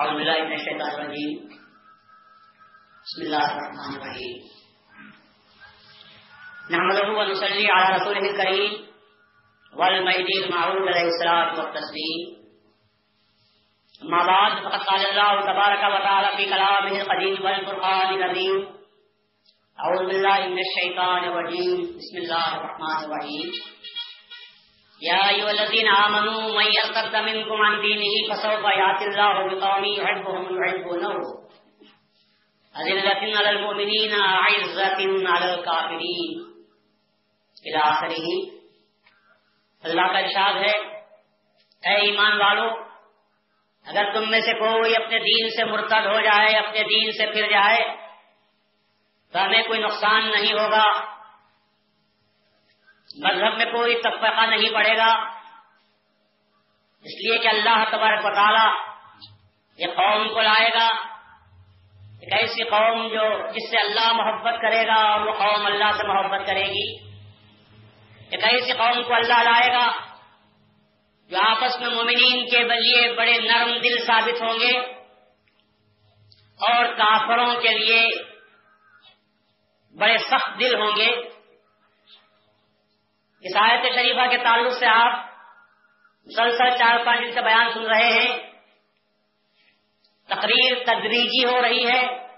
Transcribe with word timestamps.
أعوذ 0.00 0.16
بالله 0.16 0.44
من 0.44 0.52
الشيطان 0.52 0.90
الرجيم 0.94 1.38
بسم 3.04 3.22
الله 3.22 3.46
الرحمن 3.56 3.96
الرحيم 3.96 4.36
نحمده 6.70 7.08
ونصلي 7.18 7.66
على 7.70 7.96
رسوله 7.96 8.30
الكريم 8.30 8.86
والمهدي 9.76 10.44
المعروف 10.44 10.88
عليه 10.88 11.08
الصلاة 11.08 11.50
والتسليم 11.60 12.20
أما 14.02 14.26
بعد، 14.26 14.52
فقد 14.64 14.80
قال 14.86 15.06
الله 15.06 15.40
تبارك 15.40 15.78
وتعالى 15.94 16.36
في 16.36 16.44
كلامه 16.44 17.00
القديم 17.02 17.44
والفرقان 17.44 18.14
العظيم 18.14 18.68
أعوذ 19.80 20.06
بالله 20.06 20.48
من 20.48 20.58
الشيطان 20.68 21.24
الرجيم 21.24 21.76
بسم 21.98 22.16
الله 22.16 22.56
الرحمن 22.56 23.04
الرحيم 23.04 23.52
يا 25.02 25.28
أيها 25.28 25.50
الذين 25.50 25.88
آمنوا 25.88 26.54
من 26.54 26.64
يرتد 26.64 27.16
منكم 27.16 27.62
عن 27.62 27.80
دينه 27.80 28.34
فسوف 28.34 28.64
يأتي 28.64 29.04
الله 29.04 29.54
بقوم 29.54 29.84
يحبهم 29.84 30.58
ويحبونه 30.58 31.40
أذلة 32.78 33.36
على 33.36 33.48
المؤمنين 33.48 34.20
عزة 34.20 35.26
على 35.26 35.54
الكافرين. 35.54 36.50
إلى 37.66 37.78
آخره. 37.82 38.50
اللہ 39.82 40.00
کا 40.00 40.18
ارشاد 40.18 40.54
ہے، 40.54 40.78
اے 41.88 41.94
ایمان 41.94 42.40
والو، 42.40 42.68
اگر 43.86 44.12
تم 44.14 44.30
میں 44.30 44.40
سے 44.40 44.52
کوئی 44.52 44.96
اپنے 44.96 45.18
دین 45.18 45.48
سے 45.50 45.64
مرتد 45.64 46.06
ہو 46.06 46.20
جائے، 46.20 46.56
اپنے 46.56 46.82
دین 46.82 47.12
سے 47.12 47.32
پھر 47.32 47.46
جائے، 47.50 47.96
تو 49.32 49.44
ہمیں 49.44 49.62
کوئی 49.62 49.80
نقصان 49.80 50.30
نہیں 50.30 50.52
ہوگا۔ 50.52 51.19
مذہب 53.18 53.56
میں 53.56 53.64
کوئی 53.64 54.00
تفقہ 54.00 54.46
نہیں 54.46 54.74
پڑے 54.74 54.96
گا۔ 54.96 55.12
اس 57.02 57.14
لیے 57.24 57.38
کہ 57.38 57.48
اللہ 57.48 57.84
تبارک 57.90 58.24
و 58.24 58.34
تعالی 58.34 58.90
یہ 59.78 59.86
قوم 59.86 60.28
کو 60.28 60.40
لائے 60.40 60.68
گا۔ 60.68 60.88
ایک 62.20 62.32
ایسی 62.32 62.64
قوم 62.64 63.08
جو 63.08 63.46
جس 63.52 63.70
سے 63.70 63.76
اللہ 63.78 64.12
محبت 64.12 64.54
کرے 64.62 64.86
گا 64.86 64.94
اور 64.94 65.20
وہ 65.20 65.32
قوم 65.32 65.66
اللہ 65.66 65.92
سے 65.96 66.06
محبت 66.06 66.46
کرے 66.46 66.64
گی۔ 66.64 66.96
ایک 68.30 68.44
ایسی 68.44 68.72
قوم 68.72 69.02
کو 69.02 69.14
اللہ 69.14 69.42
لائے 69.42 69.72
گا 69.72 69.92
جو 71.28 71.36
آپس 71.46 71.80
میں 71.80 71.90
مومنین 71.90 72.46
کے 72.46 72.64
بلیے 72.64 73.12
بڑے 73.12 73.38
نرم 73.38 73.78
دل 73.78 74.04
ثابت 74.06 74.42
ہوں 74.42 74.60
گے 74.60 74.78
اور 76.68 76.84
کافروں 76.84 77.60
کے 77.60 77.68
لیے 77.68 78.08
بڑے 79.98 80.18
سخت 80.18 80.60
دل 80.60 80.74
ہوں 80.74 80.96
گے۔ 80.96 81.39
اس 83.40 83.56
آیت 83.56 83.94
شریفہ 83.94 84.30
کے 84.30 84.36
تعلق 84.36 84.72
سے 84.72 84.86
آپ 84.86 85.30
مسلسل 86.26 86.78
چار 86.78 87.04
پانچ 87.06 87.20
دن 87.20 87.32
سے 87.32 87.40
بیان 87.40 87.72
سن 87.72 87.82
رہے 87.82 88.10
ہیں۔ 88.10 88.38
تقریر 90.26 90.84
تدریجی 90.84 91.44
ہو 91.44 91.62
رہی 91.62 91.90
ہے۔ 91.90 92.28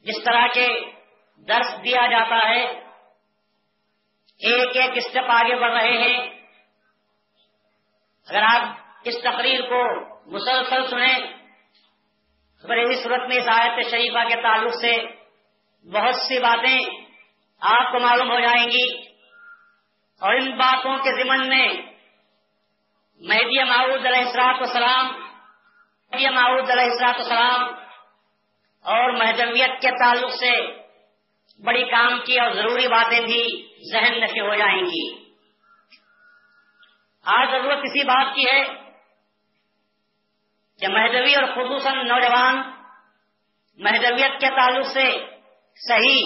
جس 0.00 0.24
طرح 0.24 0.46
کے 0.54 0.68
درس 1.36 1.84
دیا 1.84 2.06
جاتا 2.10 2.48
ہے، 2.48 2.64
ایک 4.38 4.76
ایک 4.76 4.90
اسٹیپ 4.94 5.24
آگے 5.28 5.54
بڑھ 5.54 5.72
رہے 5.72 5.98
ہیں۔ 5.98 6.18
اگر 8.28 8.42
آپ 8.42 8.78
اس 9.04 9.14
تقریر 9.22 9.60
کو 9.60 10.04
مسلسل 10.30 10.90
سنیں 10.90 11.18
تو 12.62 12.72
اسی 12.72 13.02
صورت 13.02 13.28
میں 13.28 13.36
اس 13.36 13.48
آیت 13.48 13.90
شریفہ 13.90 14.28
کے 14.28 14.42
تعلق 14.42 14.74
سے 14.80 14.96
بہت 15.88 16.14
سی 16.14 16.40
باتیں 16.40 17.06
آپ 17.60 17.92
کو 17.92 17.98
معلوم 17.98 18.32
ہو 18.32 18.40
جائیں 18.40 18.66
گی۔ 18.70 19.07
اور 20.22 20.34
ان 20.34 20.50
باتوں 20.50 20.96
کے 20.98 21.22
ضمن 21.22 21.48
میں 21.48 21.68
مہدی 23.20 23.64
معود 23.64 24.06
علیہ 24.06 24.18
السلاط 24.18 24.62
وسلام 24.62 25.06
مہدی 26.12 26.28
معود 26.28 26.70
علیہ 26.70 26.84
السلاط 26.84 27.20
وسلام 27.20 27.62
اور 28.84 29.12
مہدویت 29.12 29.80
کے 29.80 29.90
تعلق 29.90 30.32
سے 30.32 30.50
بڑی 31.64 31.84
کام 31.84 32.18
کی 32.24 32.40
اور 32.40 32.50
ضروری 32.50 32.88
باتیں 32.88 33.20
بھی 33.20 33.68
ذہن 33.92 34.20
نشے 34.20 34.40
ہو 34.40 34.54
جائیں 34.54 34.82
گی۔ 34.82 35.06
آج 37.24 37.50
ضرورت 37.50 37.78
اسی 37.82 38.04
بات 38.04 38.34
کی 38.34 38.44
ہے 38.52 38.62
کہ 40.80 40.88
مہدوی 40.88 41.34
اور 41.34 41.44
خصوصاً 41.44 42.06
نوجوان 42.06 42.62
مہدویت 43.78 44.40
کے 44.40 44.48
تعلق 44.48 44.86
سے 44.86 45.10
صحیح 45.88 46.24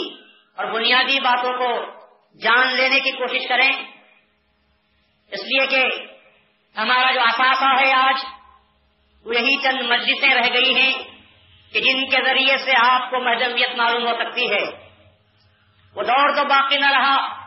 اور 0.56 0.64
بنیادی 0.64 1.20
باتوں 1.20 1.58
کو 1.58 2.01
جان 2.34 2.76
لینے 2.76 3.00
کی 3.00 3.10
کوشش 3.10 3.48
کریں۔ 3.48 3.72
اس 5.30 5.40
لیے 5.44 5.66
کہ 5.66 5.84
ہمارا 6.78 7.12
جو 7.12 7.20
اثاثہ 7.20 7.64
ہے 7.64 7.92
آج 7.92 8.24
وہ 9.24 9.34
یہی 9.34 9.56
چند 9.56 9.80
مسجدیں 9.80 10.34
رہ 10.34 10.54
گئی 10.54 10.74
ہیں 10.74 10.92
کہ 11.72 11.80
جن 11.80 12.10
کے 12.10 12.24
ذریعے 12.24 12.56
سے 12.56 12.72
آپ 12.86 13.10
کو 13.10 13.20
مہدویت 13.20 13.70
معلوم 13.76 14.06
ہو 14.06 14.14
سکتی 14.14 14.52
ہے۔ 14.52 14.62
وہ 15.94 16.02
دور 16.02 16.36
تو 16.36 16.44
باقی 16.44 16.76
نہ 16.76 16.90
رہا، 16.90 17.44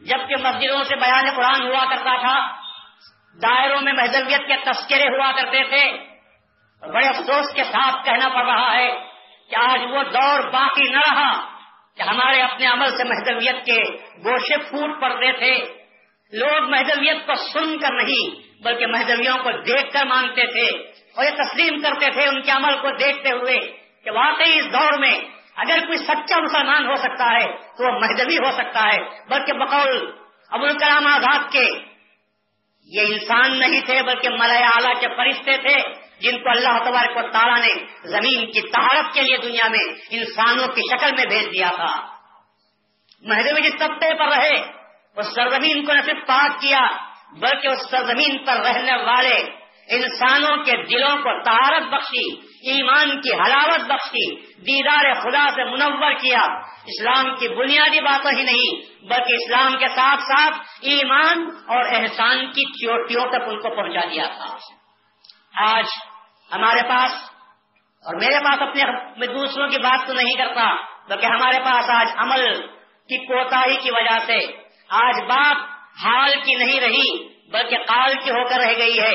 جبکہ 0.00 0.34
مسجدوں 0.42 0.84
سے 0.84 0.96
بیان 0.96 1.24
قرآن 1.36 1.62
ہوا 1.62 1.84
کرتا 1.90 2.20
تھا، 2.20 2.54
دائروں 3.42 3.80
میں 3.80 3.92
مہدویت 3.92 4.40
کے 4.40 4.72
تذکرے 4.72 5.02
ہوا 5.02 5.32
کرتے 5.32 5.68
تھے۔ 5.68 6.08
بڑے 6.92 7.08
افسوس 7.08 7.54
کے 7.54 7.64
ساتھ 7.64 8.04
کہنا 8.04 8.28
پڑ 8.28 8.46
رہا 8.46 8.74
ہے 8.74 8.94
کہ 9.50 9.56
آج 9.56 9.80
وہ 9.82 10.02
دور 10.02 10.50
باقی 10.50 10.90
نہ 10.90 11.00
رہا۔ 11.08 11.57
کہ 11.98 12.02
ہمارے 12.02 12.40
اپنے 12.40 12.66
عمل 12.66 12.96
سے 12.96 13.04
محدویت 13.04 13.66
کے 13.66 13.82
گوشے 14.24 14.56
پھوٹ 14.56 15.00
پڑتے 15.00 15.32
تھے۔ 15.32 15.78
لوگ 16.32 16.70
محدویت 16.70 17.26
کو 17.26 17.34
سن 17.34 17.78
کر 17.78 17.92
نہیں، 17.92 18.48
بلکہ 18.62 18.86
محدویوں 18.86 19.38
کو 19.38 19.50
دیکھ 19.50 19.92
کر 19.92 20.06
مانتے 20.06 20.46
تھے 20.46 20.78
اور 21.14 21.24
یہ 21.24 21.30
تسلیم 21.30 21.82
کرتے 21.82 22.10
تھے 22.10 22.26
ان 22.26 22.42
کے 22.42 22.50
عمل 22.50 22.74
کو 22.80 22.90
دیکھتے 22.90 23.30
ہوئے 23.30 23.56
کہ 24.04 24.10
واقعی 24.10 24.58
اس 24.58 24.72
دور 24.72 24.98
میں 24.98 25.18
اگر 25.56 25.78
کوئی 25.86 25.98
سچا 25.98 26.38
مسلمان 26.40 26.86
ہو 26.86 26.94
سکتا 26.96 27.30
ہے 27.32 27.46
تو 27.46 27.84
وہ 27.84 28.00
مہدوی 28.00 28.36
ہو 28.36 28.50
سکتا 28.50 28.92
ہے۔ 28.92 28.98
بلکہ 29.30 29.52
بقول 29.52 30.10
ابوالکلام 30.50 31.06
آزاد 31.06 31.52
کے 31.52 31.66
یہ 32.84 33.00
انسان 33.00 33.58
نہیں 33.58 33.80
تھے، 33.80 34.02
بلکہ 34.02 34.28
ملیا 34.28 34.68
اعلیٰ 34.68 35.00
کے 35.00 35.08
فرشتے 35.16 35.56
تھے۔ 35.56 36.07
جن 36.20 36.42
کو 36.42 36.50
اللہ 36.50 36.78
تبارک 36.84 37.16
و 37.16 37.30
تعالیٰ 37.30 37.58
نے 37.58 37.84
زمین 38.02 38.50
کی 38.50 38.60
تہارت 38.60 39.14
کے 39.14 39.22
لیے 39.22 39.36
دنیا 39.36 39.68
میں 39.68 39.94
انسانوں 40.10 40.66
کی 40.66 40.80
شکل 40.80 41.10
میں 41.12 41.24
بھیج 41.24 41.52
دیا 41.52 41.70
تھا۔ 41.74 42.18
مہدوی 43.22 43.60
جس 43.62 43.78
طبقے 43.78 44.14
پر 44.14 44.28
رہے، 44.28 44.54
اس 45.16 45.26
سرزمین 45.26 45.84
کو 45.84 45.92
نہ 45.92 46.00
صرف 46.00 46.26
پاک 46.26 46.60
کیا، 46.60 46.80
بلکہ 47.32 47.68
اس 47.68 47.90
سرزمین 47.90 48.44
پر 48.44 48.56
رہنے 48.56 48.96
والے 49.02 49.68
انسانوں 49.90 50.64
کے 50.64 50.72
دلوں 50.72 51.16
کو 51.16 51.42
تہارت 51.42 51.82
بخشی، 51.82 52.34
ایمان 52.70 53.20
کی 53.20 53.34
حلاوت 53.34 53.80
بخشی، 53.80 54.34
دیدار 54.40 55.12
خدا 55.12 55.46
سے 55.54 55.64
منور 55.64 56.12
کیا۔ 56.12 56.40
اسلام 56.86 57.36
کی 57.36 57.48
بنیادی 57.48 58.00
باتیں 58.00 58.38
ہی 58.38 58.42
نہیں، 58.42 59.04
بلکہ 59.04 59.34
اسلام 59.34 59.78
کے 59.78 59.88
ساتھ 59.88 60.20
ساتھ 60.20 60.56
ایمان 60.80 61.48
اور 61.66 61.84
احسان 61.88 62.46
کی 62.46 62.86
چوٹیوں 62.86 63.26
تک 63.26 63.42
ان 63.46 63.60
کو 63.60 63.76
پہنچا 63.76 64.00
دیا 64.00 64.26
تھا۔ 64.26 64.56
آج 65.78 65.84
ہمارے 66.54 66.88
پاس 66.88 67.10
اور 68.04 68.14
میرے 68.14 68.40
پاس 68.40 68.62
اپنے 68.62 68.82
میں 69.16 69.26
دوسروں 69.26 69.68
کی 69.68 69.78
بات 69.78 70.06
تو 70.06 70.12
نہیں 70.12 70.34
کرتا، 70.34 70.74
بلکہ 71.08 71.26
ہمارے 71.26 71.60
پاس 71.60 71.90
آج 71.90 72.06
عمل 72.16 72.66
کی 73.08 73.26
کوتا 73.26 73.62
کی 73.82 73.90
وجہ 73.90 74.18
سے، 74.26 74.38
آج 74.88 75.14
بات 75.28 75.56
حال 76.04 76.30
کی 76.44 76.54
نہیں 76.54 76.80
رہی، 76.80 77.28
بلکہ 77.50 77.76
قال 77.76 78.12
کی 78.24 78.30
ہو 78.30 78.48
کر 78.48 78.56
رہ 78.60 78.78
گئی 78.78 79.00
ہے۔ 79.00 79.14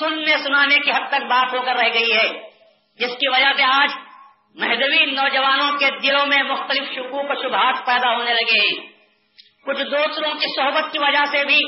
سننے 0.00 0.36
سنانے 0.38 0.78
کی 0.78 0.90
حد 0.90 1.08
تک 1.08 1.22
بات 1.22 1.54
ہو 1.54 1.62
کر 1.62 1.74
رہ 1.74 1.88
گئی 1.94 2.12
ہے۔ 2.12 2.28
جس 2.98 3.16
کی 3.18 3.28
وجہ 3.28 3.52
سے 3.56 3.62
آج 3.62 3.90
مہدوی 4.54 5.04
نوجوانوں 5.04 5.78
کے 5.78 5.86
دلوں 6.02 6.26
میں 6.26 6.42
مختلف 6.42 6.88
شکوک 6.92 7.30
و 7.30 7.42
شبہات 7.42 7.86
پیدا 7.86 8.16
ہونے 8.16 8.34
لگے 8.34 8.58
ہیں۔ 8.58 8.88
کچھ 9.66 9.82
دوسروں 9.82 10.34
کی 10.34 10.56
صحبت 10.56 10.92
کی 10.92 10.98
وجہ 10.98 11.24
سے 11.30 11.44
بھی 11.44 11.60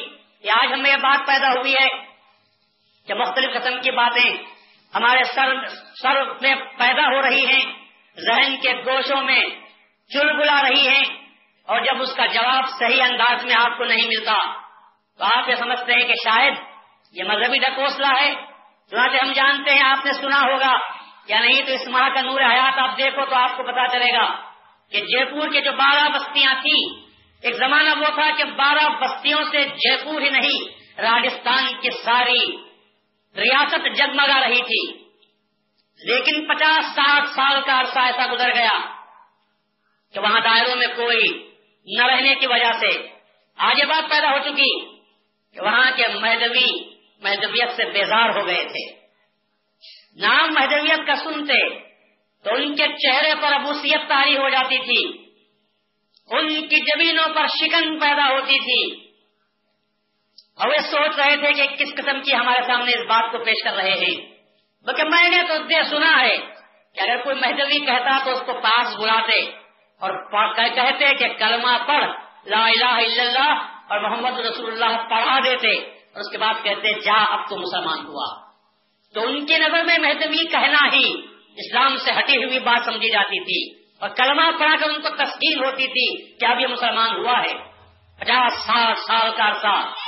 آج 0.50 0.72
ہمیں 0.72 0.90
یہ 0.90 0.96
بات 0.96 1.26
پیدا 1.26 1.48
ہوئی 1.48 1.74
ہے 1.74 1.88
کہ 3.06 3.14
مختلف 3.14 3.54
قسم 3.54 3.80
کی 3.80 3.90
باتیں 3.90 4.51
ہمارے 4.94 5.24
سر 5.24 5.66
سر 6.02 6.24
میں 6.24 6.54
پیدا 6.54 7.02
ہو 7.02 7.22
رہی 7.22 7.46
ہیں، 7.46 7.72
ذہن 8.16 8.56
کے 8.56 8.72
گوشوں 8.72 9.22
میں 9.22 9.40
چل 10.12 10.36
بلا 10.36 10.62
رہی 10.62 10.88
ہیں 10.88 11.04
اور 11.66 11.80
جب 11.80 12.02
اس 12.02 12.14
کا 12.16 12.26
جواب 12.26 12.64
صحیح 12.78 13.02
انداز 13.02 13.44
میں 13.44 13.54
آپ 13.60 13.78
کو 13.78 13.84
نہیں 13.84 14.06
ملتا، 14.06 14.52
تو 15.18 15.24
آپ 15.24 15.48
یہ 15.48 15.54
سمجھتے 15.54 15.92
ہیں 15.92 16.06
کہ 16.06 16.14
شاید 16.24 16.54
یہ 17.12 17.24
مذہبی 17.24 17.58
ڈکوسلا 17.58 18.20
ہے۔ 18.20 18.34
چنانچہ 18.90 19.24
ہم 19.24 19.32
جانتے 19.32 19.70
ہیں، 19.70 19.82
آپ 19.82 20.06
نے 20.06 20.12
سنا 20.12 20.40
ہوگا۔ 20.40 20.76
یا 21.28 21.40
نہیں 21.40 21.62
تو 21.62 21.72
اس 21.72 21.88
ماہ 21.88 22.08
کا 22.08 22.20
نور 22.20 22.40
حیات 22.40 22.78
آپ 22.78 22.98
دیکھو 22.98 23.24
تو 23.24 23.36
آپ 23.36 23.56
کو 23.56 23.62
پتا 23.62 23.86
چلے 23.86 24.12
گا 24.12 24.34
کہ 24.90 25.00
جے 25.00 25.24
پور 25.24 25.48
کے 25.48 25.60
جو 25.60 25.72
بارہ 25.72 26.08
بستیاں 26.08 26.54
تھیں، 26.54 27.02
ایک 27.42 27.54
زمانہ 27.54 27.90
وہ 27.98 28.14
تھا 28.14 28.30
کہ 28.36 28.44
بارہ 28.44 28.88
بستیوں 28.88 29.44
سے 29.50 29.64
جے 29.64 30.04
پور 30.04 30.20
ہی 30.20 30.30
نہیں، 30.30 30.68
راجستھان 31.00 31.80
کی 31.80 31.90
ساری 31.90 32.71
ریاست 33.36 33.96
جگمگا 33.96 34.48
رہی 34.48 34.62
تھی۔ 34.62 35.02
لیکن 36.04 36.46
پچاس 36.46 36.84
ساٹھ 36.94 37.28
سال 37.28 37.60
کا 37.66 37.80
عرصہ 37.80 37.98
ایسا 37.98 38.32
گزر 38.32 38.54
گیا 38.54 39.02
کہ 40.14 40.20
وہاں 40.20 40.40
دائروں 40.40 40.76
میں 40.76 40.86
کوئی 40.86 41.50
نہ 41.86 42.06
رہنے 42.06 42.34
کی 42.34 42.46
وجہ 42.46 42.72
سے 42.80 43.08
آج 43.56 43.78
یہ 43.78 43.84
بات 43.84 44.10
پیدا 44.10 44.30
ہو 44.30 44.38
چکی 44.38 44.96
کہ 45.54 45.60
وہاں 45.60 45.90
کے 45.96 46.08
مہدوی 46.08 46.94
مہدویت 47.20 47.70
سے 47.76 47.84
بیزار 47.84 48.28
ہو 48.28 48.46
گئے 48.46 48.64
تھے۔ 48.64 48.94
نام 50.16 50.54
مہدویت 50.54 51.06
کا 51.06 51.16
سنتے 51.16 51.78
تو 52.44 52.50
ان 52.54 52.76
کے 52.76 52.88
چہرے 52.88 53.34
پر 53.42 53.52
ابوسیت 53.52 54.08
تاری 54.08 54.36
ہو 54.36 54.48
جاتی 54.48 54.78
تھی۔ 54.78 55.26
ان 56.30 56.68
کی 56.68 56.76
زمینوں 56.76 57.28
پر 57.34 57.46
شکن 57.46 57.98
پیدا 57.98 58.28
ہوتی 58.28 58.58
تھی۔ 58.58 59.01
اور 60.58 60.68
وہ 60.68 60.76
سوچ 60.90 61.18
رہے 61.18 61.36
تھے 61.36 61.52
کہ 61.52 61.66
کس 61.66 61.94
قسم 61.94 62.20
کی 62.20 62.34
ہمارے 62.34 62.62
سامنے 62.62 62.90
اس 62.90 63.06
بات 63.08 63.32
کو 63.32 63.38
پیش 63.38 63.64
کر 63.64 63.74
رہے 63.76 63.92
ہیں۔ 63.92 64.32
بلکہ 64.86 65.04
میں 65.04 65.30
نے 65.30 65.42
تو 65.48 65.58
دے 65.58 65.82
سنا 65.82 66.20
ہے 66.20 66.36
کہ 66.94 67.00
اگر 67.00 67.22
کوئی 67.22 67.36
مہدوی 67.36 67.78
کہتا 67.78 68.24
تو 68.24 68.30
اس 68.30 68.42
کو 68.46 68.52
پاس 68.52 68.96
بلاتے 68.96 69.40
اور 70.00 70.32
کہتے 70.68 71.14
کہ 71.14 71.28
کلمہ 71.28 71.78
پڑھ، 71.86 72.10
لا 72.46 72.64
الہ 72.64 72.84
الا 72.84 73.22
اللہ 73.22 73.66
اور 73.88 74.00
محمد 74.00 74.38
رسول 74.38 74.72
اللہ 74.72 74.96
پڑھا 74.96 75.38
دیتے۔ 75.38 76.02
اور 76.12 76.20
اس 76.20 76.30
کے 76.30 76.38
بعد 76.38 76.54
کہتے، 76.62 77.00
جا، 77.00 77.24
اب 77.24 77.48
تو 77.48 77.56
مسلمان 77.56 78.06
ہوا۔ 78.06 78.50
تو 79.14 79.28
ان 79.28 79.46
کی 79.46 79.58
نظر 79.58 79.84
میں 79.84 79.98
مہدوی 79.98 80.46
کہنا 80.46 80.88
ہی 80.92 81.20
اسلام 81.56 81.96
سے 81.96 82.10
ہٹی 82.12 82.36
ہوئی 82.36 82.58
بات 82.58 82.84
سمجھی 82.84 83.10
جاتی 83.10 83.44
تھی۔ 83.44 83.84
اور 84.00 84.08
کلمہ 84.08 84.58
پڑھا 84.58 84.76
کر 84.80 84.90
ان 84.90 85.02
کو 85.02 85.08
تسکین 85.08 85.64
ہوتی 85.64 85.86
تھی 85.86 86.36
کہ 86.38 86.46
اب 86.46 86.60
یہ 86.60 86.66
مسلمان 86.66 87.16
ہوا 87.16 87.38
ہے۔ 87.38 87.52
پچاس 88.20 88.52
سال 88.52 88.94
سال 88.94 89.30
کا 89.36 89.48
عرصہ 89.48 90.01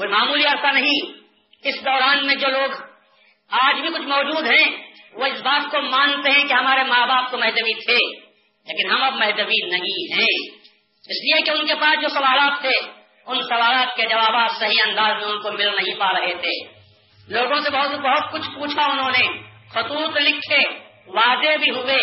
کوئی 0.00 0.12
معمولی 0.12 0.44
عرصہ 0.44 0.66
نہیں۔ 0.66 1.12
اس 1.64 1.84
دوران 1.84 2.26
میں 2.26 2.34
جو 2.34 2.48
لوگ 2.48 2.70
آج 3.50 3.80
بھی 3.80 3.88
کچھ 3.88 4.02
موجود 4.02 4.46
ہیں، 4.46 4.92
وہ 5.12 5.26
اس 5.26 5.40
بات 5.40 5.70
کو 5.70 5.82
مانتے 5.82 6.30
ہیں 6.30 6.44
کہ 6.44 6.52
ہمارے 6.52 6.82
ماں 6.84 7.06
باپ 7.06 7.30
تو 7.30 7.38
مہدوی 7.38 7.74
تھے، 7.74 8.20
لیکن 8.66 8.90
ہم 8.90 9.02
اب 9.02 9.14
مہدوی 9.14 9.66
نہیں 9.66 10.14
ہیں۔ 10.18 10.56
اس 11.08 11.22
لیے 11.22 11.42
کہ 11.42 11.50
ان 11.50 11.66
کے 11.66 11.74
پاس 11.74 12.02
جو 12.02 12.08
سوالات 12.08 12.60
تھے، 12.60 12.90
ان 13.26 13.42
سوالات 13.42 13.96
کے 13.96 14.06
جوابات 14.06 14.50
صحیح 14.58 14.82
انداز 14.86 15.22
میں 15.22 15.32
ان 15.32 15.42
کو 15.42 15.52
مل 15.52 15.66
نہیں 15.66 15.98
پا 15.98 16.12
رہے 16.12 16.34
تھے۔ 16.34 16.64
لوگوں 17.28 17.60
سے 17.60 17.70
بہت 17.70 17.90
بہت 17.90 18.32
کچھ 18.32 18.48
پوچھا 18.54 18.86
انہوں 18.86 19.10
نے۔ 19.10 19.38
خطوط 19.70 20.16
لکھے 20.16 20.68
وعدے 21.06 21.58
بھی 21.58 21.70
ہوئے، 21.70 21.98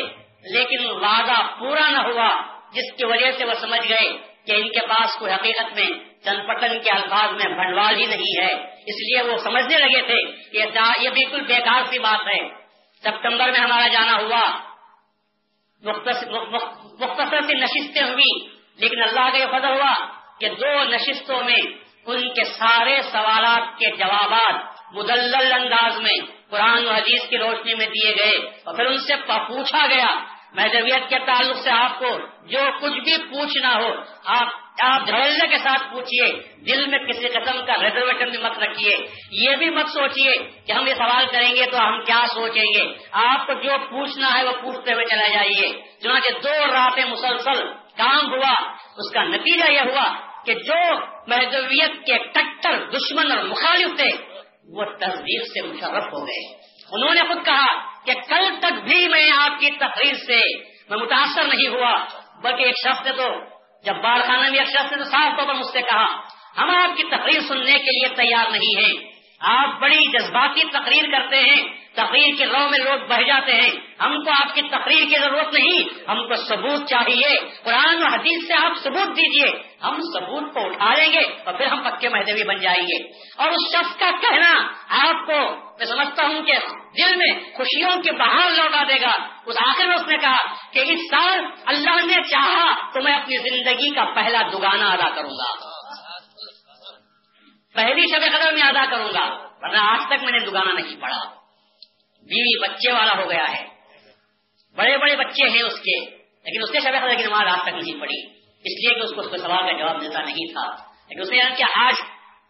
لیکن 0.51 0.85
وعدہ 0.85 1.59
پورا 1.59 1.89
نہ 1.89 1.97
ہوا، 1.97 2.41
جس 2.73 2.97
کی 2.97 3.05
وجہ 3.05 3.31
سے 3.31 3.45
وہ 3.45 3.53
سمجھ 3.53 3.89
گئے 3.89 4.17
کہ 4.45 4.51
ان 4.51 4.69
کے 4.69 4.87
پاس 4.87 5.15
کوئی 5.19 5.33
حقیقت 5.33 5.79
میں 5.79 6.06
چند 6.23 6.47
پٹن 6.47 6.79
کے 6.83 6.89
الفاظ 6.89 7.31
میں 7.31 7.55
بھنڈوال 7.55 7.95
ہی 7.95 8.05
نہیں 8.05 8.43
ہے۔ 8.43 8.53
اس 8.73 8.95
لیے 8.99 9.21
وہ 9.21 9.37
سمجھنے 9.37 9.77
لگے 9.77 10.01
تھے 10.01 10.31
کہ 10.51 10.79
یہ 10.99 11.09
بالکل 11.09 11.41
بیکار 11.41 11.81
سی 11.89 11.99
بات 11.99 12.27
ہے۔ 12.27 12.49
سپتمبر 13.03 13.51
میں 13.51 13.59
ہمارا 13.59 13.87
جانا 13.87 14.13
ہوا۔ 14.13 14.59
مختصر 16.99 17.41
سی 17.41 17.53
نشستیں 17.53 18.03
ہوئی۔ 18.03 18.47
لیکن 18.75 19.03
اللہ 19.03 19.29
کا 19.31 19.37
یہ 19.37 19.45
فضل 19.45 19.69
ہوا 19.69 19.93
کہ 20.39 20.49
دو 20.49 20.83
نشستوں 20.83 21.43
میں 21.43 21.57
ان 22.05 22.33
کے 22.33 22.43
سارے 22.43 23.01
سوالات 23.01 23.79
کے 23.79 23.95
جوابات 23.95 24.77
مدلل 24.93 25.53
انداز 25.53 25.97
میں 25.97 26.19
قرآن 26.49 26.87
و 26.87 26.91
حدیث 26.91 27.29
کی 27.29 27.37
روشنی 27.37 27.73
میں 27.73 27.85
دیے 27.85 28.15
گئے۔ 28.15 28.37
اور 28.63 28.75
پھر 28.75 28.85
ان 28.85 28.97
سے 28.97 29.15
پوچھا 29.15 29.87
گیا۔ 29.87 30.19
مہدویت 30.53 31.09
کے 31.09 31.19
تعلق 31.25 31.57
سے 31.57 31.71
آپ 31.71 31.99
کو 31.99 32.09
جو 32.43 32.59
کچھ 32.81 32.99
بھی 33.03 33.17
پوچھنا 33.17 33.75
ہو، 33.75 33.89
آپ 34.25 34.47
آپ 34.83 35.07
دھڑلنے 35.07 35.47
کے 35.47 35.57
ساتھ 35.57 35.93
پوچھیے 35.93 36.41
دل 36.65 36.87
میں 36.87 36.99
کسی 36.99 37.27
قسم 37.27 37.65
کا 37.65 37.73
ریزرویشن 37.83 38.29
بھی 38.29 38.37
مت 38.37 38.59
رکھیے 38.59 38.97
یہ 39.31 39.55
بھی 39.55 39.69
مت 39.69 39.87
سوچیے 39.87 40.33
کہ 40.67 40.71
ہم 40.71 40.87
یہ 40.87 40.93
سوال 40.93 41.25
کریں 41.31 41.55
گے 41.55 41.65
تو 41.71 41.77
ہم 41.77 42.03
کیا 42.03 42.25
سوچیں 42.33 42.63
گے۔ 42.63 42.93
آپ 43.11 43.47
کو 43.47 43.53
جو 43.53 43.69
پوچھنا 43.89 44.37
ہے 44.37 44.43
وہ 44.43 44.51
پوچھتے 44.51 44.93
ہوئے 44.93 45.05
چلا 45.05 45.27
جائیے۔ 45.33 45.81
چنانچہ 46.03 46.27
دو 46.43 46.73
راتیں 46.73 47.05
مسلسل 47.05 47.67
کام 47.97 48.33
ہوا، 48.33 48.53
اس 48.97 49.13
کا 49.13 49.23
نتیجہ 49.23 49.71
یہ 49.71 49.79
ہوا 49.79 50.13
کہ 50.45 50.53
جو 50.53 50.95
مہدویت 51.27 52.05
کے 52.05 52.17
کٹر 52.17 52.89
دشمن 52.89 53.31
اور 53.31 53.43
مخالف 53.43 53.95
تھے، 53.95 54.23
وہ 54.69 54.83
تصدیق 54.83 55.43
سے 55.43 55.67
مشرف 55.67 56.13
ہو 56.13 56.27
گئے۔ 56.27 56.55
انہوں 56.91 57.13
نے 57.13 57.21
خود 57.21 57.45
کہا 57.45 57.65
کہ 58.05 58.13
کل 58.27 58.49
تک 58.59 58.73
بھی 58.73 59.07
میں 59.07 59.29
آپ 59.31 59.59
کی 59.59 59.71
تقریر 59.71 60.13
سے 60.13 60.39
میں 60.89 60.97
متاثر 60.97 61.43
نہیں 61.43 61.67
ہوا، 61.67 62.05
بلکہ 62.43 62.63
ایک 62.63 62.75
شخص 62.77 63.05
نے 63.05 63.11
تو 63.11 63.56
جب 63.87 63.95
بار 63.95 64.19
خانہ 64.27 64.49
میں 64.49 64.59
ایک 64.59 64.67
شخص 64.67 64.91
نے 64.91 64.97
تو 64.97 65.03
صاف 65.03 65.37
طور 65.37 65.47
پر 65.47 65.53
مجھ 65.53 65.67
سے 65.67 65.81
کہا، 65.81 66.05
ہم 66.57 66.69
آپ 66.69 66.97
کی 66.97 67.03
تقریر 67.03 67.39
سننے 67.39 67.71
کے 67.71 67.91
لیے 67.91 68.15
تیار 68.15 68.51
نہیں 68.51 68.83
ہیں۔ 68.83 69.11
آپ 69.39 69.79
بڑی 69.79 70.11
جذباتی 70.11 70.61
تقریر 70.73 71.03
کرتے 71.11 71.41
ہیں، 71.41 71.67
تقریر 71.93 72.35
کے 72.37 72.45
رو 72.45 72.69
میں 72.69 72.79
لوگ 72.79 72.97
بہ 73.07 73.21
جاتے 73.21 73.53
ہیں۔ 73.53 73.86
ہم 74.01 74.23
کو 74.23 74.31
آپ 74.31 74.55
کی 74.55 74.61
تقریر 74.61 75.03
کی 75.03 75.21
ضرورت 75.21 75.53
نہیں، 75.53 76.09
ہم 76.09 76.27
کو 76.27 76.35
ثبوت 76.35 76.89
چاہیے۔ 76.89 77.49
قرآن 77.63 78.03
و 78.03 78.07
حدیث 78.07 78.47
سے 78.47 78.53
آپ 78.53 78.77
ثبوت 78.83 79.07
دیجیے۔ 79.07 79.61
ہم 79.83 79.99
ثبوت 79.99 80.53
کو 80.53 80.65
اٹھا 80.65 80.93
لیں 80.93 81.11
گے 81.11 81.19
اور 81.19 81.53
پھر 81.53 81.65
ہم 81.65 81.83
پکے 81.83 82.09
مہدوی 82.09 82.43
بن 82.43 82.59
جائیں 82.59 82.83
گے۔ 82.83 83.03
اور 83.37 83.49
اس 83.49 83.75
شخص 83.75 83.99
کا 83.99 84.11
کہنا 84.21 84.67
آپ 84.89 85.27
کو، 85.27 85.55
میں 85.77 85.85
سمجھتا 85.85 86.23
ہوں 86.23 86.43
کہ 86.43 86.53
دل 86.97 87.15
میں 87.15 87.39
خوشیوں 87.57 88.01
کے 88.01 88.11
بہار 88.11 88.49
لوٹا 88.49 88.83
دے 88.83 89.01
گا۔ 89.01 89.11
اس 89.45 89.55
آخر 89.67 89.87
میں 89.87 89.95
اس 89.95 90.07
نے 90.07 90.17
کہا 90.17 90.53
کہ 90.71 90.79
اس 90.79 90.99
سال 90.99 91.45
اللہ 91.65 92.05
نے 92.05 92.23
چاہا 92.29 92.91
تو 92.93 93.01
میں 93.01 93.13
اپنی 93.13 93.37
زندگی 93.37 93.95
کا 93.95 94.05
پہلا 94.05 94.41
دگانا 94.53 94.89
ادا 94.89 95.09
کروں 95.09 95.29
گا۔ 95.29 95.67
پہلی 97.73 98.01
شب 98.01 98.37
قدر 98.37 98.53
میں 98.53 98.61
ادا 98.61 98.85
کروں 98.85 99.09
گا، 99.13 99.47
ورنہ 99.61 99.77
آج 99.77 99.99
تک 100.07 100.23
میں 100.23 100.31
نے 100.31 100.39
دگانا 100.39 100.73
نہیں 100.73 101.01
پڑا 101.01 101.37
بیوی 102.23 102.61
بچے 102.61 102.91
والا 102.91 103.23
ہو 103.23 103.29
گیا 103.29 103.45
ہے۔ 103.51 103.76
بڑے 104.77 104.97
بڑے 104.97 105.15
بچے 105.15 105.49
ہیں 105.49 105.61
اس 105.61 105.79
کے، 105.79 105.99
لیکن 106.45 106.63
اس 106.63 106.71
کے 106.71 106.79
شب 106.79 106.99
قدر 106.99 107.15
کی 107.15 107.23
نماز 107.23 107.47
آج 107.47 107.61
تک 107.61 107.69
نہیں 107.69 108.01
پڑی 108.01 108.37
اس 108.57 108.73
لیے 108.73 108.93
کہ 108.93 108.99
اس 108.99 109.13
کو 109.15 109.21
اس 109.21 109.27
کو 109.29 109.37
سوال 109.37 109.71
کا 109.71 109.71
جواب 109.71 110.01
دیتا 110.01 110.21
نہیں 110.21 110.53
تھا۔ 110.53 110.75
لیکن 111.09 111.21
اس 111.21 111.29
نے 111.29 111.39
کیا، 111.57 111.87
آج؟ 111.87 111.93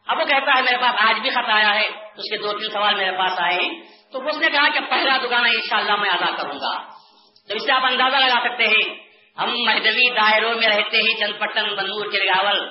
اب 0.07 0.19
وہ 0.19 0.25
کہتا 0.25 0.51
ہے 0.57 0.61
میرے 0.61 0.77
پاس 0.77 0.95
آج 1.09 1.19
بھی 1.19 1.29
خط 1.29 1.49
آیا 1.49 1.75
ہے، 1.75 1.87
اس 1.87 2.29
کے 2.29 2.37
دو 2.37 2.59
تین 2.59 2.69
سوال 2.69 2.95
میرے 2.95 3.17
پاس 3.17 3.31
آئے 3.37 3.55
ہیں۔ 3.55 3.81
تو 4.11 4.27
اس 4.27 4.37
نے 4.37 4.47
کہا 4.49 4.69
کہ 4.69 4.79
پہلا 4.89 5.17
دکان 5.17 5.45
انشاءاللہ 5.45 5.95
میں 5.95 6.09
ادا 6.09 6.35
کروں 6.37 6.55
گا۔ 6.55 6.81
تو 7.47 7.55
اس 7.55 7.65
سے 7.65 7.71
آپ 7.71 7.85
اندازہ 7.85 8.15
لگا 8.15 8.49
سکتے 8.49 8.63
ہیں، 8.63 8.95
ہم 9.39 9.53
مہدوی 9.57 10.09
دائروں 10.09 10.55
میں 10.55 10.67
رہتے 10.67 10.97
ہیں 10.97 11.19
چند 11.19 11.39
پٹن 11.39 11.75
بنور 11.75 12.11
کے 12.11 12.19
راول 12.19 12.67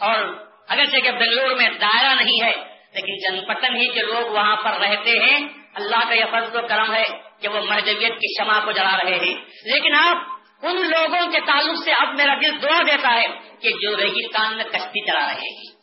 اور 0.00 0.46
اگرچہ 0.68 0.96
کہ 0.96 1.10
بنگلور 1.10 1.56
میں 1.56 1.68
دائرہ 1.80 2.14
نہیں 2.14 2.44
ہے، 2.44 2.52
لیکن 2.94 3.18
چند 3.18 3.48
پٹن 3.48 3.76
ہی 3.76 3.88
کے 3.88 4.02
لوگ 4.02 4.30
وہاں 4.30 4.56
پر 4.56 4.70
رہتے 4.70 5.10
ہیں۔ 5.10 5.48
اللہ 5.74 6.08
کا 6.08 6.14
یہ 6.14 6.24
فضل 6.30 6.58
و 6.58 6.66
کرم 6.66 6.94
ہے۔ 6.94 7.27
کہ 7.40 7.48
وہ 7.48 7.60
مہدویت 7.60 8.12
کی 8.12 8.42
شمع 8.42 8.64
کو 8.64 8.72
جلا 8.72 8.96
رہے 9.04 9.14
ہیں۔ 9.14 9.34
لیکن 9.64 9.94
آپ 9.94 10.16
ان 10.62 10.76
لوگوں 10.76 11.32
کے 11.32 11.40
تعلق 11.46 11.84
سے 11.84 11.92
اب 11.92 12.14
میرا 12.14 12.34
دل 12.34 12.62
دعا 12.62 12.78
دیتا 12.86 13.14
ہے 13.14 13.26
کہ 13.60 13.70
جو 13.70 13.96
ریگستان 13.96 14.56
میں 14.56 14.64
کشتی 14.64 15.10
چلا 15.10 15.26
رہے 15.26 15.56
ہیں۔ 15.56 15.78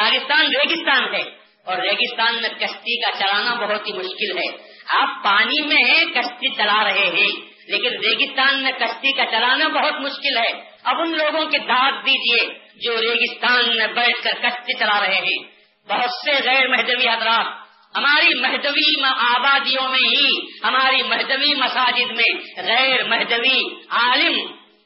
راجستھان 0.00 0.46
ریگستان 0.46 1.14
ہے 1.14 1.22
اور 1.66 1.76
ریگستان 1.76 2.42
میں 2.42 2.48
کشتی 2.48 3.00
کا 3.00 3.18
چلانا 3.18 3.54
بہت 3.54 3.86
ہی 3.86 3.92
مشکل 3.92 4.38
ہے۔ 4.38 4.68
آپ 4.88 5.24
پانی 5.24 5.62
میں 5.62 5.84
ہیں، 5.84 6.04
کشتی 6.04 6.54
چلا 6.54 6.84
رہے 6.84 7.10
ہیں۔ 7.16 7.48
لیکن 7.68 7.88
ریگستان 7.88 8.62
میں 8.62 8.72
کشتی 8.72 9.12
کا 9.12 9.24
چلانا 9.24 9.68
بہت 9.68 10.00
مشکل 10.00 10.38
ہے۔ 10.38 10.62
اب 10.84 11.00
ان 11.00 11.18
لوگوں 11.18 11.46
کے 11.46 11.58
داد 11.58 11.92
دیجیے 11.92 12.58
جو 12.76 13.00
ریگستان 13.00 13.76
میں 13.76 13.86
بیٹھ 13.86 14.24
کر 14.24 14.48
کشتی 14.48 14.78
چلا 14.78 15.00
رہے 15.00 15.14
ہیں۔ 15.14 15.42
بہت 15.88 16.10
سے 16.10 16.32
غیر 16.44 16.68
مہدوی 16.68 17.08
حضرات 17.08 17.67
ہماری 17.98 18.40
مہدوی 18.40 19.04
آبادیوں 19.04 19.88
میں 19.88 20.08
ہی، 20.08 20.28
ہماری 20.64 21.02
مہدوی 21.02 21.54
مساجد 21.54 22.10
میں 22.10 22.40
غیر 22.56 23.04
مہدوی 23.04 23.74
عالم 23.88 24.36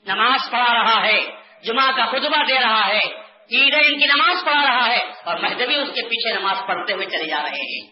نماز 0.07 0.51
پڑھا 0.51 0.75
رہا 0.75 1.07
ہے، 1.07 1.21
جمعہ 1.65 1.93
کا 1.97 2.07
خطبہ 2.07 2.45
دے 2.49 2.61
رہا 2.61 2.87
ہے، 2.87 3.01
عید 3.51 3.75
ان 3.75 4.01
کی 4.01 4.07
نماز 4.07 4.45
پڑھا 4.45 4.63
رہا 4.63 4.87
ہے 4.87 4.99
اور 5.25 5.39
مہدوی 5.39 5.75
اس 5.75 5.89
کے 5.95 6.03
پیچھے 6.03 6.41
نماز 6.41 6.57
پڑھتے 6.67 6.93
ہوئے 6.93 7.07
چلے 7.07 7.27
جا 7.27 7.43
رہے 7.43 7.81
ہیں۔ 7.81 7.91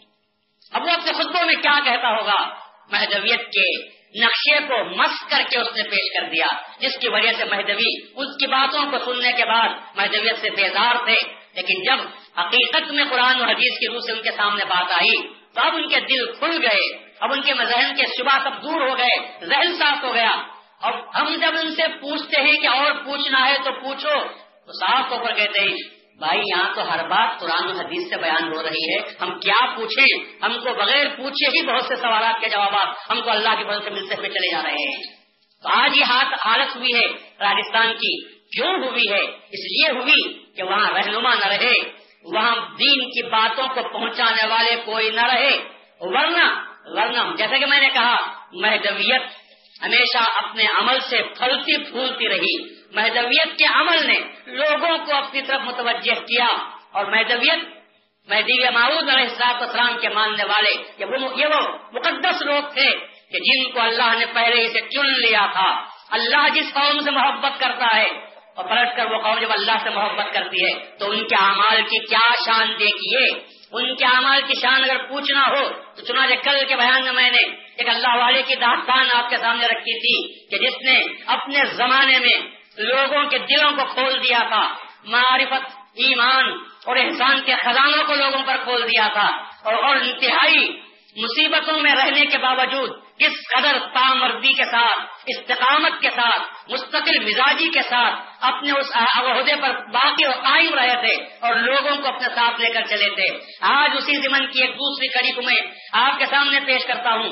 اب 0.73 0.83
وہ 0.83 0.91
اپنے 0.91 1.13
خطبوں 1.13 1.47
میں 1.47 1.55
کیا 1.55 1.81
کہتا 1.85 2.09
ہوگا؟ 2.09 2.55
مہدویت 2.93 3.41
کے 3.41 3.87
نقشے 4.25 4.59
کو 4.69 4.85
مس 4.85 5.31
کر 5.31 5.43
کے 5.51 5.59
اس 5.59 5.77
نے 5.77 5.83
پیش 5.83 6.21
کر 6.21 6.29
دیا، 6.29 6.47
جس 6.81 6.99
کی 6.99 7.09
وجہ 7.09 7.33
سے 7.39 7.45
مہدوی 7.45 8.07
اس 8.17 8.37
کی 8.41 8.47
باتوں 8.47 8.91
کو 8.91 8.99
سننے 8.99 9.33
کے 9.33 9.45
بعد 9.45 9.69
مہدویت 9.97 10.39
سے 10.41 10.51
بیزار 10.51 10.95
تھے۔ 11.05 11.41
لیکن 11.55 11.83
جب 11.83 11.99
حقیقت 12.41 12.93
میں 12.93 13.05
قرآن 13.11 13.41
و 13.41 13.45
حدیث 13.45 13.79
کی 13.79 13.87
روح 13.89 14.01
سے 14.01 14.13
ان 14.13 14.23
کے 14.23 14.31
سامنے 14.37 14.65
بات 14.65 14.91
آئی۔ 14.91 15.29
تو 15.55 15.61
اب 15.61 15.77
ان 15.77 15.89
کے 15.89 16.01
دل 16.01 16.33
کھل 16.33 16.63
گئے۔ 16.63 17.11
اب 17.21 17.33
ان 17.33 17.43
کے 17.43 17.55
مذہب 17.55 17.97
کے 17.97 18.07
شبہ 18.19 18.39
سب 18.45 18.63
دور 18.63 18.89
ہو 18.89 18.99
گئے۔ 18.99 19.47
ذہن 19.47 19.77
صاف 19.79 20.05
ہو 20.05 20.15
گیا۔ 20.15 20.31
اور 20.81 20.93
ہم 20.93 21.35
جب 21.35 21.53
ان 21.63 21.75
سے 21.75 21.83
پوچھتے 22.01 22.41
ہیں 22.41 22.53
کہ 22.53 22.67
اور 22.67 22.93
پوچھنا 22.93 23.47
ہے 23.47 23.57
تو 23.65 23.73
پوچھو۔ 23.73 24.29
تو 24.67 24.73
صاف 24.73 25.11
طور 25.11 25.25
پر 25.25 25.35
کہتے 25.35 25.61
ہیں، 25.61 25.77
بھائی، 26.19 26.41
یہاں 26.41 26.75
تو 26.75 26.93
ہر 26.93 27.09
بات 27.09 27.41
قرآن 27.41 27.67
و 27.67 27.71
حدیث 27.71 28.09
سے 28.09 28.17
بیان 28.17 28.53
ہو 28.53 28.63
رہی 28.63 28.95
ہے۔ 28.95 28.99
ہم 29.21 29.39
کیا 29.39 29.67
پوچھیں؟ 29.77 30.25
ہم 30.43 30.53
کو 30.53 30.75
بغیر 30.75 31.09
پوچھے 31.09 31.49
ہی 31.49 31.67
بہت 31.67 31.85
سے 31.85 31.97
سوالات 31.97 32.41
کے 32.41 32.49
جوابات 32.49 33.11
ہم 33.11 33.21
کو 33.21 33.31
اللہ 33.31 33.49
کی 33.49 33.65
مدد 33.65 33.85
سے 33.85 33.91
ملتے 33.91 34.15
ہوئے 34.15 34.29
چلے 34.29 34.51
جا 34.53 34.63
رہے 34.63 34.71
ہیں۔ 34.71 35.03
تو 35.63 35.69
آج 35.69 35.97
یہ 35.97 36.05
ہاتھ 36.05 36.47
حالت 36.47 36.77
ہوئی 36.77 36.95
ہے 36.95 37.07
راجستھان 37.41 37.93
کی۔ 37.93 38.29
کیوں 38.29 38.75
ہوئی 38.75 39.13
ہے، 39.13 39.23
اس 39.27 39.61
لیے 39.61 39.91
ہوئی 39.91 40.43
کہ 40.57 40.63
وہاں 40.63 40.93
رہنما 40.93 41.35
نہ 41.35 41.47
رہے۔ 41.47 42.00
وہاں 42.25 42.57
دین 42.57 43.05
کی 43.05 43.23
باتوں 43.23 43.69
کو 43.69 43.89
پہنچانے 43.93 44.47
والے 44.47 44.77
کوئی 44.85 45.11
نہ 45.11 45.25
رہے۔ 45.27 45.59
ورنہ 46.01 46.71
ورنہ 46.85 47.37
جیسا 47.37 47.59
کہ 47.59 47.67
میں 47.67 47.81
نے 47.81 47.89
کہا، 47.89 48.17
مہدویت 48.53 49.23
ہمیشہ 49.83 50.31
اپنے 50.45 50.65
عمل 50.79 51.01
سے 51.01 51.23
پھلتی 51.23 51.91
پھولتی 51.91 52.29
رہی۔ 52.29 52.81
مہدویت 52.93 53.59
کے 53.59 53.65
عمل 53.65 54.07
نے 54.07 54.19
لوگوں 54.47 54.99
کو 54.99 55.17
اپنی 55.17 55.43
طرف 55.43 55.61
متوجہ 55.61 56.15
کیا۔ 56.15 56.47
اور 56.93 57.05
مہدویت، 57.05 57.59
مہدی 58.29 58.71
معود 58.71 59.09
علیہ 59.09 59.29
السلاط 59.29 59.63
اسلام 59.63 59.99
کے 60.01 60.09
ماننے 60.09 60.45
والے 60.45 60.71
یہ 60.99 61.47
وہ 61.47 61.79
مقدس 61.93 62.43
لوگ 62.43 62.63
تھے 62.73 62.97
کہ 63.33 63.39
جن 63.39 63.73
کو 63.73 63.81
اللہ 63.81 64.19
نے 64.19 64.27
پہلے 64.33 64.63
ہی 64.63 64.69
سے 64.69 64.81
چن 64.81 65.07
لیا 65.07 65.47
تھا۔ 65.53 65.85
اللہ 66.11 66.49
جس 66.55 66.73
قوم 66.73 67.01
سے 67.01 67.11
محبت 67.11 67.61
کرتا 67.61 67.97
ہے 67.97 68.30
اور 68.57 68.65
پلٹ 68.65 68.97
کر 68.97 69.07
وہ 69.07 69.23
قوم 69.23 69.39
جب 69.39 69.53
اللہ 69.53 69.73
سے 69.83 69.91
محبت 69.91 70.35
کرتی 70.35 70.65
ہے، 70.65 70.97
تو 70.99 71.11
ان 71.11 71.29
کے 71.29 71.45
اعمال 71.45 71.83
کی 71.83 72.07
کیا 72.07 72.33
شان 72.47 72.69
دیکھیے۔ 72.79 73.51
ان 73.73 73.97
کے 73.97 74.05
اعمال 74.05 74.43
کی 74.47 74.53
شان 74.63 74.85
اگر 74.85 75.09
پوچھنا 75.09 75.47
ہو، 75.49 75.69
تو 75.97 76.03
چنانچہ 76.03 76.35
کل 76.35 76.65
کے 76.69 76.77
بیان 76.77 77.05
میں 77.05 77.13
میں 77.13 77.31
نے 77.31 77.55
ایک 77.77 77.89
اللہ 77.89 78.17
والے 78.17 78.43
کی 78.43 78.55
داستان 78.55 79.07
آپ 79.15 79.31
کے 79.31 79.37
سامنے 79.37 79.67
رکھی 79.67 79.99
تھی 79.99 80.45
کہ 80.51 80.67
جس 80.67 80.75
نے 80.85 81.03
اپنے 81.27 81.65
زمانے 81.65 82.19
میں 82.19 82.51
لوگوں 82.79 83.25
کے 83.25 83.39
دلوں 83.39 83.73
کو 83.73 83.85
کھول 83.95 84.23
دیا 84.23 84.39
تھا، 84.49 84.75
معرفت، 85.05 85.67
ایمان 85.95 86.49
اور 86.87 86.97
احسان 86.97 87.41
کے 87.41 87.55
خزانوں 87.57 88.05
کو 88.05 88.15
لوگوں 88.15 88.43
پر 88.47 88.57
کھول 88.65 88.83
دیا 88.83 89.09
تھا۔ 89.13 89.27
اور 89.65 89.75
اور 89.75 89.97
انتہائی 89.97 90.81
مصیبتوں 91.17 91.79
میں 91.79 91.93
رہنے 91.93 92.27
کے 92.27 92.39
باوجود 92.39 92.91
کس 93.19 93.33
قدر 93.55 93.79
تامردی 93.95 94.53
کے 94.53 94.65
ساتھ، 94.65 95.01
استقامت 95.27 96.01
کے 96.01 96.11
ساتھ، 96.11 96.71
مستقل 96.71 97.25
مزاجی 97.25 97.69
کے 97.69 97.83
ساتھ 97.83 98.30
اپنے 98.41 98.73
اس 98.73 98.87
عہدے 98.95 99.57
پر 99.63 99.87
باقی 99.87 100.25
اور 100.25 100.35
قائم 100.35 100.75
رہے 100.75 101.07
تھے 101.07 101.25
اور 101.41 101.55
لوگوں 101.55 101.97
کو 101.97 102.09
اپنے 102.09 102.35
ساتھ 102.35 102.61
لے 102.61 102.71
کر 102.73 102.81
چلے 102.85 103.15
تھے۔ 103.15 103.39
آج 103.61 103.91
اسی 103.97 104.13
زمن 104.23 104.47
کی 104.47 104.61
ایک 104.61 104.71
دوسری 104.71 105.09
کڑی 105.09 105.33
کو 105.33 105.43
میں 105.43 105.75
آپ 105.93 106.19
کے 106.19 106.27
سامنے 106.27 106.61
پیش 106.67 106.87
کرتا 106.87 107.11
ہوں۔ 107.11 107.31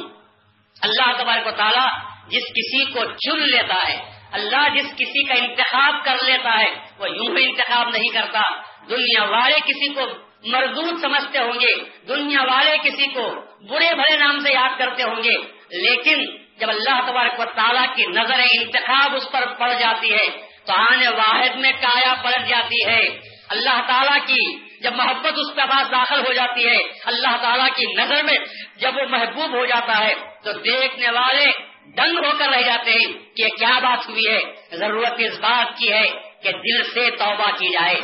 اللہ 0.82 1.12
تبارک 1.18 1.46
و 1.46 1.50
تعالیٰ 1.50 1.86
جس 2.28 2.42
کسی 2.42 2.84
کو 2.84 3.04
چن 3.04 3.38
لیتا 3.38 3.88
ہے، 3.88 4.00
اللہ 4.32 4.68
جس 4.74 4.86
کسی 4.96 5.24
کا 5.24 5.34
انتخاب 5.34 6.04
کر 6.04 6.16
لیتا 6.24 6.58
ہے، 6.58 6.74
وہ 6.98 7.08
یوں 7.10 7.36
ہی 7.36 7.44
انتخاب 7.44 7.88
نہیں 7.88 8.08
کرتا۔ 8.08 8.40
دنیا 8.88 9.22
والے 9.22 9.56
کسی 9.60 9.94
کو 9.94 10.00
مردود 10.44 11.00
سمجھتے 11.00 11.38
ہوں 11.38 11.60
گے، 11.60 11.72
دنیا 12.08 12.42
والے 12.42 12.76
کسی 12.78 13.06
کو 13.06 13.30
برے 13.68 13.94
بھرے 13.94 14.16
نام 14.16 14.38
سے 14.38 14.52
یاد 14.52 14.78
کرتے 14.78 15.02
ہوں 15.02 15.16
گے۔ 15.16 15.58
لیکن 15.70 16.36
جب 16.58 16.68
اللہ 16.68 17.00
تبارک 17.06 17.40
و 17.40 17.44
تعالیٰ 17.44 17.96
کی 17.96 18.06
نظر 18.06 18.40
انتخاب 18.60 19.16
اس 19.16 19.30
پر 19.32 19.46
پڑ 19.58 19.72
جاتی 19.72 20.12
ہے 20.12 20.47
تو 20.68 21.16
واحد 21.16 21.56
میں 21.56 21.72
کایا 21.72 22.14
پلٹ 22.22 22.48
جاتی 22.48 22.86
ہے۔ 22.86 23.00
اللہ 23.48 23.80
تعالیٰ 23.86 24.18
کی 24.26 24.68
جب 24.80 24.94
محبت 24.94 25.32
اس 25.36 25.54
کے 25.54 25.66
بعد 25.68 25.84
داخل 25.84 26.26
ہو 26.28 26.32
جاتی 26.32 26.68
ہے، 26.68 26.78
اللہ 27.04 27.36
تعالیٰ 27.42 27.66
کی 27.66 27.94
نظر 27.94 28.22
میں 28.22 28.34
جب 28.76 28.96
وہ 28.96 29.02
محبوب 29.08 29.54
ہو 29.54 29.66
جاتا 29.66 29.98
ہے، 29.98 30.14
تو 30.44 30.52
دیکھنے 30.52 31.10
والے 31.10 31.44
دنگ 31.84 32.24
ہو 32.24 32.30
کر 32.38 32.48
رہ 32.48 32.62
جاتے 32.62 32.90
ہیں 32.90 33.36
کہ 33.36 33.48
کیا 33.48 33.78
بات 33.78 34.08
ہوئی 34.08 34.28
ہے۔ 34.28 34.40
ضرورت 34.72 35.12
اس 35.18 35.38
بات 35.38 35.78
کی 35.78 35.92
ہے 35.92 36.06
کہ 36.42 36.52
دل 36.52 36.82
سے 36.82 37.10
توبہ 37.10 37.50
کی 37.58 37.68
جائے۔ 37.68 38.00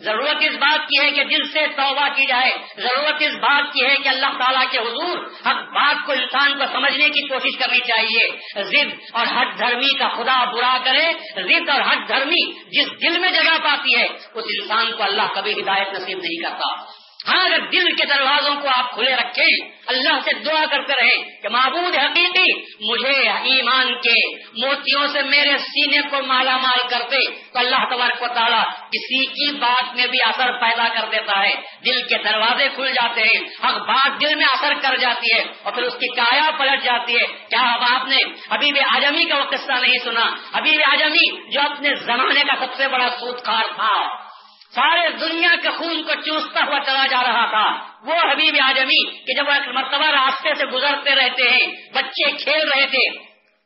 ضرورت 0.00 0.36
اس 0.40 0.56
بات 0.56 0.88
کی 0.88 1.04
ہے 1.04 1.10
کہ 1.10 1.24
دل 1.24 1.42
سے 1.52 1.66
توبہ 1.76 2.08
کی 2.08 2.26
جائے۔ 2.26 2.50
ضرورت 2.76 3.14
اس 3.20 3.34
بات 3.34 3.72
کی 3.72 3.86
ہے 3.86 3.96
کہ 3.96 4.08
اللہ 4.08 4.26
تعالیٰ 4.26 4.64
کے 4.70 4.78
حضور 4.78 5.18
ہر 5.44 5.54
بات 5.54 6.06
کو 6.06 6.12
انسان 6.12 6.58
کو 6.58 6.64
سمجھنے 6.72 7.08
کی 7.08 7.28
کوشش 7.28 7.58
کرنی 7.58 7.78
چاہیے۔ 7.78 8.28
ضد 8.62 8.94
اور 9.12 9.26
ہٹ 9.26 9.58
دھرمی 9.58 9.98
کا 9.98 10.08
خدا 10.08 10.44
برا 10.44 10.78
کرے۔ 10.84 11.12
ضد 11.42 11.68
اور 11.68 11.80
ہٹ 11.80 12.08
دھرمی 12.08 12.52
جس 12.52 12.86
دل 13.02 13.18
میں 13.18 13.30
جگہ 13.30 13.58
پاتی 13.64 13.96
ہے، 13.96 14.04
اس 14.34 14.44
انسان 14.60 14.92
کو 14.96 15.02
اللہ 15.02 15.22
کبھی 15.34 15.52
ہدایت 15.52 15.88
نصیب 15.92 16.18
نہیں 16.18 16.42
کرتا۔ 16.42 16.97
ہاں 17.26 17.44
اگر 17.44 17.58
دل 17.60 17.94
کے 17.94 18.06
دروازوں 18.06 18.54
کو 18.54 18.68
آپ 18.68 18.90
کھلے 18.90 19.14
رکھیں۔ 19.14 19.78
اللہ 19.86 20.18
سے 20.24 20.32
دعا 20.32 20.64
کرتے 20.70 20.92
رہے 20.92 21.40
کہ 21.42 21.48
معبود 21.48 21.94
حقیقی 21.94 22.60
مجھے 22.90 23.28
ایمان 23.28 23.94
کے 23.94 24.36
موتیوں 24.36 25.06
سے 25.06 25.22
میرے 25.22 25.58
سینے 25.58 26.02
کو 26.10 26.22
مالا 26.26 26.56
مال 26.56 26.88
کرتے 26.88 27.30
تو 27.52 27.58
اللہ 27.58 27.76
تبارک 27.90 28.22
و 28.22 28.26
تعالیٰ 28.34 28.64
کسی 28.64 29.26
کی 29.26 29.58
بات 29.58 29.96
میں 29.96 30.06
بھی 30.06 30.18
اثر 30.26 30.52
پیدا 30.52 30.88
کر 30.88 31.08
دیتا 31.12 31.42
ہے۔ 31.42 31.54
دل 31.84 32.02
کے 32.02 32.18
دروازے 32.24 32.68
کھل 32.74 32.92
جاتے 32.92 33.20
ہیں۔ 33.20 33.68
حق 33.68 33.78
بات 33.78 34.20
دل 34.20 34.34
میں 34.34 34.46
اثر 34.52 34.72
کر 34.82 34.96
جاتی 34.96 35.34
ہے۔ 35.34 35.44
اور 35.62 35.72
پھر 35.72 35.82
اس 35.82 35.92
کی 35.92 36.14
کایا 36.14 36.50
پلٹ 36.58 36.84
جاتی 36.84 37.14
ہے۔ 37.14 37.26
کیا 37.26 37.72
اب 37.72 37.82
آپ 37.90 38.08
نے 38.08 38.16
ابھی 38.48 38.72
بھی 38.72 38.80
آجمی 38.80 39.24
کا 39.24 39.36
وہ 39.36 39.44
قصہ 39.44 39.72
نہیں 39.72 39.98
سنا؟ 40.04 40.30
ابھی 40.52 40.70
بھی 40.70 40.84
آجمی 40.92 41.50
جو 41.50 41.60
اپنے 41.60 41.94
زمانے 41.94 42.40
کا 42.40 42.66
سب 42.66 42.74
سے 42.74 42.88
بڑا 42.88 43.08
سوت 43.20 43.44
خار 43.44 43.64
تھا۔ 43.76 44.27
سارے 44.74 45.10
دنیا 45.10 45.54
کے 45.62 45.68
خون 45.70 46.02
کو 46.02 46.14
چوستا 46.14 46.60
ہوا 46.66 46.78
چلا 46.86 47.06
جا 47.06 47.22
رہا 47.22 47.46
تھا۔ 47.46 47.64
وہ 48.04 48.32
حبیب 48.32 48.54
آجمی 48.62 49.24
کہ 49.26 49.34
جب 49.34 49.50
ایک 49.50 49.68
مرتبہ 49.68 50.06
راستے 50.06 50.54
سے 50.54 50.66
گزرتے 50.66 51.14
رہتے 51.14 51.42
ہیں، 51.42 51.92
بچے 51.94 52.30
کھیل 52.30 52.68
رہے 52.68 52.86
تھے، 52.86 53.18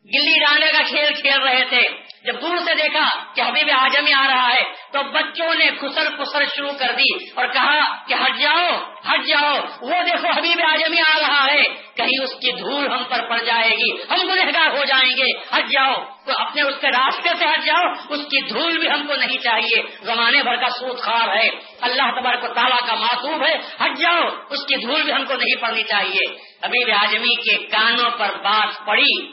گلی 0.04 0.38
ڈالنے 0.40 0.72
کا 0.72 0.82
کھیل 0.82 1.14
کھیل 1.14 1.40
رہے 1.42 1.64
تھے۔ 1.64 2.01
جب 2.24 2.42
دور 2.42 2.56
سے 2.56 2.74
دیکھا 2.74 3.34
کہ 3.34 3.40
حبیب 3.40 3.70
آجمی 3.78 4.12
آ 4.12 4.26
رہا 4.26 4.48
ہے، 4.48 4.64
تو 4.92 5.02
بچوں 5.02 5.54
نے 5.54 5.70
خسر 5.80 6.16
خسر 6.18 6.42
شروع 6.56 6.72
کر 6.78 6.92
دی 6.98 7.24
اور 7.34 7.46
کہا 7.46 8.04
کہ 8.06 8.14
ہٹ 8.14 8.38
جاؤ 8.38 8.68
ہٹ 9.10 9.26
جاؤ، 9.26 9.54
وہ 9.80 9.90
دیکھو 9.90 10.28
حبیب 10.36 10.60
آجمی 10.68 11.00
آ 11.00 11.20
رہا 11.20 11.46
ہے۔ 11.46 11.62
کہیں 11.96 12.22
اس 12.22 12.30
کی 12.30 12.52
دھول 12.52 12.92
ہم 12.92 13.04
پر 13.08 13.28
پڑ 13.28 13.38
جائے 13.38 13.70
گی، 13.70 14.02
ہم 14.10 14.20
گنہگار 14.20 14.70
ہو 14.70 14.84
جائیں 14.84 15.16
گے۔ 15.16 15.38
ہٹ 15.56 15.64
جاؤ، 15.66 15.94
تو 16.26 16.32
اپنے 16.36 16.62
اس 16.62 16.74
کے 16.80 16.88
راستے 16.88 17.28
سے 17.38 17.44
ہٹ 17.44 17.64
جاؤ، 17.64 17.92
اس 18.08 18.20
کی 18.20 18.40
دھول 18.40 18.78
بھی 18.78 18.90
ہم 18.90 19.06
کو 19.06 19.14
نہیں 19.14 19.38
چاہیے۔ 19.38 19.82
زمانے 20.02 20.42
بھر 20.42 20.56
کا 20.56 20.68
سوت 20.68 21.00
خار 21.00 21.36
ہے، 21.36 21.48
اللہ 21.80 22.20
تبارک 22.20 22.40
کو 22.40 22.48
تعالیٰ 22.48 22.88
کا 22.88 22.94
معصوب 22.94 23.42
ہے۔ 23.46 23.54
ہٹ 23.84 23.98
جاؤ، 23.98 24.20
اس 24.50 24.66
کی 24.66 24.76
دھول 24.76 25.02
بھی 25.02 25.12
ہم 25.12 25.24
کو 25.24 25.34
نہیں 25.34 25.60
پڑنی 25.60 25.82
چاہیے۔ 25.82 26.34
حبیب 26.64 26.88
آجمی 27.02 27.34
کے 27.34 27.66
کانوں 27.66 28.10
پر 28.10 28.28
بات 28.44 28.86
پڑی، 28.86 29.32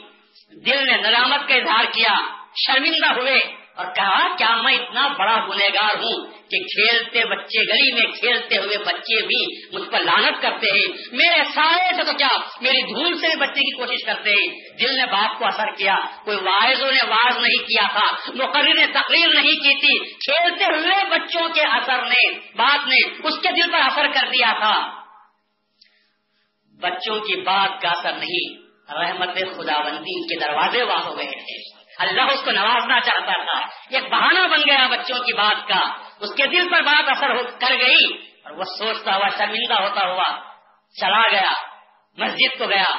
دل 0.66 0.86
نے 0.86 0.96
نرامت 0.96 1.48
کا 1.48 1.54
اظہار 1.54 1.84
کیا۔ 1.84 2.39
شرمندہ 2.56 3.20
ہوئے 3.20 3.60
اور 3.70 3.86
کہا، 3.94 4.36
کیا 4.36 4.62
میں 4.62 4.74
اتنا 4.74 5.08
بڑا 5.08 5.36
گنہگار 5.36 5.96
ہوں 5.96 6.26
کہ 6.26 6.58
کھیلتے 6.58 7.24
بچے 7.24 7.62
گلی 7.62 7.92
میں 7.92 8.12
کھیلتے 8.12 8.58
ہوئے 8.58 8.78
بچے 8.78 9.26
بھی 9.26 9.68
مجھ 9.72 9.90
پر 9.90 10.00
لانت 10.00 10.42
کرتے 10.42 10.66
ہیں؟ 10.66 10.96
میرے 11.12 11.42
سارے 11.54 11.96
سے 11.96 12.04
تو 12.04 12.12
کیا 12.12 12.28
میری 12.60 12.82
دھول 12.82 13.18
سے 13.18 13.36
بچنے 13.36 13.60
کی 13.60 13.76
کوشش 13.76 14.06
کرتے 14.06 14.30
ہیں؟ 14.30 14.78
دل 14.78 14.96
نے 14.96 15.06
باپ 15.06 15.38
کو 15.38 15.46
اثر 15.46 15.74
کیا، 15.76 15.96
کوئی 16.24 16.36
واعظوں 16.36 16.92
نے 16.92 17.06
واض 17.06 17.36
نہیں 17.36 17.66
کیا 17.66 17.98
تھا 17.98 18.32
مقرر 18.34 18.74
نے 18.74 18.86
تقریر 18.86 19.28
نہیں 19.28 19.54
کی 19.54 19.74
تھی۔ 19.74 20.14
کھیلتے 20.14 20.64
ہوئے 20.64 21.04
بچوں 21.10 21.48
کے 21.48 21.60
اثر 21.60 22.06
نے 22.06 22.38
بات 22.56 22.88
نے 22.88 22.96
اس 23.22 23.34
کے 23.42 23.48
دل 23.50 23.70
پر 23.72 23.80
اثر 23.80 24.06
کر 24.14 24.28
دیا 24.28 24.52
تھا۔ 24.58 25.00
بچوں 26.80 27.20
کی 27.20 27.36
بات 27.36 27.82
کا 27.82 27.88
اثر 27.88 28.12
نہیں، 28.12 28.60
رحمت 28.92 29.34
خداوندی 29.34 30.34
کے 30.34 30.40
دروازے 30.40 30.82
واہ 30.82 30.98
ہو 30.98 31.18
گئے 31.18 31.26
تھے 31.26 31.69
اللہ 32.00 32.22
اس 32.22 32.44
کو 32.44 32.50
نوازنا 32.50 33.00
چاہتا 33.00 33.32
تھا۔ 33.32 33.66
ایک 33.90 34.10
بہانہ 34.10 34.48
بن 34.48 34.60
گیا 34.60 34.86
بچوں 34.90 35.24
کی 35.24 35.32
بات 35.32 35.68
کا۔ 35.68 35.80
اس 36.20 36.34
کے 36.36 36.46
دل 36.46 36.68
پر 36.70 36.82
بات 36.82 37.08
اثر 37.08 37.36
کر 37.60 37.72
گئی 37.72 38.18
اور 38.44 38.50
وہ 38.52 38.64
سوچتا 38.78 39.16
ہوا، 39.16 39.28
شرمندہ 39.28 39.82
ہوتا 39.82 40.06
ہوا 40.06 40.40
چلا 41.00 41.22
گیا، 41.32 41.52
مسجد 42.16 42.58
کو 42.58 42.66
گیا، 42.66 42.96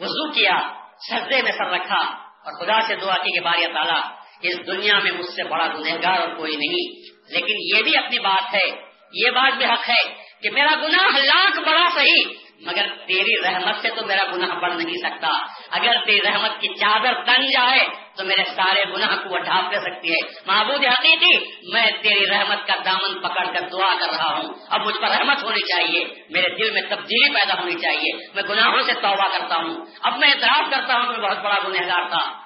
وضو 0.00 0.32
کیا، 0.32 0.60
سجدے 1.08 1.42
میں 1.42 1.52
سر 1.52 1.70
رکھا۔ 1.70 2.00
اور 2.20 2.64
خدا 2.64 2.80
سے 2.80 2.96
دعا 2.96 3.14
کی 3.14 3.32
کہ 3.32 3.40
بار 3.40 3.54
تعالیٰ، 3.74 4.00
اس 4.42 4.66
دنیا 4.66 4.98
میں 4.98 5.12
مجھ 5.12 5.26
سے 5.26 5.44
بڑا 5.44 5.66
گنہگار 5.66 6.20
اور 6.20 6.36
کوئی 6.36 6.56
نہیں۔ 6.56 7.10
لیکن 7.28 7.76
یہ 7.76 7.82
بھی 7.82 7.96
اپنی 7.96 8.18
بات 8.18 8.54
ہے، 8.54 8.84
یہ 9.12 9.30
بات 9.30 9.56
بھی 9.56 9.64
حق 9.64 9.90
ہے 9.90 10.14
کہ 10.42 10.50
میرا 10.50 10.70
گناہ 10.82 11.18
لاکھ 11.18 11.60
بڑا 11.60 11.84
صحیح 11.94 12.24
مگر 12.64 12.86
تیری 13.06 13.42
رحمت 13.44 13.80
سے 13.82 13.88
تو 13.88 14.06
میرا 14.06 14.24
گناہ 14.24 14.58
بڑھ 14.58 14.74
نہیں 14.74 14.96
سکتا۔ 14.96 15.28
اگر 15.70 16.04
تیری 16.06 16.20
رحمت 16.22 16.60
کی 16.60 16.68
چادر 16.68 17.24
تن 17.24 17.42
جائے 17.46 17.86
تو 18.16 18.24
میرے 18.24 18.44
سارے 18.44 18.84
گناہ 18.92 19.16
کو 19.16 19.30
وہ 19.30 19.38
ڈھانپ 19.38 19.70
دے 19.70 19.76
سکتی 19.76 20.12
ہے۔ 20.12 20.42
محبود 20.46 20.84
حقیقی، 20.84 21.62
میں 21.72 21.90
تیری 22.02 22.26
رحمت 22.26 22.66
کا 22.66 22.74
دامن 22.84 23.18
پکڑ 23.18 23.44
کر 23.44 23.68
دعا 23.68 23.94
کر 24.00 24.08
رہا 24.08 24.36
ہوں۔ 24.36 24.54
اب 24.68 24.80
مجھ 24.80 24.96
پر 24.96 25.08
رحمت 25.08 25.42
ہونی 25.42 25.60
چاہیے۔ 25.60 26.04
میرے 26.30 26.56
دل 26.56 26.70
میں 26.70 26.82
تبدیلی 26.82 27.34
پیدا 27.34 27.60
ہونی 27.60 27.74
چاہیے۔ 27.74 28.26
میں 28.34 28.42
گناہوں 28.48 28.82
سے 28.82 28.92
توبہ 28.92 29.38
کرتا 29.38 29.56
ہوں۔ 29.56 29.86
اب 30.02 30.18
میں 30.18 30.28
اعتراف 30.28 30.70
کرتا 30.70 30.94
ہوں 30.94 31.12
کہ 31.12 31.20
میں 31.20 31.28
بہت 31.28 31.38
بڑا 31.38 31.68
گنہگار 31.68 32.08
تھا۔ 32.08 32.44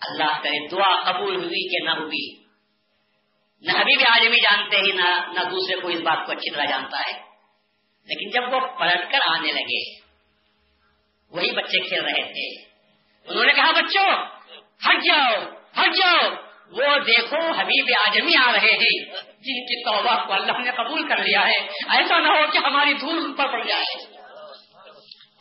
اللہ 0.00 0.42
کرے 0.42 0.68
دعا 0.68 1.12
قبول 1.12 1.36
ہوئی 1.36 1.68
کہ 1.68 1.84
نہ 1.84 1.90
ہوئی۔ 1.90 2.42
نہ 3.60 3.72
ابھی 3.72 3.96
بھی 3.96 4.04
آج 4.10 4.28
بھی 4.28 4.40
جانتے 4.40 4.76
ہی، 4.76 4.92
نہ 4.92 5.32
نہ 5.32 5.40
دوسرے 5.50 5.80
کو 5.80 5.88
اس 5.88 6.00
بات 6.00 6.26
کو 6.26 6.32
اچھی 6.32 6.50
طرح 6.54 6.64
جانتا 6.64 6.98
ہے۔ 6.98 7.31
لیکن 8.04 8.30
جب 8.30 8.54
وہ 8.54 8.60
پلٹ 8.60 9.12
کر 9.12 9.18
آنے 9.26 9.52
لگے، 9.52 10.00
وہی 11.30 11.50
بچے 11.50 11.88
کھیل 11.88 12.04
رہے 12.04 12.32
تھے۔ 12.32 12.72
انہوں 13.28 13.44
نے 13.44 13.52
کہا، 13.52 13.70
بچوں، 13.70 14.26
ہٹ 14.88 14.96
جاؤ 15.04 15.42
ہٹ 15.80 15.90
جاؤ۔ 15.96 16.30
وہ 16.70 16.98
دیکھو، 16.98 17.52
حبیب 17.58 17.86
آجمی 18.06 18.32
آ 18.48 18.52
رہے 18.52 18.72
ہیں۔ 18.72 19.22
جن 19.22 19.66
کی 19.66 19.84
توبہ 19.84 20.26
کو 20.26 20.32
اللہ 20.32 20.58
نے 20.58 20.70
قبول 20.70 21.08
کر 21.08 21.16
لیا 21.16 21.46
ہے۔ 21.46 21.58
ایسا 21.96 22.18
نہ 22.18 22.26
ہو 22.26 22.50
کہ 22.52 22.58
ہماری 22.58 22.94
دھول 22.94 23.34
پر 23.36 23.46
پڑ 23.46 23.64
جائے۔ 23.64 24.12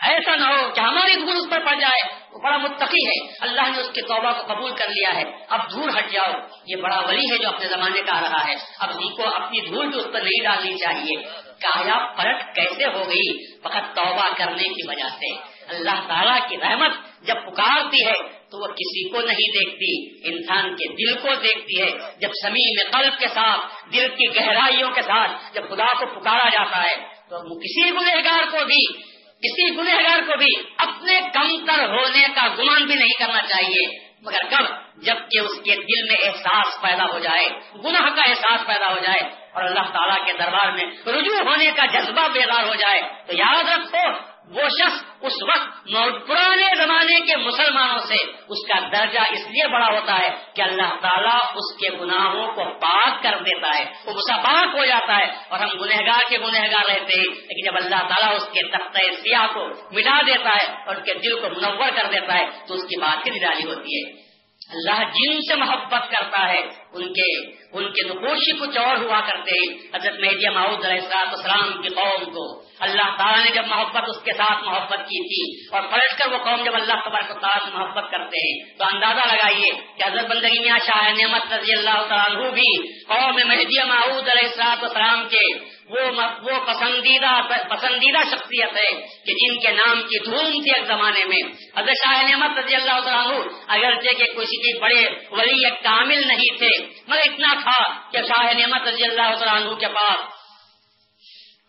ایسا 0.02 0.36
نہ 0.36 0.44
ہو 0.44 0.74
کہ 0.74 0.80
ہماری 0.80 1.14
دھول 1.14 1.38
اس 1.38 1.50
پر 1.50 1.66
پڑ 1.66 1.76
جائے۔ 1.80 2.14
وہ 2.32 2.40
بڑا 2.40 2.58
متقی 2.58 3.08
ہے۔ 3.08 3.34
اللہ 3.42 3.62
نے 3.62 3.78
اس 3.78 3.88
کی 3.94 4.02
توبہ 4.02 4.32
کو 4.32 4.54
قبول 4.54 4.76
کر 4.76 4.88
لیا 4.88 5.10
ہے۔ 5.16 5.24
اب 5.50 5.72
دھول 5.72 5.98
ہٹ 5.98 6.12
جاؤ۔ 6.12 6.32
یہ 6.66 6.76
بڑا 6.76 7.00
ولی 7.00 7.26
ہے 7.32 7.38
جو 7.38 7.50
اپنے 7.50 7.68
زمانے 7.68 8.02
کا 8.02 8.18
آ 8.18 8.22
رہا 8.22 8.48
ہے۔ 8.48 8.56
اب 8.80 8.98
ہم 8.98 9.16
کو 9.16 9.36
اپنی 9.36 9.62
دھول 9.62 9.88
بھی 9.88 10.00
اس 10.00 10.06
پر 10.14 10.22
نہیں 10.22 10.44
ڈالنی 10.44 10.78
چاہیے۔ 10.78 11.51
کایا 11.62 12.14
پلٹ 12.18 12.56
کیسے 12.56 12.86
ہو 12.86 13.10
گئی؟ 13.10 13.56
فقط 13.60 13.96
توبہ 13.96 14.30
کرنے 14.38 14.64
کی 14.64 14.88
وجہ 14.88 15.10
سے۔ 15.10 15.34
اللہ 15.70 16.08
تعالیٰ 16.08 16.50
کی 16.50 16.58
رحمت 16.58 16.92
جب 17.22 17.36
پکارتی 17.36 18.06
ہے 18.08 18.14
تو 18.52 18.62
وہ 18.62 18.68
کسی 18.68 19.10
کو 19.10 19.22
نہیں 19.22 19.64
دیکھتی۔ 19.64 20.20
انسان 20.34 20.76
کے 20.76 20.88
دل 20.88 21.18
کو 21.22 21.28
دیکھتی 21.44 21.82
ہے۔ 21.82 21.90
جب 22.20 22.30
سمیم 22.44 22.98
قلب 22.98 23.20
کے 23.20 23.28
ساتھ، 23.28 23.94
دل 23.94 24.08
کی 24.08 24.36
گہرائیوں 24.36 24.90
کے 24.90 25.02
ساتھ 25.02 25.32
جب 25.54 25.70
خدا 25.70 25.94
کو 25.94 26.20
پکارا 26.20 26.50
جاتا 26.50 26.84
ہے، 26.84 26.96
تو 27.30 27.60
کسی 27.60 27.92
گنہگار 27.92 28.44
کو 28.52 28.66
بھی، 28.66 28.94
کسی 29.28 29.78
گنہگار 29.78 30.20
کو 30.28 30.38
بھی 30.38 30.64
اپنے 30.78 31.20
کم 31.34 31.66
تر 31.66 31.88
ہونے 31.88 32.28
کا 32.36 32.48
گمان 32.60 32.86
بھی 32.86 32.96
نہیں 32.96 33.20
کرنا 33.20 33.42
چاہیے۔ 33.42 34.00
مگر 34.22 34.42
کب 34.50 34.81
جبکہ 34.98 35.40
اس 35.40 35.62
کے 35.64 35.76
دل 35.76 36.12
میں 36.12 36.30
احساس 36.30 36.82
پیدا 36.82 37.04
ہو 37.04 37.20
جائے، 37.20 37.50
گناہ 37.84 38.10
کا 38.16 38.22
احساس 38.30 38.68
پیدا 38.68 38.88
ہو 38.88 39.00
جائے 39.00 39.22
اور 39.54 39.64
اللہ 39.64 39.92
تعالیٰ 39.94 40.26
کے 40.26 40.34
دربار 40.34 40.72
میں 40.72 40.84
رجوع 41.08 41.50
ہونے 41.50 41.72
کا 41.76 41.86
جذبہ 41.86 42.28
بیدار 42.34 42.64
ہو 42.64 42.76
جائے۔ 42.76 43.02
تو 43.28 43.34
یاد 43.36 43.64
رکھو، 43.64 44.32
وہ 44.50 44.70
شخص 44.70 45.04
اس 45.22 45.34
وقت 45.44 45.88
پرانے 46.28 46.76
زمانے 46.78 47.20
کے 47.20 47.36
مسلمانوں 47.36 47.98
سے 47.98 48.16
اس 48.50 48.68
کا 48.68 48.80
درجہ 48.80 49.20
اس 49.20 49.48
لیے 49.48 49.68
بڑا 49.68 49.88
ہوتا 49.88 50.20
ہے 50.20 50.30
کہ 50.56 50.62
اللہ 50.62 50.94
تعالیٰ 51.02 51.40
اس 51.42 51.78
کے 51.78 51.90
گناہوں 52.02 52.54
کو 52.54 52.64
پاک 52.64 53.24
کر 53.24 53.38
دیتا 53.42 53.80
ہے، 53.80 53.86
وہ 54.06 54.14
غصہ 54.14 54.42
پاک 54.42 54.76
ہو 54.76 54.86
جاتا 54.86 55.18
ہے 55.18 55.32
اور 55.50 55.60
ہم 55.60 55.70
گنہگار 55.70 56.30
کے 56.30 56.38
گنہگار 56.38 56.86
رہتے 56.90 57.20
ہیں۔ 57.20 57.36
لیکن 57.36 57.66
جب 57.66 57.76
اللہ 57.76 58.08
تعالیٰ 58.10 58.36
اس 58.36 58.46
کے 58.46 58.68
تختہ 58.70 59.00
سیاہ 59.24 59.48
کو 59.54 59.68
مٹا 59.92 60.22
دیتا 60.28 60.50
ہے 60.50 60.84
اور 60.88 60.96
اس 60.96 61.04
کے 61.06 61.14
دل 61.14 61.40
کو 61.40 61.48
منور 61.50 61.90
کر 61.96 62.08
دیتا 62.12 62.34
ہے، 62.34 62.46
تو 62.68 62.74
اس 62.74 62.84
کی 62.84 63.00
بات 63.00 63.28
ہی 63.28 63.40
نرالی 63.40 63.64
ہوتی 63.64 64.06
ہے۔ 64.06 64.31
اللہ 64.72 65.04
جن 65.14 65.42
سے 65.42 65.56
محبت 65.56 66.12
کرتا 66.12 66.48
ہے، 66.50 66.60
ان 66.94 67.14
کے 67.14 67.30
ان 67.72 67.92
کے 67.92 68.08
نقوشی 68.08 68.52
کچھ 68.52 68.78
اور 68.78 68.98
ہوا 68.98 69.20
کرتے 69.20 69.52
ہیں۔ 69.52 69.68
حضرت 69.96 70.20
مہدیہ 70.20 70.50
محمود 70.50 70.86
علیہ 70.86 71.02
السلام 71.18 71.82
کی 71.82 71.90
قوم 71.90 72.24
کو 72.26 72.62
اللہ 72.80 73.10
تعالیٰ 73.18 73.44
نے 73.46 73.52
جب 73.52 73.68
محبت، 73.68 74.10
اس 74.10 74.24
کے 74.24 74.32
ساتھ 74.32 74.64
محبت 74.64 75.04
کی 75.10 75.20
تھی 75.28 75.44
اور 75.76 75.82
پلٹ 75.92 76.18
کر 76.20 76.32
وہ 76.32 76.38
قوم 76.38 76.64
جب 76.64 76.76
اللہ 76.76 77.02
تبارک 77.06 77.42
تعالیٰ 77.42 77.66
سے 77.66 77.78
محبت 77.78 78.12
کرتے 78.12 78.38
ہیں، 78.38 78.78
تو 78.78 78.84
اندازہ 78.96 79.28
لگائیے 79.28 79.72
کہ 79.98 80.08
حضرت 80.08 80.30
بندگی 80.30 80.60
میاں 80.60 80.80
شاہ 80.86 81.12
نعمت 81.12 81.54
رضی 81.54 81.76
اللہ 81.78 82.02
تعالیٰ 82.10 82.52
بھی 82.52 82.72
قوم 83.04 83.40
مہدیہ 83.48 83.84
محمود 83.84 84.30
علیہ 84.30 84.50
السلام 84.50 85.28
کے 85.30 85.46
وہ 85.92 86.22
وہ 86.42 86.60
پسندیدہ 86.66 87.42
پسندیدہ 87.70 88.18
شخصیت 88.32 88.78
ہے 88.78 88.92
کہ 89.26 89.34
جن 89.34 89.60
کے 89.60 89.72
نام 89.72 90.02
کی 90.02 90.20
دھوم 90.20 90.52
تھی 90.52 90.72
ایک 90.76 90.88
زمانے 90.88 91.26
میں۔ 91.26 91.52
حضرت 91.78 91.96
شاہ 92.04 92.22
نعمت 92.24 92.58
رضی 92.58 92.76
اللہ 92.76 92.92
عنہ، 92.92 93.34
اگرچہ 93.68 94.14
کہ 94.18 94.26
کسی 94.26 94.58
کے 94.58 94.80
بڑے 94.80 95.26
ولی 95.32 95.70
کامل 95.70 96.28
نہیں 96.28 96.58
تھے، 96.58 97.02
مگر 97.08 97.20
اتنا 97.26 97.54
تھا 97.62 98.10
کہ 98.12 98.18
شاہ 98.28 98.54
نعمت 98.54 98.88
رضی 98.88 99.04
اللہ 99.04 99.44
عنہ 99.52 99.76
کے 99.76 99.88
پاس 99.88 100.18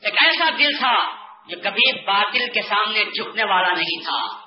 ایک 0.03 0.15
ایسا 0.25 0.49
دل 0.59 0.79
تھا 0.79 1.23
جو 1.49 1.57
کبھی 1.65 2.01
باطل 2.01 2.51
کے 2.55 2.63
سامنے 2.63 3.05
جھکنے 3.05 3.45
والا 3.45 3.73
نہیں 3.73 4.05
تھا۔ 4.05 4.43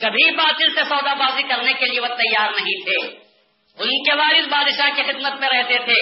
کبھی 0.00 0.30
باطل 0.30 0.74
سے 0.74 0.80
سودا 0.88 1.14
بازی 1.14 1.42
کرنے 1.42 1.72
کے 1.72 1.86
لیے 1.86 2.00
وہ 2.00 2.06
تیار 2.06 2.50
نہیں 2.50 2.84
تھے۔ 2.84 3.30
ان 3.78 4.02
کے 4.02 4.14
والد 4.14 4.46
بادشاہ 4.48 4.90
کی 4.96 5.02
خدمت 5.02 5.40
میں 5.40 5.48
رہتے 5.48 5.78
تھے 5.78 6.00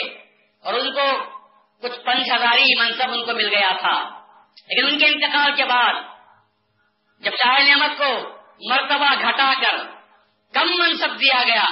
اور 0.64 0.74
ان 0.74 0.92
کو 0.92 1.37
کچھ 1.82 2.00
پنچ 2.00 2.32
ہزاری 2.34 2.80
منصب 2.80 3.10
ان 3.12 3.24
کو 3.24 3.32
مل 3.32 3.48
گیا 3.48 3.72
تھا۔ 3.80 4.18
لیکن 4.68 4.86
ان 4.86 4.98
کے 4.98 5.06
انتقال 5.06 5.52
کے 5.56 5.64
بعد 5.64 5.94
جب 7.20 7.30
شاہ 7.30 7.62
نعمت 7.62 7.98
کو 7.98 8.38
مرتبہ 8.70 9.06
گھٹا 9.28 9.52
کر 9.60 9.76
کم 10.54 10.66
منصب 10.78 11.20
دیا 11.20 11.42
گیا، 11.42 11.64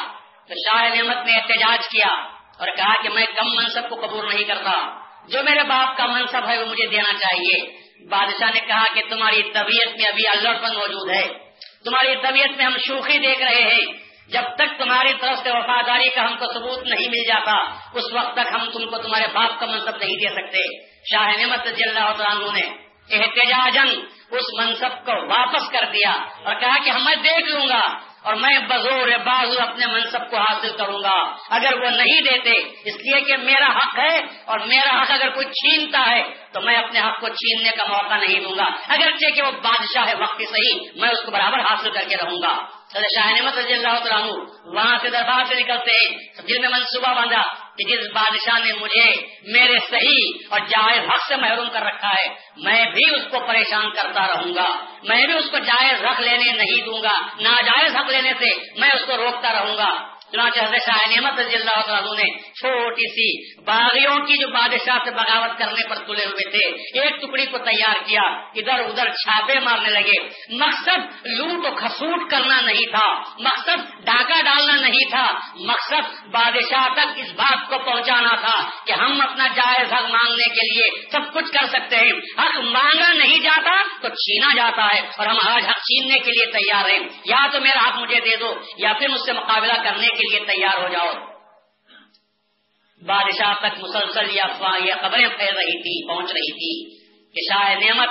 تو 0.49 0.55
شاہ 0.55 0.95
نعمت 0.95 1.27
نے 1.27 1.33
احتجاج 1.33 1.89
کیا 1.89 2.15
اور 2.59 2.69
کہا 2.77 3.03
کہ 3.03 3.09
میں 3.09 3.27
کم 3.37 3.47
منصب 3.47 3.89
کو 3.89 4.07
قبول 4.07 4.35
نہیں 4.35 4.45
کرتا۔ 4.45 5.01
جو 5.29 5.43
میرے 5.43 5.63
باپ 5.63 5.97
کا 5.97 6.07
منصب 6.07 6.49
ہے، 6.49 6.63
وہ 6.63 6.67
مجھے 6.67 6.87
دینا 6.87 7.13
چاہیے۔ 7.13 7.87
بادشاہ 8.09 8.51
نے 8.55 8.61
کہا 8.61 8.85
کہ 8.95 9.03
تمہاری 9.09 9.43
طبیعت 9.43 9.97
میں 9.97 10.05
ابھی 10.05 10.29
اللہ 10.29 10.49
موجود 10.49 11.11
ہے۔ 11.11 11.29
تمہاری 11.85 12.17
طبیعت 12.23 12.57
میں 12.57 12.65
ہم 12.65 12.77
شوخی 12.89 13.19
دیکھ 13.19 13.43
رہے 13.43 13.63
ہیں۔ 13.63 14.06
جب 14.29 14.43
تک 14.57 14.79
تمہاری 14.79 15.13
طرف 15.21 15.39
سے 15.39 15.51
وفاداری 15.51 16.09
کا 16.09 16.25
ہم 16.25 16.37
کو 16.39 16.53
ثبوت 16.55 16.87
نہیں 16.87 17.09
مل 17.09 17.29
جاتا، 17.29 17.53
اس 17.95 18.05
وقت 18.13 18.33
تک 18.33 18.55
ہم 18.55 18.71
تم 18.71 18.91
کو 18.91 18.99
تمہارے 18.99 19.27
باپ 19.33 19.61
کا 19.61 19.67
منصب 19.67 19.97
نہیں 19.97 20.17
دے 20.17 20.29
سکتے۔ 20.29 20.87
شاہ 21.11 21.27
نعمت 21.41 21.67
رضی 21.67 21.89
اللہ 21.89 22.23
عنہ 22.23 22.45
نے 22.59 22.87
احتجاجن 23.11 24.01
اس 24.31 24.45
منصب 24.59 25.07
کو 25.07 25.13
واپس 25.13 25.71
کر 25.71 25.85
دیا 25.93 26.11
اور 26.45 26.61
کہا 26.61 26.85
کہ 26.85 26.91
ہم 26.91 27.05
میں 27.05 27.15
دیکھ 27.17 27.49
لوں 27.49 27.69
گا 27.69 27.81
اور 28.23 28.35
میں 28.35 28.59
بزور 28.69 29.09
بازو 29.09 29.63
اپنے 29.63 29.87
منصب 29.87 30.31
کو 30.31 30.37
حاصل 30.37 30.77
کروں 30.77 31.03
گا۔ 31.03 31.37
اگر 31.51 31.83
وہ 31.83 31.91
نہیں 31.91 32.21
دیتے، 32.21 32.51
اس 32.85 32.95
لیے 32.97 33.21
کہ 33.21 33.37
میرا 33.37 33.77
حق 33.77 33.99
ہے 33.99 34.19
اور 34.45 34.59
میرا 34.59 35.03
حق 35.03 35.11
اگر 35.11 35.29
کوئی 35.29 35.47
چھینتا 35.47 36.11
ہے، 36.11 36.23
تو 36.53 36.61
میں 36.61 36.77
اپنے 36.77 37.01
حق 37.01 37.21
کو 37.21 37.29
چھیننے 37.29 37.71
کا 37.77 37.85
موقع 37.85 38.15
نہیں 38.15 38.41
دوں 38.41 38.57
گا۔ 38.57 38.65
اگرچہ 38.89 39.35
کہ 39.35 39.43
وہ 39.43 39.51
بادشاہ 39.51 40.09
ہے 40.09 40.15
وقت 40.15 40.43
صحیح 40.51 40.81
میں 40.97 41.09
اس 41.09 41.25
کو 41.25 41.31
برابر 41.31 41.61
حاصل 41.61 41.91
کر 41.91 42.05
کے 42.09 42.17
رہوں 42.17 42.43
گا۔ 42.43 42.76
شاہ 43.03 43.33
نعمت 43.33 43.59
رضی 43.59 43.73
اللہ 43.73 43.89
عنہ 43.89 44.33
وہاں 44.65 44.99
سے 45.03 45.11
دربار 45.11 45.45
سے 45.49 45.55
نکلتے 45.55 45.91
ہیں۔ 45.91 46.19
دل 46.49 46.59
میں 46.59 46.69
منصوبہ 46.69 47.15
باندھا 47.15 47.43
کہ 47.79 47.85
جس 47.85 48.13
بادشاہ 48.15 48.59
نے 48.59 48.73
مجھے 48.73 49.15
میرے 49.43 49.75
صحیح 49.91 50.47
اور 50.51 50.61
جائز 50.61 51.01
حق 51.09 51.29
سے 51.29 51.37
محروم 51.37 51.69
کر 51.71 51.83
رکھا 51.83 52.09
ہے، 52.09 52.35
میں 52.57 52.85
بھی 52.85 53.15
اس 53.15 53.23
کو 53.31 53.41
پریشان 53.47 53.91
کرتا 53.91 54.27
رہوں 54.27 54.55
گا۔ 54.55 54.85
میں 55.03 55.27
بھی 55.27 55.35
اس 55.35 55.51
کو 55.51 55.59
جائز 55.59 56.05
حق 56.05 56.21
لینے 56.21 56.53
نہیں 56.53 56.85
دوں 56.85 57.03
گا۔ 57.03 57.19
ناجائز 57.41 57.97
حق 57.97 58.11
لینے 58.11 58.33
سے 58.39 58.81
میں 58.81 58.89
اس 58.89 59.07
کو 59.07 59.17
روکتا 59.17 59.53
رہوں 59.53 59.77
گا۔ 59.77 60.17
چنانچہ 60.33 60.61
حضرت 60.61 60.81
شاہ 60.87 61.09
نعمت 61.09 61.41
رضی 61.41 61.55
اللہ 61.55 61.93
عنہ 61.93 62.23
نے 62.23 62.46
چھوٹی 62.61 63.13
سی 63.13 63.55
باغیوں 63.61 64.27
کی 64.27 64.35
جو 64.37 64.49
بادشاہ 64.49 64.99
سے 65.05 65.11
بغاوت 65.11 65.59
کرنے 65.59 65.89
پر 65.89 65.97
تلے 65.97 66.25
ہوئے 66.25 66.51
تھے، 66.51 66.69
ایک 67.01 67.23
ٹکڑی 67.23 67.47
کو 67.47 67.59
تیار 67.59 67.95
کیا، 68.07 68.21
ادھر 68.55 68.79
ادھر 68.79 69.09
چھاپے 69.09 69.61
مارنے 69.61 69.89
لگے۔ 69.89 70.29
مقصد 70.51 71.27
لوٹ 71.27 71.67
و 71.67 71.77
کھسوٹ 71.77 72.31
کرنا 72.31 72.61
نہیں 72.61 72.91
تھا، 72.91 73.19
مقصد 73.39 74.05
ڈاکہ 74.05 74.43
ڈالنا 74.43 74.77
نہیں 74.77 75.11
تھا، 75.11 75.27
مقصد 75.55 76.27
بادشاہ 76.27 76.89
تک 76.95 77.09
اس 77.17 77.33
بات 77.33 77.69
کو 77.69 77.79
پہنچانا 77.79 78.37
تھا 78.41 78.71
کہ 78.87 78.93
ہم 78.93 79.21
اپنا 79.21 79.47
جائز 79.47 79.93
حق 79.93 80.03
مانگنے 80.03 80.49
کے 80.49 80.73
لیے 80.73 81.09
سب 81.13 81.35
کچھ 81.35 81.53
کر 81.53 81.67
سکتے 81.67 81.97
ہیں۔ 81.97 82.13
حق 82.39 82.57
مانگا 82.57 83.13
نہیں 83.13 83.39
جاتا 83.39 83.83
تو 84.03 84.09
چھینا 84.09 84.55
جاتا 84.57 84.95
ہے 84.95 85.01
اور 85.01 85.27
ہم 85.27 85.37
آج 85.43 85.67
حق 85.67 85.79
چھیننے 85.79 86.19
کے 86.19 86.31
لیے 86.31 86.53
تیار 86.53 86.91
ہیں۔ 86.91 87.09
یا 87.25 87.47
تو 87.53 87.61
میرا 87.61 87.89
حق 87.89 87.97
مجھے 87.97 88.21
دے 88.21 88.37
دو، 88.37 88.55
یا 88.77 88.93
پھر 88.93 89.09
مجھ 89.09 89.21
سے 89.27 89.33
مقابلہ 89.33 89.73
کرنے 89.73 90.07
کے 90.07 90.31
لیے 90.31 90.41
تیار 90.47 90.83
ہو 90.83 90.89
جاؤ۔ 90.89 91.36
بادشاہ 93.03 93.55
تک 93.59 93.79
مسلسل 93.79 94.37
یا 94.37 94.45
افواہ 94.45 94.85
یا 94.85 94.95
خبریں 95.01 95.29
پھیل 95.29 95.57
رہی 95.57 95.79
تھی، 95.79 96.09
پہنچ 96.09 96.33
رہی 96.33 96.53
تھی 96.53 96.97
کہ 97.35 97.55
شاہ 97.55 97.75
نعمت، 97.75 98.09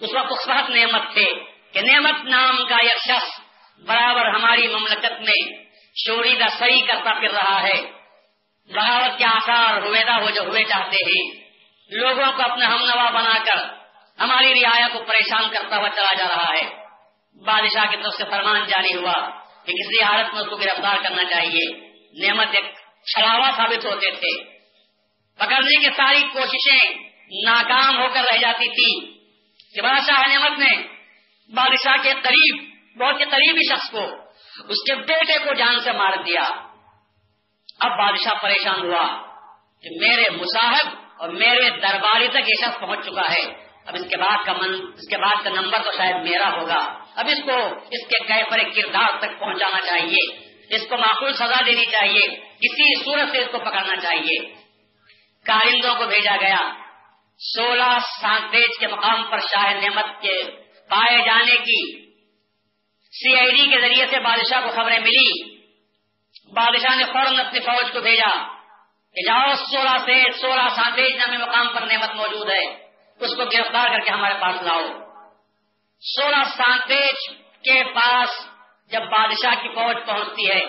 اس 0.00 0.10
وقت 0.14 0.32
اس 0.32 0.48
وقت 0.48 0.70
نعمت 0.70 1.12
تھے 1.12 1.26
کہ 1.72 1.80
نعمت 1.80 2.24
نام 2.24 2.66
کا 2.68 2.76
ایک 2.76 2.98
شخص 3.08 3.40
برابر 3.86 4.26
ہماری 4.26 4.68
مملکت 4.68 5.20
میں 5.20 5.66
چوری 6.06 6.36
کا 6.36 6.48
سری 6.58 6.80
کرتا 6.80 7.14
پھر 7.14 7.30
رہا 7.30 7.62
ہے۔ 7.62 7.82
بغاوت 8.74 9.18
کے 9.18 9.24
آثار 9.24 9.82
ہوئے 9.82 10.00
ہو 10.00 10.30
جو 10.30 10.42
ہوئے 10.42 10.64
چاہتے 10.64 10.96
ہیں۔ 10.96 11.40
لوگوں 11.90 12.32
کو 12.36 12.42
اپنا 12.42 12.66
ہم 12.66 12.84
نوا 12.84 13.10
بنا 13.10 13.38
کر 13.44 13.56
ہماری 14.20 14.62
رعایا 14.62 14.88
کو 14.92 15.04
پریشان 15.08 15.50
کرتا 15.50 15.76
ہوا 15.76 15.88
چلا 15.88 16.14
جا 16.14 16.24
رہا 16.28 16.54
ہے۔ 16.54 16.86
بادشاہ 17.44 17.84
کی 17.90 17.96
طرف 17.96 18.14
سے 18.14 18.24
فرمان 18.30 18.64
جاری 18.66 18.96
ہوا 18.96 19.28
کہ 19.64 19.72
کسی 19.72 20.02
حالت 20.02 20.34
میں 20.34 20.42
اس 20.42 20.48
کو 20.50 20.56
گرفتار 20.56 20.96
کرنا 21.02 21.24
چاہیے۔ 21.24 21.90
نعمت 22.26 22.48
ایک 22.52 22.75
چھڑاوا 23.06 23.50
ثابت 23.56 23.86
ہوتے 23.86 24.10
تھے۔ 24.10 24.42
پکڑنے 25.38 25.80
کی 25.80 25.90
ساری 25.96 26.22
کوششیں 26.22 26.94
ناکام 27.44 27.98
ہو 27.98 28.08
کر 28.14 28.22
رہ 28.32 28.38
جاتی 28.38 28.68
تھی۔ 28.68 29.16
کہ 29.74 29.82
بادشاہ 29.82 30.26
نعمت 30.26 30.58
نے 30.58 30.82
بادشاہ 31.54 31.96
کے 32.02 32.12
قریب، 32.22 32.74
بہت 32.98 33.20
ہی 33.20 33.24
قریبی 33.24 33.74
شخص 33.74 33.90
کو 33.90 34.04
اس 34.68 34.82
کے 34.86 34.94
بیٹے 34.94 35.38
کو 35.38 35.54
جان 35.54 35.78
سے 35.78 35.92
مار 35.92 36.12
دیا۔ 36.26 36.42
اب 37.80 37.98
بادشاہ 37.98 38.34
پریشان 38.42 38.80
ہوا 38.80 39.22
کہ 39.82 39.88
میرے 40.00 40.30
مصاحب 40.30 40.86
اور 41.18 41.28
میرے 41.28 41.70
درباری 41.70 42.28
تک 42.28 42.36
یہ 42.36 42.64
شخص 42.64 42.80
پہنچ 42.80 43.06
چکا 43.06 43.32
ہے۔ 43.32 43.66
اب 43.86 43.94
اس 43.94 44.08
کے 44.10 44.16
بعد 44.16 44.44
کا 44.46 44.52
من، 44.52 44.74
اس 44.74 45.08
کے 45.10 45.18
بعد 45.18 45.44
کا 45.44 45.50
نمبر 45.50 45.78
تو 45.84 45.90
شاید 45.96 46.16
میرا 46.16 46.50
ہوگا۔ 46.52 47.04
اب 47.16 47.26
اس 47.28 47.44
کو 47.44 47.56
اس 47.66 48.06
کے 48.06 48.34
گئے 48.34 48.44
پر 48.50 48.58
کردار 48.62 49.18
تک 49.18 49.40
پہنچانا 49.40 49.80
چاہیے۔ 49.80 50.45
اس 50.70 50.82
کو 50.88 50.96
معقول 50.96 51.32
سزا 51.32 51.60
دینی 51.66 51.84
چاہیے۔ 51.84 52.36
کسی 52.36 53.04
صورت 53.04 53.30
سے 53.32 53.38
اس 53.38 53.48
کو 53.52 53.58
پکڑنا 53.58 53.96
چاہیے۔ 53.96 54.54
کارندوں 55.46 55.94
کو 55.94 56.06
بھیجا 56.06 56.36
گیا۔ 56.40 56.72
سولہ 57.38 57.98
سانتیج 58.20 58.78
کے 58.80 58.86
مقام 58.86 59.30
پر 59.30 59.38
شاہ 59.38 59.74
نعمت 59.74 60.22
کے 60.22 60.42
پائے 60.88 61.24
جانے 61.24 61.56
کی 61.56 62.06
سی 63.02 63.36
آئی 63.36 63.50
ڈی 63.50 63.66
کے 63.70 63.80
ذریعے 63.80 64.06
سے 64.06 64.20
بادشاہ 64.20 64.60
کو 64.60 64.68
خبریں 64.68 64.98
ملی۔ 64.98 65.56
بادشاہ 66.52 66.96
نے 66.96 67.04
فوراً 67.04 67.38
اپنی 67.38 67.60
فوج 67.60 67.92
کو 67.92 68.00
بھیجا۔ 68.00 68.56
کہ 69.14 69.22
جاؤ، 69.26 69.54
سولہ 69.54 69.98
سے 70.04 70.38
سولہ 70.40 70.68
سانتیج 70.76 71.16
نامے 71.16 71.36
مقام 71.36 71.68
پر 71.68 71.80
نعمت 71.80 72.14
موجود 72.14 72.50
ہے۔ 72.50 72.64
اس 73.20 73.36
کو 73.36 73.44
گرفتار 73.44 73.88
کر 73.88 74.04
کے 74.04 74.10
ہمارے 74.10 74.34
پاس 74.40 74.62
لاؤ۔ 74.62 74.86
سولہ 76.00 76.44
سانتیج 76.56 77.36
کے 77.38 77.84
پاس 77.84 78.55
جب 78.90 79.00
بادشاہ 79.00 79.62
کی 79.62 79.68
فوج 79.68 79.96
پہنچتی 80.06 80.50
ہے۔ 80.50 80.60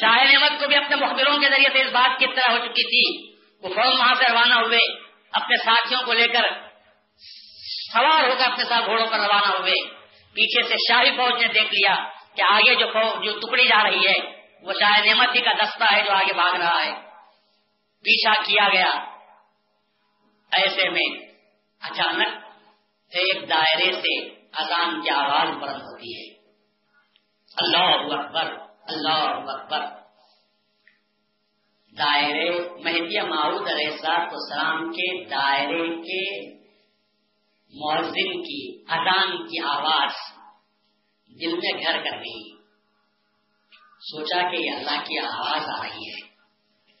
شاہ 0.00 0.24
نعمت 0.24 0.60
کو 0.60 0.66
بھی 0.66 0.76
اپنے 0.76 0.96
مخبروں 0.96 1.38
کے 1.38 1.46
ذریعے 1.50 1.68
سے 1.72 1.82
اس 1.82 1.92
بات 1.92 2.18
کی 2.18 2.26
طرح 2.26 2.52
ہو 2.52 2.58
چکی 2.58 2.86
تھی۔ 2.86 3.32
وہ 3.62 3.74
فوج 3.74 3.98
وہاں 3.98 4.14
سے 4.14 4.32
روانہ 4.32 4.54
ہوئے، 4.54 4.78
اپنے 5.32 5.56
ساتھیوں 5.56 6.02
کو 6.02 6.12
لے 6.12 6.28
کر 6.28 6.42
سوار 7.92 8.28
ہو 8.28 8.34
کر 8.38 8.52
اپنے 8.52 8.64
ساتھ 8.64 8.84
گھوڑوں 8.84 9.06
پر 9.06 9.18
روانہ 9.18 9.56
ہوئے۔ 9.58 9.98
پیچھے 10.34 10.68
سے 10.68 10.74
شاہی 10.88 11.10
فوج 11.10 11.42
نے 11.42 11.52
دیکھ 11.52 11.74
لیا 11.74 12.08
کہ 12.36 12.42
آگے 12.42 12.74
جو 12.74 12.86
فوج، 12.86 13.24
جو 13.24 13.40
ٹکڑی 13.40 13.68
جا 13.68 13.82
رہی 13.84 14.06
ہے، 14.08 14.42
وہ 14.62 14.72
شاید 14.72 15.06
نعمت 15.06 15.36
ہی 15.36 15.40
کا 15.40 15.52
دستہ 15.52 15.94
ہے 15.94 16.02
جو 16.02 16.12
آگے 16.12 16.32
بھاگ 16.32 16.54
رہا 16.54 16.84
ہے۔ 16.84 16.92
پیچھا 18.04 18.42
کیا 18.42 18.68
گیا۔ 18.72 19.04
ایسے 20.52 20.88
میں 20.88 21.26
اچانک 21.80 22.44
ایک 23.12 23.50
دائرے 23.50 23.92
سے 23.92 24.28
اذان 24.52 25.00
کی 25.00 25.10
آواز 25.10 25.48
بلند 25.48 25.82
ہوتی 25.82 26.30
ہے۔ 26.30 26.37
اللہ 27.58 28.14
اکبر 28.14 28.54
اللہ 28.82 29.50
اکبر۔ 29.50 29.86
دائرے 31.98 32.50
مہدی 32.60 33.20
معود 33.20 33.68
علیہ 33.68 33.90
صاحب 33.90 34.28
السلام 34.32 34.90
کے 34.90 35.24
دائرے 35.24 36.02
کے 36.02 36.48
مؤذن 37.72 38.42
کی، 38.42 38.84
اذان 38.88 39.46
کی 39.46 39.64
آواز 39.64 40.12
دل 41.40 41.56
میں 41.56 41.82
گھر 41.82 42.04
کر 42.04 42.18
گئی۔ 42.18 42.56
سوچا 44.00 44.50
کہ 44.50 44.56
یہ 44.56 44.70
اللہ 44.70 45.04
کی 45.04 45.18
آواز 45.18 45.68
آ 45.78 45.82
رہی 45.82 46.10
ہے، 46.10 46.28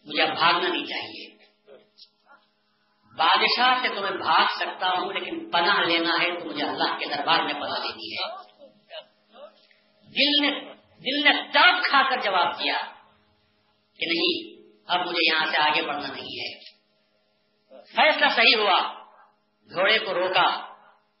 مجھے 0.04 0.26
بھاگنا 0.26 0.68
نہیں 0.68 0.86
چاہیے۔ 0.86 1.28
بادشاہ 3.16 3.78
سے 3.82 3.88
تو 3.94 4.00
میں 4.00 4.10
بھاگ 4.10 4.46
سکتا 4.56 4.86
ہوں، 4.86 5.12
لیکن 5.12 5.50
پناہ 5.50 5.80
لینا 5.80 6.14
ہے 6.22 6.40
تو 6.40 6.44
مجھے 6.44 6.64
اللہ 6.64 6.98
کے 6.98 7.06
دربار 7.06 7.42
میں 7.42 7.54
پناہ 7.54 7.78
لینی 7.78 8.14
ہے۔ 8.14 8.47
دل 10.08 10.46
نے 10.46 10.50
دل 10.98 11.24
نے 11.24 11.52
تڑپ 11.52 11.84
کھا 11.84 12.02
کر 12.10 12.20
جواب 12.20 12.58
دیا 12.58 12.76
کہ 13.96 14.06
نہیں، 14.06 14.62
اب 14.86 15.06
مجھے 15.06 15.34
یہاں 15.34 15.46
سے 15.46 15.56
آگے 15.56 15.82
بڑھنا 15.82 16.08
نہیں 16.08 16.40
ہے۔ 16.40 16.58
فیصلہ 17.82 18.28
صحیح 18.28 18.56
ہوا۔ 18.56 18.92
گھوڑے 19.74 19.98
کو 19.98 20.14
روکا۔ 20.14 20.74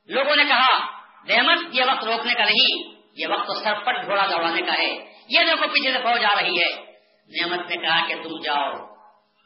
لوگوں 0.06 0.36
نے 0.36 0.44
کہا 0.44 0.98
رحمت 1.28 1.74
یہ 1.74 1.82
وقت 1.84 2.04
روکنے 2.04 2.34
کا 2.34 2.44
نہیں، 2.44 2.94
یہ 3.12 3.26
وقت 3.26 3.46
تو 3.46 3.54
سرپٹ 3.54 4.04
گھوڑا 4.04 4.26
دوڑانے 4.26 4.62
کا 4.62 4.72
ہے۔ 4.72 5.12
یہ 5.28 5.38
دیکھو، 5.40 5.68
پیچھے 5.68 5.92
سے 5.92 5.98
فوج 5.98 6.24
آ 6.24 6.42
رہی 6.42 6.62
ہے۔ 6.62 6.92
نعمت 7.28 7.70
نے 7.70 7.76
کہا 7.76 8.06
کہ 8.08 8.14
تم 8.14 8.40
جاؤ۔ 8.40 8.72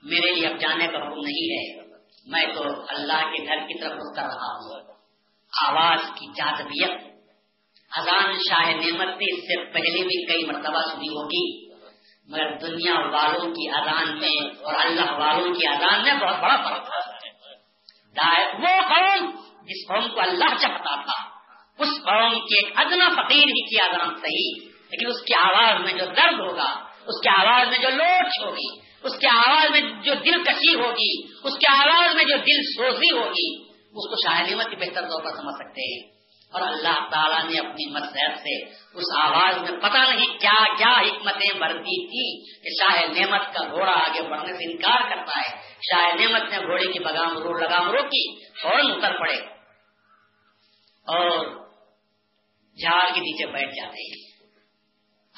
میرے 0.03 0.35
لیے 0.35 0.49
اب 0.49 0.61
جانے 0.61 0.87
کا 0.87 0.99
حکم 0.99 1.21
نہیں 1.21 1.53
ہے۔ 1.53 1.83
میں 2.27 2.47
تو 2.55 2.63
اللہ 2.89 3.23
کے 3.23 3.47
گھر 3.47 3.57
کی 3.57 3.81
طرف 3.81 3.99
کر 4.17 4.23
رہا 4.23 4.53
ہوں۔ 4.53 4.93
آواز 5.67 6.01
کی 6.15 6.27
جاذبیت 6.37 7.12
اذان 7.93 8.39
شاہ 8.45 8.71
نعمت 8.75 9.11
نے 9.17 9.27
اس 9.33 9.41
سے 9.43 9.57
پہلے 9.73 10.03
بھی 10.05 10.19
کئی 10.27 10.45
مرتبہ 10.47 10.81
سنی 10.91 11.09
ہوگی، 11.09 11.45
مگر 12.29 12.53
دنیا 12.59 12.95
والوں 13.13 13.55
کی 13.55 13.69
اذان 13.79 14.19
میں 14.19 14.37
اور 14.63 14.75
اللہ 14.81 15.11
والوں 15.19 15.55
کی 15.55 15.67
اذان 15.69 16.03
میں 16.03 16.15
بہت 16.21 16.39
بڑا 16.43 16.57
فرق 16.65 16.83
وہ 18.63 18.73
قوم 18.89 19.31
جس 19.69 19.87
قوم 19.89 20.09
کو 20.15 20.21
اللہ 20.21 20.55
چاہتا 20.61 20.95
تھا، 21.03 21.19
اس 21.79 21.93
قوم 22.05 22.39
کے 22.49 22.57
ایک 22.57 22.79
ادنا 22.79 23.09
فقیر 23.17 23.53
ہی 23.53 23.67
کی 23.69 23.81
اذان 23.81 24.15
صحیح 24.23 24.71
لیکن 24.91 25.11
اس 25.11 25.21
کی 25.23 25.35
آواز 25.35 25.81
میں 25.81 25.93
جو 25.93 26.07
درد 26.17 26.41
ہوگا، 26.41 26.71
اس 27.07 27.21
کی 27.23 27.29
آواز 27.35 27.69
میں 27.69 27.79
جو 27.79 27.91
لوٹ 27.91 28.41
ہوگی، 28.41 28.71
اس 29.03 29.19
کے 29.19 29.29
آواز 29.29 29.71
میں 29.71 29.81
جو 30.05 30.15
دل 30.25 30.43
کشی 30.45 30.75
ہوگی، 30.75 31.13
اس 31.45 31.55
کے 31.59 31.71
آواز 31.73 32.15
میں 32.17 32.25
جو 32.25 32.37
دل 32.49 32.61
سوزی 32.67 33.11
ہوگی، 33.11 33.47
اس 33.93 34.11
کو 34.11 34.21
شاہ 34.25 34.43
نعمت 34.43 34.71
کی 34.71 34.77
بہتر 34.77 35.09
طور 35.09 35.25
پر 35.25 35.33
سمجھ 35.37 35.55
سکتے 35.55 35.87
ہیں۔ 35.87 36.03
اور 36.53 36.63
اللہ 36.63 37.09
تعالیٰ 37.11 37.45
نے 37.45 37.59
اپنی 37.59 37.91
مسحت 37.91 38.39
سے 38.39 38.69
اس 38.71 39.05
آواز 39.17 39.59
میں 39.59 39.81
پتہ 39.81 39.99
نہیں 39.99 40.39
کیا 40.39 40.75
کیا 40.79 41.01
حکمتیں 41.01 41.59
برتی 41.59 42.07
تھی 42.07 42.55
کہ 42.63 42.83
شاہ 42.83 43.21
نعمت 43.21 43.55
کا 43.55 43.69
گھوڑا 43.71 43.93
آگے 43.93 44.23
بڑھنے 44.23 44.53
سے 44.53 44.73
انکار 44.73 45.01
کرتا 45.11 45.39
ہے۔ 45.39 45.75
شاہ 45.83 46.15
نعمت 46.15 46.51
نے 46.51 46.59
گھوڑے 46.59 46.93
کی 46.93 46.99
بگام 46.99 47.39
رو 47.39 47.59
لگام 47.59 47.91
روکی 47.91 48.45
فوراً 48.63 48.91
اتر 48.91 49.19
پڑے 49.21 49.37
اور 51.07 51.47
جھاڑ 52.77 53.15
کے 53.15 53.21
نیچے 53.21 53.47
بیٹھ 53.47 53.75
جاتے 53.75 54.03
ہیں۔ 54.03 54.33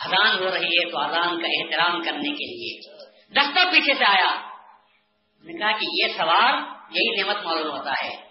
اذان 0.05 0.39
ہو 0.39 0.55
رہی 0.55 0.77
ہے 0.77 0.91
تو 0.91 0.99
اذان 0.99 1.43
کا 1.43 1.47
احترام 1.47 2.03
کرنے 2.03 2.29
کے 2.29 2.45
لیے 2.45 2.81
دستہ 3.33 3.71
پیچھے 3.73 3.95
سے 3.95 4.05
آیا۔ 4.05 4.51
نے 5.45 5.59
کہا 5.59 5.73
کہ 5.73 5.87
یہ 5.93 6.09
سوار 6.17 6.55
یہی 6.91 7.23
نعمت 7.23 7.45
معلوم 7.45 7.79
ہوتا 7.79 7.93
ہے۔ 7.93 8.25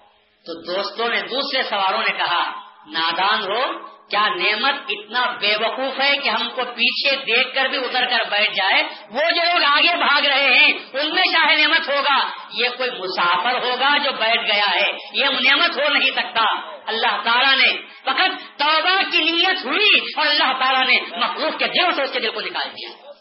تو 0.45 0.61
دوستوں 0.61 1.09
نے 1.09 1.21
دوسرے 1.21 1.63
سواروں 1.63 2.01
نے 2.01 2.17
کہا 2.17 2.62
نادان 2.87 3.43
ہو، 3.43 3.87
کیا 4.09 4.27
نعمت 4.27 4.73
اتنا 4.89 5.25
بے 5.39 5.55
وقوف 5.55 5.99
ہے 5.99 6.17
کہ 6.23 6.29
ہم 6.29 6.49
کو 6.49 6.61
پیچھے 6.63 7.15
دیکھ 7.15 7.55
کر 7.55 7.65
بھی 7.65 7.77
اتر 7.77 8.05
کر 8.05 8.23
بیٹھ 8.29 8.53
جائے؟ 8.53 8.83
وہ 9.09 9.19
جو 9.19 9.43
لوگ 9.43 9.63
آگے 9.63 9.95
بھاگ 9.95 10.21
رہے 10.21 10.59
ہیں، 10.59 10.73
ان 10.93 11.13
میں 11.15 11.23
شاہ 11.31 11.55
نعمت 11.55 11.89
ہوگا۔ 11.89 12.27
یہ 12.53 12.69
کوئی 12.77 12.89
مسافر 12.91 13.63
ہوگا 13.63 13.97
جو 13.97 14.11
بیٹھ 14.11 14.51
گیا 14.53 14.71
ہے۔ 14.75 14.91
یہ 15.13 15.25
نعمت 15.25 15.77
ہو 15.77 15.89
نہیں 15.89 16.11
سکتا۔ 16.11 16.43
اللہ 16.85 17.21
تعالیٰ 17.23 17.57
نے 17.57 17.77
فقط 18.01 18.59
توبہ 18.59 19.11
کی 19.11 19.17
نیت 19.17 19.65
ہوئی 19.65 19.99
اور 20.17 20.27
اللہ 20.27 20.53
تعالیٰ 20.59 20.87
نے 20.87 20.99
مخلوق 21.17 21.59
کے 21.59 21.67
دل 21.67 21.95
سے 21.95 22.01
اس 22.01 22.11
کے 22.13 22.19
دل 22.19 22.31
کو 22.31 22.41
نکال 22.41 22.69
دیا۔ 22.69 23.11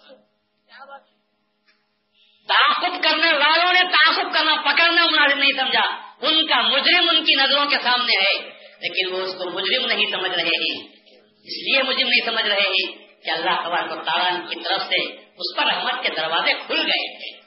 تعاقب 2.49 3.03
کرنے 3.03 3.33
والوں 3.33 3.73
نے 3.73 3.81
تعاقب 3.83 4.35
کرنا، 4.35 4.55
پکڑنا 4.55 5.07
مناسب 5.07 5.39
نہیں 5.39 5.53
سمجھا۔ 5.57 6.13
ان 6.21 6.47
کا 6.47 6.61
مجرم 6.61 7.09
ان 7.11 7.25
کی 7.25 7.35
نظروں 7.35 7.67
کے 7.67 7.77
سامنے 7.83 8.13
ہے۔ 8.13 8.62
لیکن 8.83 9.15
وہ 9.15 9.21
اس 9.21 9.33
کو 9.33 9.51
مجرم 9.51 9.87
نہیں 9.87 10.11
سمجھ 10.11 10.31
رہے 10.31 10.43
ہیں۔ 10.43 10.89
اس 11.45 11.63
لیے 11.63 11.83
مجرم 11.83 12.09
نہیں 12.09 12.27
سمجھ 12.27 12.47
رہے 12.47 12.69
ہیں 12.69 12.93
کہ 13.25 13.31
اللہ 13.31 13.51
تبارک 13.51 13.93
و 13.93 14.03
تعالیٰ 14.03 14.49
کی 14.49 14.55
طرف 14.65 14.83
سے 14.83 15.09
اس 15.15 15.57
پر 15.57 15.67
رحمت 15.67 16.03
کے 16.03 16.09
دروازے 16.09 16.53
کھل 16.67 16.87
گئے 16.87 17.19
تھے۔ 17.19 17.41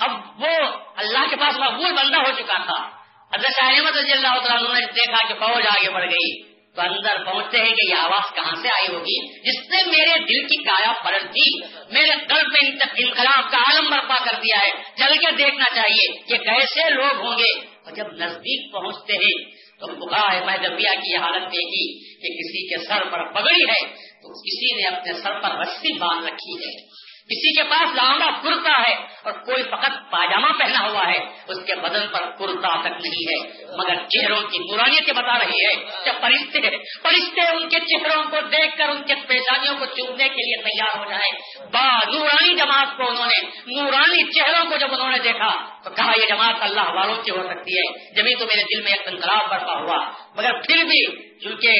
اب 0.00 0.10
وہ 0.42 0.82
اللہ 0.96 1.30
کے 1.30 1.36
پاس 1.36 1.58
مقبول 1.58 1.92
بندہ 1.92 2.16
ہو 2.16 2.32
چکا 2.32 2.64
تھا۔ 2.64 2.88
حضرت 3.36 3.62
احمد 3.62 3.96
رضی 3.96 4.12
اللہ 4.12 4.46
تعالیٰ 4.46 4.74
نے 4.74 4.86
دیکھا 4.86 5.28
کہ 5.28 5.34
فوج 5.34 5.66
آگے 5.66 5.90
بڑھ 5.90 6.10
گئی۔ 6.10 6.52
تو 6.76 6.82
اندر 6.82 7.24
پہنچتے 7.24 7.58
ہیں 7.58 7.74
کہ 7.74 7.90
یہ 7.90 7.94
آواز 7.94 8.34
کہاں 8.34 8.54
سے 8.54 8.68
آئی 8.68 8.94
ہوگی؟ 8.94 9.40
جس 9.40 9.70
نے 9.70 9.82
میرے 9.84 10.18
دل 10.18 10.46
کی 10.46 10.62
کایا 10.62 10.92
پلٹ 10.92 11.22
دی۔ 11.22 11.66
میرے 11.90 12.10
قلب 12.28 12.48
میں 12.48 12.70
انقلاب 12.96 13.50
کا 13.50 13.58
عالم 13.58 13.90
برپا 13.90 14.14
کر 14.24 14.36
دیا 14.36 14.60
ہے۔ 14.60 14.70
چل 14.98 15.16
کے 15.16 15.30
دیکھنا 15.30 15.64
چاہیے 15.74 16.22
کہ 16.22 16.36
کیسے 16.38 16.90
لوگ 16.90 17.26
ہوں 17.26 17.38
گے۔ 17.38 17.58
اور 17.60 17.92
جب 17.92 18.06
نزدیک 18.12 18.72
پہنچتے 18.72 19.12
ہیں 19.12 19.51
تو 19.82 20.06
بخار 20.06 20.46
محدبیا 20.46 20.94
کی 20.94 21.16
حالت 21.16 21.42
دیکھی 21.42 22.00
کہ 22.14 22.34
کسی 22.34 22.68
کے 22.68 22.86
سر 22.88 23.10
پر 23.10 23.32
پگڑی 23.32 23.62
ہے، 23.62 23.86
تو 23.96 24.42
کسی 24.42 24.74
نے 24.74 24.96
اپنے 24.96 25.12
سر 25.12 25.40
پر 25.40 25.58
رسی 25.58 25.98
باندھ 25.98 26.26
رکھی 26.26 26.54
ہے۔ 26.64 27.01
کسی 27.22 27.62
کے 27.62 27.62
پاس 27.62 27.94
لانڈا 27.94 28.26
کرتا 28.42 28.82
ہے 28.88 28.94
اور 29.22 29.32
کوئی 29.32 29.62
فقط 29.62 30.10
پاجامہ 30.10 30.58
پہنا 30.58 30.88
ہوا 30.88 31.06
ہے، 31.06 31.18
اس 31.48 31.66
کے 31.66 31.74
بدن 31.74 32.06
پر 32.12 32.20
کرتا 32.20 32.80
تک 32.80 33.06
نہیں 33.06 33.22
ہے۔ 33.32 33.64
مگر 33.76 33.94
چہروں 33.94 34.40
کی 34.40 34.58
نورانیت 34.58 35.10
بتا 35.10 35.38
رہی 35.38 35.64
ہے 35.64 35.74
کہ 36.04 36.10
فرشتے 36.20 36.60
فرشتے 37.02 37.40
ان 37.40 37.68
کے 37.68 37.78
چہروں 37.80 38.22
کو 38.30 38.36
دیکھ 38.40 38.78
کر، 38.78 38.88
ان 38.88 39.02
کے 39.02 39.14
پیشانیوں 39.26 39.74
کو 39.78 39.84
چومنے 39.84 40.28
کے 40.28 40.46
لیے 40.46 40.62
تیار 40.62 40.98
ہو 40.98 41.10
جائے 41.10 41.60
با 41.72 41.98
نورانی 42.12 42.54
جماعت 42.54 42.96
کو 42.96 43.08
انہوں 43.08 43.26
نے، 43.26 43.46
نورانی 43.66 44.32
چہروں 44.32 44.70
کو 44.70 44.76
جب 44.76 44.94
انہوں 44.94 45.10
نے 45.10 45.18
دیکھا، 45.18 45.80
تو 45.84 45.90
کہا 45.90 46.12
یہ 46.22 46.26
جماعت 46.28 46.54
اللہ 46.60 46.90
والوں 46.90 47.22
کی 47.22 47.30
ہو 47.30 47.42
سکتی 47.42 47.78
ہے۔ 47.78 48.14
جبھی 48.14 48.34
تو 48.34 48.44
میرے 48.44 48.62
دل 48.62 48.82
میں 48.82 48.92
ایک 48.92 49.08
انقلاب 49.08 49.50
برپا 49.50 49.78
ہوا۔ 49.78 50.10
مگر 50.36 50.52
پھر 50.52 50.84
بھی 50.84 51.32
چونکہ 51.38 51.74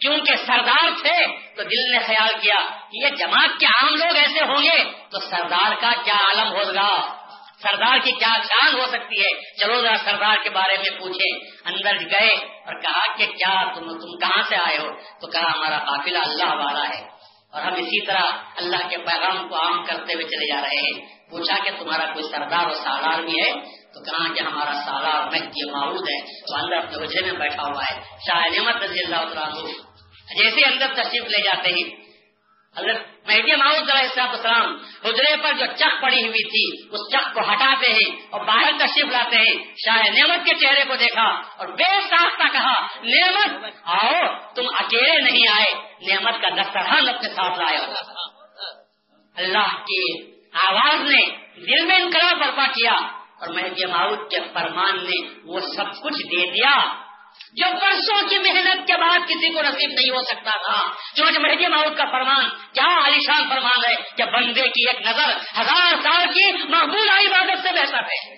کیونکہ 0.00 0.34
سردار 0.46 0.88
تھے 1.02 1.26
تو 1.56 1.62
دل 1.62 1.92
نے 1.92 1.98
خیال 1.98 2.40
کیا 2.40 2.60
کہ 2.92 3.04
یہ 3.04 3.08
جماعت 3.08 3.60
کے 3.60 3.66
عام 3.66 3.94
لوگ 3.94 4.16
ایسے 4.16 4.40
ہوں 4.40 4.62
گے 4.62 4.84
تو 5.10 5.20
سردار 5.20 5.74
کا 5.80 5.92
کیا 6.04 6.14
عالم 6.14 6.52
ہوگا 6.52 7.16
سردار 7.62 7.98
کی 7.98 8.12
کیا 8.12 8.36
شان 8.48 8.80
ہو 8.80 8.86
سکتی 8.86 9.20
ہے؟ 9.20 9.40
چلو 9.56 9.80
ذرا 9.80 9.96
سردار 10.04 10.36
کے 10.42 10.50
بارے 10.50 10.76
میں 10.76 10.98
پوچھیں۔ 10.98 11.38
اندر 11.64 12.04
گئے 12.04 12.28
اور 12.64 12.80
کہا 12.80 13.16
کہ 13.16 13.26
کیا 13.26 13.74
تم 13.74 13.88
تم 13.88 14.18
کہاں 14.18 14.42
سے 14.48 14.56
آئے 14.56 14.78
ہو؟ 14.78 14.90
تو 15.20 15.26
کہا 15.26 15.52
ہمارا 15.54 15.78
قافلہ 15.78 16.18
اللہ 16.18 16.54
والا 16.54 16.88
ہے۔ 16.88 17.08
اور 17.52 17.62
ہم 17.62 17.72
اسی 17.72 18.06
طرح 18.06 18.22
اللہ 18.56 18.88
کے 18.90 18.96
پیغام 18.96 19.48
کو 19.48 19.62
عام 19.62 19.84
کرتے 19.84 20.14
ہوئے 20.14 20.24
چلے 20.24 20.52
جا 20.52 20.60
رہے 20.60 20.76
ہیں۔ 20.76 21.16
پوچھا 21.30 21.64
کہ 21.64 21.70
تمہارا 21.78 22.12
کوئی 22.12 22.24
سردار 22.30 22.64
اور 22.64 22.74
سالار 22.84 23.22
بھی 23.22 23.40
ہے؟ 23.40 23.52
تو 23.96 24.04
کہا 24.04 24.34
کہ 24.34 24.40
ہمارا 24.40 24.72
سالار 24.72 25.30
مہدی 25.30 25.70
معروض 25.70 26.02
ہے 26.02 26.40
تو 26.40 26.56
اندر 26.56 26.76
اپنے 26.76 26.98
وجہ 26.98 27.24
میں 27.24 27.32
بیٹھا 27.32 27.62
ہوا 27.62 27.82
ہے۔ 27.90 28.00
شاہ 28.00 28.40
نعمت 28.56 28.82
رضی 28.82 29.04
اللہ 29.04 29.16
عنہ 29.16 29.68
جیسے 30.42 30.60
اندر 30.64 30.86
تشریف 30.94 31.24
لے 31.24 31.42
جاتے 31.42 31.68
ہیں 31.68 32.06
حضرت 32.78 33.28
مہدی 33.28 33.56
محمود 33.56 33.90
السلام 33.90 34.76
حجرے 35.04 35.36
پر 35.42 35.52
جو 35.52 35.66
چک 35.66 36.02
پڑی 36.02 36.26
ہوئی 36.26 36.44
تھی، 36.44 36.88
اس 36.92 37.00
چک 37.12 37.34
کو 37.34 37.40
ہٹاتے 37.40 37.92
ہیں 37.92 38.26
اور 38.30 38.40
باہر 38.40 38.72
تشریف 38.78 39.12
لاتے 39.12 39.36
ہیں۔ 39.36 39.74
شاہ 39.76 40.02
نعمت 40.10 40.46
کے 40.46 40.54
چہرے 40.54 40.84
کو 40.84 40.96
دیکھا 40.96 41.28
اور 41.58 41.66
بے 41.66 42.00
ساختہ 42.10 42.52
کہا، 42.52 42.86
نعمت، 43.02 43.64
آؤ، 43.84 44.38
تم 44.54 44.62
اکیلے 44.78 45.30
نہیں 45.30 45.48
آئے۔ 45.48 45.74
نعمت 46.12 46.42
کا 46.42 46.48
دسترخوان 46.48 47.08
اپنے 47.08 47.28
ساتھ 47.28 47.58
لائے 47.58 47.76
اللہ 49.34 49.76
کی 49.76 50.22
آواز 50.52 51.00
نے 51.00 51.26
دل 51.56 51.86
میں 51.86 51.96
انقلاب 51.96 52.36
برپا 52.36 52.66
کیا۔ 52.66 53.25
اور 53.40 53.54
مہدی 53.54 53.86
محمود 53.86 54.30
کے 54.30 54.36
فرمان 54.54 55.04
نے 55.04 55.28
وہ 55.44 55.60
سب 55.60 56.02
کچھ 56.02 56.26
دے 56.26 56.50
دیا۔ 56.50 57.06
جو 57.52 57.66
برسوں 57.72 58.28
کی 58.28 58.38
محنت 58.38 58.86
کے 58.86 58.96
بعد 58.96 59.18
کسی 59.18 59.52
کو 59.52 59.62
نصیب 59.62 59.90
نہیں 59.90 60.10
ہو 60.10 60.22
سکتا 60.22 60.50
تھا، 60.50 60.92
چونکہ 61.16 61.38
مہدی 61.38 61.66
ماؤد 61.66 61.96
کا 61.96 62.04
فرمان، 62.04 62.48
کیا 62.48 63.02
عالیشان 63.02 63.48
فرمان 63.48 63.90
ہے 63.90 63.94
کہ 64.16 64.24
بندے 64.24 64.68
کی 64.68 64.88
ایک 64.88 65.06
نظر 65.06 65.28
ہزار 65.60 65.94
سال 66.02 66.26
کی 66.26 66.52
محبوب 66.52 67.10
عبادت 67.10 67.58
سے 67.62 67.72
بہتر 67.72 67.98
ہے۔ 67.98 68.36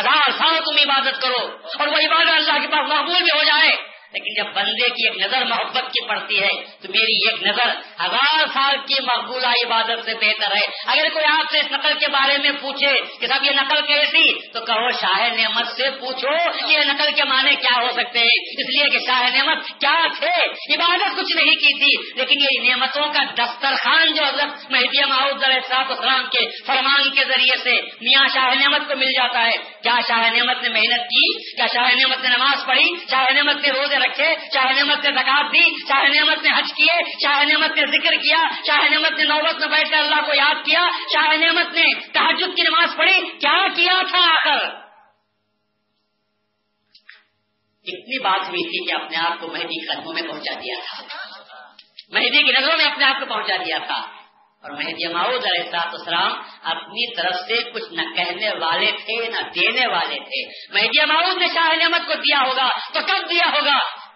ہزار 0.00 0.30
سال 0.30 0.54
تم 0.54 0.90
عبادت 0.90 1.22
کرو 1.22 1.56
اور 1.78 1.86
وہ 1.86 1.96
عبادت 1.96 2.28
اللہ 2.28 2.60
کے 2.60 2.68
پاس 2.68 2.88
محبوب 2.88 3.18
بھی 3.18 3.38
ہو 3.38 3.42
جائے۔ 3.42 3.96
لیکن 4.12 4.34
جب 4.34 4.54
بندے 4.54 4.88
کی 4.88 5.08
ایک 5.08 5.16
نظر 5.16 5.44
محبت 5.44 5.92
کی 5.92 6.08
پڑتی 6.08 6.42
ہے، 6.42 6.48
تو 6.48 6.88
میری 6.88 7.28
ایک 7.28 7.42
نظر 7.42 7.85
ہزار 8.00 8.46
سال 8.54 8.76
کی 8.88 8.94
مقبولہ 9.02 9.46
عبادت 9.46 10.04
سے 10.04 10.14
بہتر 10.14 10.56
ہے۔ 10.56 10.66
اگر 10.86 11.08
کوئی 11.08 11.24
آپ 11.24 11.50
سے 11.50 11.58
اس 11.58 11.72
نقل 11.72 11.92
کے 12.00 12.08
بارے 12.08 12.38
میں 12.38 12.50
پوچھے 12.50 13.00
کہ 13.20 13.26
صاحب 13.26 13.44
یہ 13.44 13.50
نقل 13.50 13.80
کیسی؟ 13.86 14.52
تو 14.52 14.60
کہو 14.60 14.90
شاہ 14.90 15.28
نعمت 15.36 15.68
سے 15.68 15.90
پوچھو 15.90 16.28
یہ 16.70 16.78
نقل 16.78 17.12
کے 17.12 17.24
معنی 17.24 17.54
کیا 17.54 17.82
ہو 17.82 17.88
سکتے 17.90 18.18
ہیں۔ 18.18 18.58
اس 18.58 18.66
لیے 18.68 18.98
کہ 18.98 19.06
شاہ 19.06 19.36
نعمت 19.36 19.80
کیا 19.80 20.06
تھے؟ 20.18 20.44
عبادت 20.74 21.16
کچھ 21.16 21.36
نہیں 21.36 21.54
کی 21.54 21.78
تھی، 21.78 22.12
لیکن 22.16 22.40
یہ 22.40 22.70
نعمتوں 22.70 23.06
کا 23.06 23.44
دسترخوان 23.44 24.14
جو 24.14 24.24
حضرت 24.24 24.70
مہدی 24.70 25.04
محدود 25.04 25.44
السلام 25.44 26.24
کے 26.24 26.64
فرمان 26.66 27.10
کے 27.10 27.24
ذریعے 27.24 27.58
سے 27.62 27.82
میاں 27.82 28.28
شاہ 28.34 28.54
نعمت 28.54 28.88
کو 28.88 28.96
مل 28.96 29.06
جاتا 29.06 29.46
ہے۔ 29.46 29.56
کیا 29.82 29.96
شاہ 30.08 30.30
نعمت 30.30 30.62
نے 30.62 30.68
محنت 30.68 31.00
کی؟ 31.00 31.56
کیا 31.56 31.66
شاہ 31.66 31.94
نعمت 31.94 32.22
نے 32.22 32.28
نماز 32.28 32.66
پڑھی؟ 32.66 32.86
شاہ 33.10 33.32
نعمت 33.32 33.56
نے 33.56 33.68
روزے 33.68 33.96
رکھے؟ 33.96 34.34
چاہے 34.52 34.72
نعمت 34.72 35.06
نے 35.06 35.12
زکات 35.12 35.44
دی؟ 35.52 35.86
چاہے 35.86 36.08
نعمت 36.08 36.42
نے 36.42 36.50
حج 36.50 36.72
کیے؟ 36.76 37.18
چاہے 37.18 37.44
نعمت 37.44 37.76
نے 37.76 37.85
ذکر 37.86 38.14
کیا 38.16 38.48
چاہے 38.64 38.88
نعمت 38.88 39.12
نے 39.12 39.24
نوبت 39.24 39.54
میں 39.54 39.68
بیٹھ 39.68 39.90
کر 39.90 39.96
اللہ 39.96 40.26
کو 40.26 40.34
یاد 40.34 40.54
کیا 40.64 40.88
چاہے 41.12 41.36
نعمت 41.36 41.74
نے 41.74 42.00
تحجد 42.00 42.56
کی 42.56 42.62
نماز 42.62 42.96
پڑھی، 42.96 43.20
کیا 43.38 43.68
کیا 43.76 44.02
تھا 44.10 44.18
آخر؟ 44.18 44.86
اتنی 47.88 48.22
بات 48.22 48.48
ہوئی 48.48 48.62
تھی 48.64 48.86
کہ 48.86 49.04
اپنے 49.04 49.16
آپ 49.16 49.40
کو 49.40 49.48
مہدی 49.48 49.86
قدموں 49.86 50.12
میں 50.12 50.22
پہنچا 50.22 50.52
دیا 50.54 50.74
تھا۔ 50.84 51.16
مہدی 52.08 52.42
کی 52.42 52.52
نظروں 52.52 52.76
میں 52.76 52.84
اپنے 52.84 53.04
آپ 53.04 53.20
کو 53.20 53.26
پہنچا 53.26 53.56
دیا 53.56 53.78
تھا۔ 53.78 54.16
اور 54.62 54.70
مہدی 54.70 55.12
معود 55.12 55.44
علیہ 55.44 55.76
السلام 55.76 56.32
اپنی 56.62 57.16
طرف 57.16 57.34
سے 57.34 57.70
کچھ 57.70 57.92
نہ 57.92 58.14
کہنے 58.16 58.50
والے 58.50 58.92
تھے، 58.92 59.28
نہ 59.28 59.48
دینے 59.48 59.86
والے 59.86 60.14
تھے۔ 60.14 60.68
مہدی 60.74 61.04
معود 61.04 61.36
نے 61.36 61.46
شاہ 61.46 61.76
نعمت 61.76 62.06
کو 62.06 62.14
دیا 62.14 62.38
ہوگا، 62.40 62.68
تو 62.94 63.00
کب 63.06 63.30
دیا 63.30 63.50
ہوگا؟ 63.52 64.06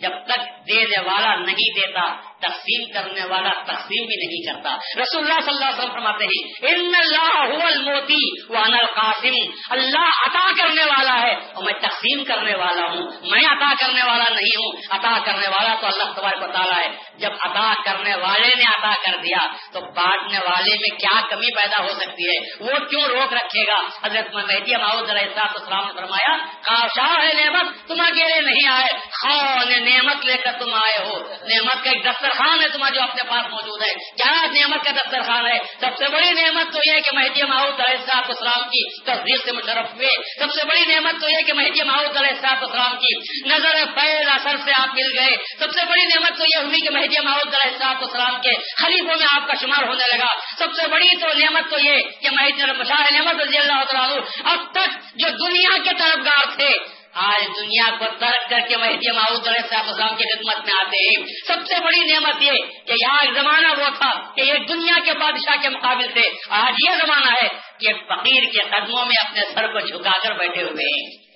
جب 0.00 0.10
تک 0.26 0.68
دینے 0.68 1.00
والا 1.00 1.34
نہیں 1.34 1.80
دیتا 1.80 2.27
تقسیم 2.40 2.92
کرنے 2.92 3.24
والا 3.24 3.48
تقسیم 3.48 4.06
بھی 4.06 4.26
نہیں 4.26 4.52
کرتا۔ 4.52 4.76
رسول 5.02 5.22
اللہ 5.22 5.40
صلی 5.40 5.54
اللہ 5.54 5.64
علیہ 5.64 5.78
وسلم 5.78 5.92
فرماتے 5.92 6.24
ہیں، 6.24 6.70
ان 6.70 6.94
اللہ 6.94 7.64
الموتی 7.64 8.52
وانا 8.52 8.76
القاسم۔ 8.76 9.50
اللہ 9.70 10.08
عطا 10.26 10.50
کرنے 10.58 10.84
والا 10.84 11.22
ہے 11.22 11.34
اور 11.34 11.64
میں 11.64 11.72
تقسیم 11.72 12.24
کرنے 12.24 12.54
والا 12.54 12.82
ہوں۔ 12.82 13.10
میں 13.20 13.40
عطا 13.40 13.74
کرنے 13.80 14.02
والا 14.02 14.24
نہیں 14.30 14.56
ہوں۔ 14.56 14.80
عطا 14.90 15.18
کرنے 15.24 15.48
والا 15.48 15.74
تو 15.80 15.86
اللہ 15.86 16.12
تبارک 16.16 16.42
و 16.42 16.52
تعالیٰ 16.52 16.78
ہے۔ 16.78 17.18
جب 17.18 17.30
عطا 17.40 17.74
کرنے 17.84 18.14
والے 18.14 18.48
نے 18.48 18.76
عطا 18.76 18.92
کر 19.06 19.16
دیا، 19.18 19.46
تو 19.72 19.80
بانٹنے 19.80 20.38
والے 20.38 20.74
میں 20.74 20.98
کیا 20.98 21.20
کمی 21.30 21.54
پیدا 21.56 21.82
ہو 21.82 21.88
سکتی 21.88 22.28
ہے؟ 22.28 22.64
وہ 22.64 22.78
کیوں 22.88 23.02
روک 23.02 23.32
رکھے 23.32 23.66
گا؟ 23.66 23.80
حضرت 24.04 24.34
مہدی 24.34 24.76
ماؤد 24.76 25.10
علیہ 25.10 25.40
السلام 25.40 25.86
نے 25.86 25.92
فرمایا 25.96 26.36
کاشا 26.62 27.22
ہے 27.22 27.44
نعمت، 27.44 27.88
تم 27.88 28.00
اکیلے 28.00 28.40
نہیں 28.40 28.68
آئے۔ 28.68 28.98
خان 29.22 29.84
نعمت 29.84 30.24
لے 30.24 30.36
کر 30.36 30.52
تم 30.52 30.74
آئے 30.74 31.06
ہو۔ 31.06 31.18
نعمت 31.28 31.84
کا 31.84 31.90
ایک 31.90 32.04
دفتر 32.04 32.27
دسترخوان 32.28 32.62
ہے 32.62 32.68
تمہارا 32.68 32.94
جو 32.94 33.02
اپنے 33.02 33.22
پاس 33.28 33.44
موجود 33.50 33.82
ہے۔ 33.82 33.94
کیا 33.94 34.46
نعمت 34.60 34.84
کا 34.84 34.90
دسترخوان 34.90 35.46
ہے۔ 35.46 35.58
سب 35.80 35.96
سے 35.98 36.08
بڑی 36.08 36.30
نعمت 36.30 36.72
تو 36.72 36.78
یہ 36.86 36.98
کہ 36.98 37.16
مہدی 37.16 37.42
ماؤد 37.42 37.80
علیہ 37.80 38.20
اسلام 38.28 38.62
کی۔ 38.62 39.00
تصدیق 39.00 39.44
سے 39.44 39.52
مشرف 39.52 39.94
ہوئے۔ 39.94 40.08
سب 40.38 40.52
سے 40.54 40.64
بڑی 40.64 40.84
نعمت 40.94 41.20
تو 41.20 41.28
یہ 41.28 41.42
کہ 41.46 41.52
مہدی 41.52 41.82
ماؤد 41.82 42.16
علیہ 42.16 42.46
اسلام 42.62 42.96
کی۔ 42.96 43.14
نظر 43.48 43.74
پیر 43.94 44.28
اثر 44.28 44.56
سے 44.64 44.70
آپ 44.80 44.88
مل 44.88 45.18
گئے۔ 45.18 45.36
سب 45.58 45.72
سے 45.72 45.80
بڑی 45.84 46.04
نعمت 46.04 46.38
تو 46.38 46.44
یہ 46.44 46.64
ہوئی 46.64 46.80
کہ 46.80 46.90
مہدی 46.90 47.20
ماؤد 47.24 47.54
علیہ 47.54 47.88
اسلام 48.00 48.40
کے 48.40 48.50
خلیفوں 48.82 49.16
میں 49.16 49.26
آپ 49.30 49.46
کا 49.46 49.54
شمار 49.60 49.88
ہونے 49.88 50.16
لگا۔ 50.16 50.26
سب 50.58 50.74
سے 50.80 50.86
بڑی 50.86 51.16
تو 51.20 51.26
نعمت 51.38 51.70
تو 51.70 51.78
یہ 51.78 51.96
کہ 52.20 52.28
مہدی 52.30 52.72
مشاہ 52.78 53.12
نعمت 53.12 53.42
رضی 53.42 53.58
اللہ 53.58 53.84
تعالیٰ 53.84 54.18
اب 54.44 54.72
تک 54.72 55.16
جو 55.16 55.28
دنیا 55.28 55.78
کے 55.84 55.90
طرفگار 55.98 56.56
تھے۔ 56.56 56.97
آج 57.18 57.42
دنیا 57.60 57.90
کو 57.98 58.04
ترک 58.18 58.50
کر 58.50 58.60
کے 58.68 58.76
مہدی 58.76 59.12
معاؤد 59.12 59.48
علیہ 59.48 59.76
السلام 59.76 60.16
کی 60.16 60.24
خدمت 60.24 60.66
میں 60.66 60.74
آتے 60.80 60.96
ہیں۔ 60.96 61.26
سب 61.46 61.66
سے 61.66 61.74
بڑی 61.84 62.12
نعمت 62.12 62.42
یہ 62.42 62.52
کہ 62.86 62.92
یہاں 63.02 63.18
ایک 63.20 63.34
زمانہ 63.34 63.66
وہ 63.66 63.88
تھا 63.98 64.34
کہ 64.34 64.40
یہ 64.40 64.54
دنیا 64.68 64.94
کے 65.04 65.12
بادشاہ 65.12 65.62
کے 65.62 65.68
مقابل 65.68 66.06
تھے 66.12 66.22
آج 66.48 66.74
یہ 66.88 66.90
زمانہ 67.06 67.30
ہے 67.42 67.48
کہ 67.78 67.92
فقیر 67.92 68.42
کے 68.52 68.58
قدموں 68.58 69.06
میں 69.06 69.28
اپنے 69.28 69.40
سر 69.54 69.72
کو 69.72 69.80
جھکا 69.80 70.18
کر 70.22 70.32
بیٹھے 70.32 70.62
ہوئے 70.62 71.02
ہیں۔ 71.02 71.28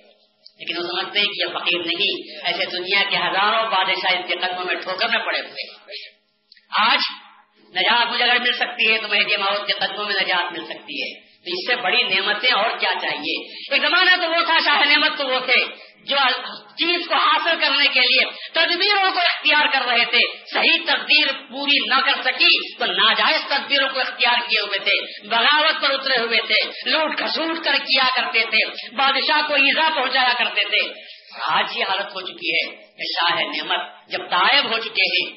لیکن 0.59 0.77
وہ 0.77 0.83
سمجھتے 0.83 1.19
ہیں 1.19 1.27
کہ 1.27 1.41
یہ 1.41 1.45
فقیر 1.53 1.79
نہیں، 1.85 2.37
ایسے 2.45 2.65
دنیا 2.65 3.03
کے 3.09 3.17
ہزاروں 3.17 3.63
بادشاہ 3.69 4.19
اس 4.19 4.25
کے 4.27 4.35
قدموں 4.35 4.65
میں 4.65 4.75
ٹھوکر 4.75 5.07
میں 5.09 5.25
پڑے 5.25 5.39
ہوئے 5.39 5.83
آج 6.79 6.99
نجات 7.75 8.11
مجھے 8.11 8.23
اگر 8.23 8.39
مل 8.39 8.53
سکتی 8.53 8.93
ہے 8.93 8.97
تو 8.97 9.07
مہدی 9.07 9.37
ماؤد 9.37 9.67
کے 9.67 9.73
قدموں 9.73 10.05
میں 10.05 10.15
نجات 10.15 10.51
مل 10.51 10.65
سکتی 10.65 11.01
ہے۔ 11.01 11.32
تو 11.43 11.51
اس 11.51 11.67
سے 11.67 11.75
بڑی 11.75 12.03
نعمتیں 12.03 12.51
اور 12.53 12.77
کیا 12.77 12.93
چاہیے؟ 13.01 13.39
ایک 13.71 13.81
زمانہ 13.81 14.15
تو 14.21 14.29
وہ 14.29 14.45
تھا، 14.45 14.57
شاہ 14.65 14.83
نعمت 14.85 15.17
تو 15.17 15.27
وہ 15.27 15.39
تھے، 15.39 15.65
جو 16.03 16.17
چیز 16.77 17.07
کو 17.07 17.15
حاصل 17.15 17.59
کرنے 17.61 17.87
کے 17.87 17.99
لیے 17.99 18.23
تدبیروں 18.53 19.11
کو 19.11 19.19
اختیار 19.19 19.67
کر 19.73 19.85
رہے 19.85 20.05
تھے۔ 20.05 20.19
صحیح 20.53 20.77
تدبیر 20.85 21.27
پوری 21.49 21.77
نہ 21.89 21.99
کر 22.05 22.21
سکی 22.23 22.77
تو 22.79 22.85
ناجائز 22.85 23.45
تدبیروں 23.47 23.89
کو 23.89 23.99
اختیار 23.99 24.49
کیے 24.49 24.59
ہوئے 24.59 24.79
تھے، 24.79 25.27
بغاوت 25.27 25.81
پر 25.81 25.91
اترے 25.91 26.19
ہوئے 26.19 26.41
تھے، 26.47 26.89
لوٹ 26.89 27.17
کھسوٹ 27.17 27.63
کر 27.65 27.77
کیا 27.83 28.07
کرتے 28.15 28.45
تھے، 28.45 28.65
بادشاہ 28.95 29.47
کو 29.47 29.53
ایزا 29.53 29.89
پہنچایا 29.95 30.33
کرتے 30.37 30.63
تھے۔ 30.63 30.81
آج 31.41 31.77
یہ 31.77 31.83
حالت 31.83 32.15
ہو 32.15 32.21
چکی 32.21 32.49
ہے 32.49 32.65
کہ 32.97 33.03
شاہ 33.13 33.41
نعمت 33.41 34.11
جب 34.11 34.29
طائب 34.29 34.71
ہو 34.71 34.77
چکے 34.77 35.07
ہیں، 35.13 35.29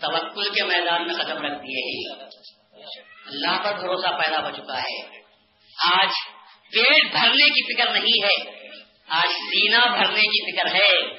توکل 0.00 0.54
کے 0.54 0.64
میدان 0.64 1.06
میں 1.06 1.14
قدم 1.14 1.44
رکھ 1.44 1.62
دیے 1.62 1.82
اللہ 3.26 3.64
پر 3.64 3.72
بھروسہ 3.72 4.06
پیدا 4.06 4.42
ہو 4.42 4.50
چکا 4.50 4.82
ہے۔ 4.82 5.22
آج 5.92 6.08
پیٹ 6.72 7.12
بھرنے 7.12 7.50
کی 7.50 7.74
فکر 7.74 7.90
نہیں 7.90 8.24
ہے۔ 8.24 8.66
آج 9.08 9.28
سینا 9.28 9.84
بھرنے 9.86 10.20
کی 10.20 10.52
فکر 10.52 10.74
ہے۔ 10.74 11.18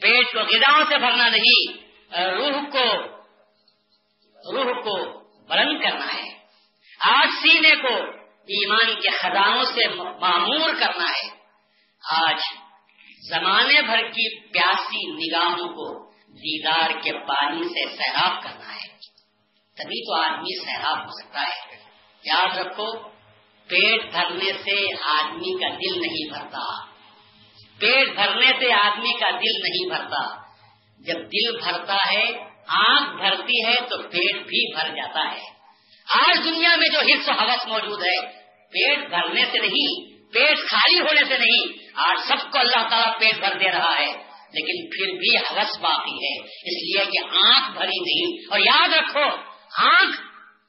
پیٹ 0.00 0.32
کو 0.32 0.38
غذاؤں 0.38 0.84
سے 0.88 0.98
بھرنا 0.98 1.28
نہیں، 1.28 1.72
روح 2.12 2.70
کو 2.72 3.12
روح 4.54 4.72
کو 4.82 5.20
بلند 5.48 5.82
کرنا 5.82 6.14
ہے۔ 6.14 6.28
آج 7.00 7.28
سینے 7.42 7.76
کو 7.76 7.94
ایمان 8.26 9.00
کے 9.00 9.10
خزانوں 9.10 9.64
سے 9.64 9.88
معمور 10.20 10.70
کرنا 10.80 11.08
ہے۔ 11.08 11.28
آج 12.10 12.40
زمانے 13.28 13.82
بھر 13.82 14.08
کی 14.08 14.50
پیاسی 14.50 15.12
نگاہوں 15.12 15.68
کو 15.68 16.12
دیدار 16.28 16.90
کے 16.90 17.12
پانی 17.12 17.64
سے 17.64 17.96
سیراب 17.96 18.42
کرنا 18.42 18.74
ہے۔ 18.74 19.11
تبھی 19.82 20.04
تو 20.06 20.14
آدمی 20.16 20.58
سیراب 20.60 21.04
ہو 21.04 21.18
سکتا 21.18 21.42
ہے 21.42 21.80
یاد 22.24 22.58
رکھو 22.58 22.86
پیٹ 23.68 24.04
بھرنے 24.12 24.52
سے 24.60 24.78
آدمی 25.10 25.52
کا 25.60 25.68
دل 25.76 26.00
نہیں 26.00 26.30
بھرتا 26.30 26.64
پیٹ 27.80 28.14
بھرنے 28.14 28.52
سے 28.60 28.72
آدمی 28.74 29.12
کا 29.20 29.30
دل 29.36 29.60
نہیں 29.60 29.88
بھرتا 29.88 30.22
جب 31.00 31.22
دل 31.28 31.56
بھرتا 31.58 31.96
ہے 32.06 32.24
آنکھ 32.80 33.16
بھرتی 33.16 33.64
ہے 33.64 33.74
تو 33.90 34.02
پیٹ 34.08 34.42
بھی 34.46 34.62
بھر 34.74 34.94
جاتا 34.96 35.24
ہے 35.30 35.50
آج 36.06 36.44
دنیا 36.44 36.74
میں 36.76 36.88
جو 36.88 37.00
حص 37.02 37.28
و 37.28 37.38
حوث 37.40 37.66
موجود 37.66 38.02
ہے 38.02 38.18
پیٹ 38.72 39.08
بھرنے 39.08 39.44
سے 39.52 39.62
نہیں 39.66 40.10
پیٹ 40.34 40.66
خالی 40.66 41.00
ہونے 41.00 41.24
سے 41.24 41.38
نہیں 41.38 41.72
آج 42.02 42.20
سب 42.28 42.44
کو 42.52 42.58
اللہ 42.58 42.86
تعالیٰ 42.90 43.18
پیٹ 43.18 43.38
بھر 43.38 43.58
دے 43.60 43.70
رہا 43.70 43.96
ہے 43.98 44.10
لیکن 44.54 44.86
پھر 44.90 45.12
بھی 45.18 45.36
حوث 45.38 45.76
باقی 45.80 46.16
ہے 46.16 46.32
اس 46.64 46.78
لیے 46.80 47.04
کہ 47.12 47.24
آنکھ 47.42 47.70
بھری 47.78 47.98
نہیں 48.00 48.36
اور 48.50 48.60
یاد 48.60 48.94
رکھو 48.94 49.26
آنکھ 49.78 50.20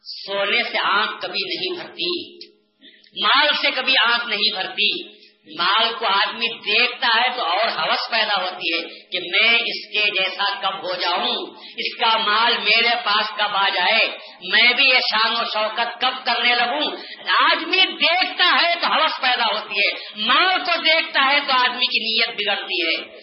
سونے 0.03 0.63
سے 0.63 0.77
آنکھ 0.83 1.21
کبھی 1.21 1.45
نہیں 1.45 1.83
بھرتی، 1.83 2.35
مال 3.23 3.47
سے 3.61 3.71
کبھی 3.71 3.93
آنکھ 4.05 4.27
نہیں 4.27 4.53
بھرتی۔ 4.53 5.13
مال 5.57 5.93
کو 5.99 6.05
آدمی 6.05 6.47
دیکھتا 6.47 7.07
ہے 7.07 7.35
تو 7.35 7.43
اور 7.43 7.67
حوث 7.67 8.09
پیدا 8.09 8.41
ہوتی 8.41 8.73
ہے 8.73 8.87
کہ 8.87 9.19
میں 9.19 9.53
اس 9.55 9.93
کے 9.93 10.09
جیسا 10.09 10.43
کب 10.61 10.77
ہو 10.83 10.95
جاؤں، 10.95 11.35
اس 11.77 11.97
کا 11.99 12.17
مال 12.17 12.57
میرے 12.57 12.95
پاس 13.03 13.29
کب 13.37 13.57
آ 13.57 13.69
جائے؟ 13.73 14.17
میں 14.51 14.73
بھی 14.73 14.83
یہ 14.83 14.99
شان 14.99 15.31
و 15.31 15.43
شوکت 15.53 16.01
کب 16.01 16.25
کرنے 16.25 16.55
لگوں؟ 16.55 16.91
آدمی 17.41 17.85
دیکھتا 17.85 18.57
ہے 18.61 18.75
تو 18.81 18.87
حوث 18.87 19.21
پیدا 19.21 19.59
ہوتی 19.59 19.75
ہے، 19.79 19.91
مال 20.15 20.59
کو 20.65 20.81
دیکھتا 20.81 21.31
ہے 21.31 21.39
تو 21.47 21.53
آدمی 21.53 21.85
کی 21.85 21.99
نیت 21.99 22.29
بگڑتی 22.29 22.87
ہے۔ 22.87 23.22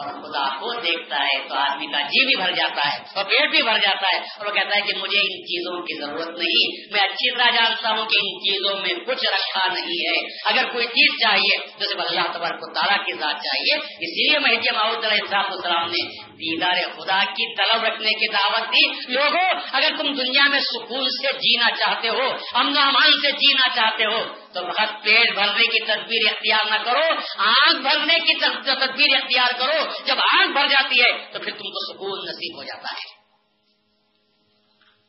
اور 0.00 0.22
خدا 0.22 0.44
کو 0.60 0.72
دیکھتا 0.80 1.16
ہے 1.24 1.38
تو 1.48 1.54
آدمی 1.54 1.86
کا 1.86 2.00
جی 2.00 2.24
بھی 2.26 2.36
بھر 2.36 2.52
جاتا 2.52 2.88
ہے 2.88 2.98
اور 3.14 3.24
پیٹ 3.24 3.50
بھی 3.50 3.62
بھر 3.62 3.78
جاتا 3.78 4.06
ہے 4.12 4.18
اور 4.18 4.46
وہ 4.46 4.52
کہتا 4.52 4.76
ہے 4.76 4.80
کہ 4.80 4.98
مجھے 4.98 5.18
ان 5.20 5.42
چیزوں 5.44 5.82
کی 5.82 5.98
ضرورت 6.00 6.38
نہیں، 6.38 6.92
میں 6.92 7.00
اچھی 7.00 7.36
طرح 7.36 7.50
جانتا 7.50 7.90
ہوں 7.90 8.04
کہ 8.04 8.18
ان 8.22 8.38
چیزوں 8.38 8.76
میں 8.76 8.94
کچھ 9.06 9.24
رکھا 9.26 9.66
نہیں 9.72 10.00
ہے۔ 10.08 10.18
اگر 10.44 10.72
کوئی 10.72 10.86
چیز 10.86 11.20
چاہیے 11.22 11.56
تو 11.78 11.84
صرف 11.84 12.00
اللہ 12.08 12.32
تبارک 12.32 12.60
کو 12.60 12.72
تعالیٰ 12.72 13.06
کے 13.06 13.12
ساتھ 13.12 13.36
چاہیے، 13.36 13.76
اسی 13.76 14.28
لیے 14.28 14.38
مہدی 14.38 14.74
محمود 14.74 15.04
علیہ 15.04 15.36
السلام 15.36 15.90
نے 15.90 16.04
دیدار 16.40 16.76
خدا 16.96 17.18
کی 17.24 17.54
طلب 17.54 17.84
رکھنے 17.84 18.10
کی 18.10 18.28
دعوت 18.28 18.68
دی۔ 18.68 19.12
لوگوں، 19.12 19.48
اگر 19.72 19.96
تم 19.98 20.12
دنیا 20.12 20.48
میں 20.48 20.60
سکون 20.60 21.04
سے 21.04 21.38
جینا 21.38 21.70
چاہتے 21.70 22.08
ہو، 22.08 22.30
امن 22.54 22.78
امان 22.78 23.12
سے 23.22 23.32
جینا 23.32 23.68
چاہتے 23.74 24.04
ہو 24.04 24.39
تو 24.54 24.62
بہت 24.62 25.04
پیٹ 25.04 25.34
بھرنے 25.34 25.66
کی 25.66 25.84
تصویر 25.84 26.32
اختیار 26.32 26.64
نہ 26.70 26.84
کرو، 26.84 27.18
آنکھ 27.38 27.82
بھرنے 27.82 28.14
کی 28.14 28.38
تصویر 28.40 29.16
اختیار 29.16 29.58
کرو، 29.58 30.04
جب 30.06 30.16
آنکھ 30.18 30.52
بھر 30.52 30.66
جاتی 30.68 31.00
ہے 31.00 31.32
تو 31.32 31.38
پھر 31.38 31.50
تم 31.50 31.64
کو 31.64 31.94
سکون 31.94 32.28
نصیب 32.28 32.58
ہو 32.58 32.64
جاتا 32.64 32.92
ہے۔ 32.92 33.20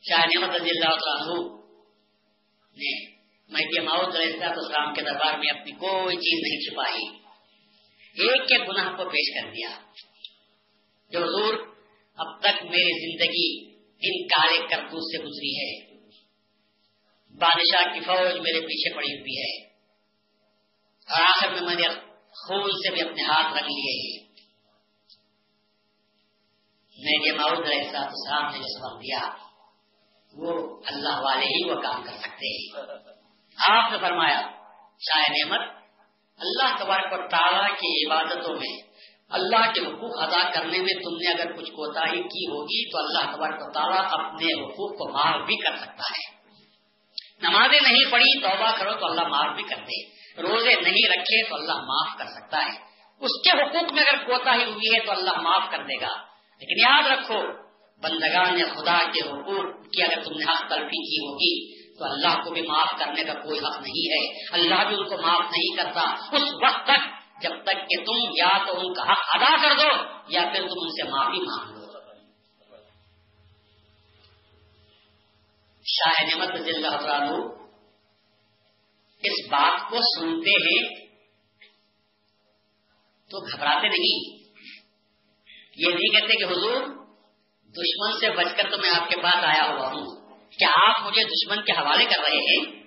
شاہ 0.09 0.25
نعمت 0.25 0.61
رضی 0.61 0.69
اللہ 0.69 0.89
عنہ 0.89 1.61
نے 2.77 3.11
مہدی 3.47 3.79
ماؤد 3.79 4.15
علیہ 4.15 4.43
السلام 4.43 4.93
کے 4.93 5.01
دربار 5.01 5.37
میں 5.37 5.49
اپنی 5.49 5.71
کوئی 5.71 6.15
چیز 6.15 6.39
نہیں 6.47 6.69
چھپائی۔ 6.69 7.21
ایک 8.27 8.47
کے 8.47 8.57
گناہ 8.57 8.95
کو 8.95 9.09
پیش 9.09 9.41
کر 9.41 9.49
دیا۔ 9.49 9.69
جو 11.09 11.19
حضور 11.23 11.53
اب 12.17 12.39
تک 12.39 12.63
میری 12.63 12.99
زندگی 12.99 13.71
ان 14.03 14.27
کالے 14.27 14.57
کرتوت 14.57 15.03
سے 15.03 15.23
گزری 15.23 15.55
ہے۔ 15.55 15.90
بادشاہ 17.39 17.93
کی 17.93 17.99
فوج 17.99 18.39
میرے 18.39 18.59
پیچھے 18.61 18.95
پڑی 18.95 19.19
ہوئی 19.19 19.41
ہے۔ 19.41 19.67
اور 21.09 21.21
آخر 21.21 21.49
میں 21.49 21.61
میں 21.61 21.75
نے 21.75 21.87
خون 22.29 22.71
سے 22.71 22.93
بھی 22.93 23.01
اپنے 23.01 23.23
ہاتھ 23.23 23.53
رکھ 23.53 23.63
لیے 23.63 24.17
ہیں۔ 24.17 24.31
میں 26.97 27.27
یہ 27.27 27.31
ماؤد 27.31 27.65
علیہ 27.65 27.97
السلام 27.97 28.51
نے 28.51 28.59
جو 28.59 28.79
سبق 28.79 29.01
دیا، 29.01 29.19
وہ 30.33 30.81
اللہ 30.85 31.21
والے 31.21 31.45
ہی 31.45 31.69
وہ 31.69 31.81
کام 31.81 32.03
کر 32.03 32.17
سکتے 32.17 32.47
ہیں۔ 32.47 32.85
آپ 33.69 33.91
نے 33.91 33.97
فرمایا، 33.97 34.41
شاہ 34.99 35.23
نعمت، 35.31 35.75
اللہ 36.37 36.83
تبارک 36.83 37.13
و 37.13 37.29
تعالیٰ 37.29 37.79
کی 37.79 38.11
عبادتوں 38.11 38.55
میں، 38.55 38.81
اللہ 39.29 39.71
کے 39.73 39.81
حقوق 39.81 40.21
ادا 40.21 40.51
کرنے 40.51 40.77
میں 40.77 41.03
تم 41.03 41.15
نے 41.15 41.31
اگر 41.31 41.53
کچھ 41.53 41.71
کوتا 41.71 42.05
کی 42.05 42.45
ہوگی 42.45 42.91
تو 42.91 42.97
اللہ 42.97 43.35
تبارک 43.35 43.61
و 43.61 43.71
تعالیٰ 43.71 44.05
اپنے 44.11 44.63
حقوق 44.63 44.97
کو 44.97 45.13
معاف 45.13 45.45
بھی 45.45 45.55
کر 45.55 45.75
سکتا 45.75 46.03
ہے۔ 46.03 46.40
نمازیں 47.43 47.79
نہیں 47.83 48.11
پڑھی، 48.11 48.41
توبہ 48.41 48.71
کرو 48.77 48.93
تو 48.93 49.05
اللہ 49.05 49.27
معاف 49.27 49.55
بھی 49.55 49.63
کر 49.63 49.75
دے 49.75 50.21
روزے 50.41 50.73
نہیں 50.81 51.09
رکھے 51.09 51.49
تو 51.49 51.55
اللہ 51.55 51.73
معاف 51.73 52.17
کر 52.17 52.25
سکتا 52.25 52.57
ہے۔ 52.57 52.91
اس 53.19 53.41
کے 53.43 53.61
حقوق 53.61 53.91
میں 53.91 54.03
اگر 54.03 54.23
کوتا 54.25 54.55
ہی 54.55 54.63
ہوئی 54.63 54.95
ہے 54.95 55.05
تو 55.05 55.11
اللہ 55.11 55.41
معاف 55.41 55.61
کر 55.71 55.77
دے 55.77 56.01
گا۔ 56.01 56.17
لیکن 56.59 56.89
یاد 56.89 57.07
رکھو، 57.07 57.41
بندگان 58.03 58.59
خدا 58.75 58.97
کے 58.97 59.19
حقوق 59.19 59.91
کی 59.93 60.03
اگر 60.03 60.23
تم 60.23 60.33
نے 60.33 60.51
حق 60.51 60.69
تلفی 60.69 61.07
کی 61.09 61.27
ہوگی، 61.27 61.81
تو 61.99 62.05
اللہ 62.05 62.43
کو 62.43 62.51
بھی 62.51 62.61
معاف 62.61 62.99
کرنے 62.99 63.23
کا 63.23 63.33
کوئی 63.33 63.59
حق 63.59 63.81
نہیں 63.81 64.11
ہے۔ 64.11 64.45
اللہ 64.53 64.87
بھی 64.87 64.95
ان 64.95 65.09
کو 65.09 65.17
معاف 65.17 65.41
نہیں 65.41 65.75
کرتا۔ 65.75 66.01
اس 66.31 66.53
وقت 66.53 66.83
تک، 66.83 67.07
جب 67.41 67.63
تک 67.63 67.89
کہ 67.89 68.03
تم 68.05 68.17
یا 68.17 68.65
تو 68.67 68.79
ان 68.79 68.93
کا 68.93 69.03
حق 69.03 69.35
ادا 69.35 69.55
کر 69.61 69.73
دو، 69.77 70.03
یا 70.27 70.41
پھر 70.41 70.61
تم 70.61 70.79
ان 70.81 70.89
سے 70.89 71.09
معافی 71.09 71.39
مانگ 71.39 71.75
لو۔ 71.75 71.80
شاہ 75.85 76.23
نعمت 76.23 76.51
رضی 76.51 76.69
اللہ 76.69 76.87
عنہ 76.87 77.61
اس 79.23 79.47
بات 79.51 79.89
کو 79.89 79.97
سنتے 80.19 80.49
ہیں 80.49 81.05
تو 83.29 83.51
گھبراتے 83.51 83.87
نہیں۔ 83.87 84.41
یہ 85.77 85.87
نہیں 85.87 86.19
کہتے 86.19 86.33
کہ 86.37 86.43
حضور 86.43 86.81
دشمن 87.67 88.19
سے 88.19 88.29
بچ 88.29 88.45
کر 88.57 88.69
تو 88.69 88.77
میں 88.77 88.89
آپ 88.89 89.09
کے 89.09 89.21
پاس 89.21 89.35
آیا 89.35 89.69
ہوا 89.69 89.87
ہوں۔ 89.87 90.37
کیا 90.49 90.89
آپ 90.89 91.05
مجھے 91.05 91.23
دشمن 91.23 91.65
کے 91.65 91.71
حوالے 91.71 92.05
کر 92.05 92.19
رہے 92.19 92.37
ہیں؟ 92.37 92.83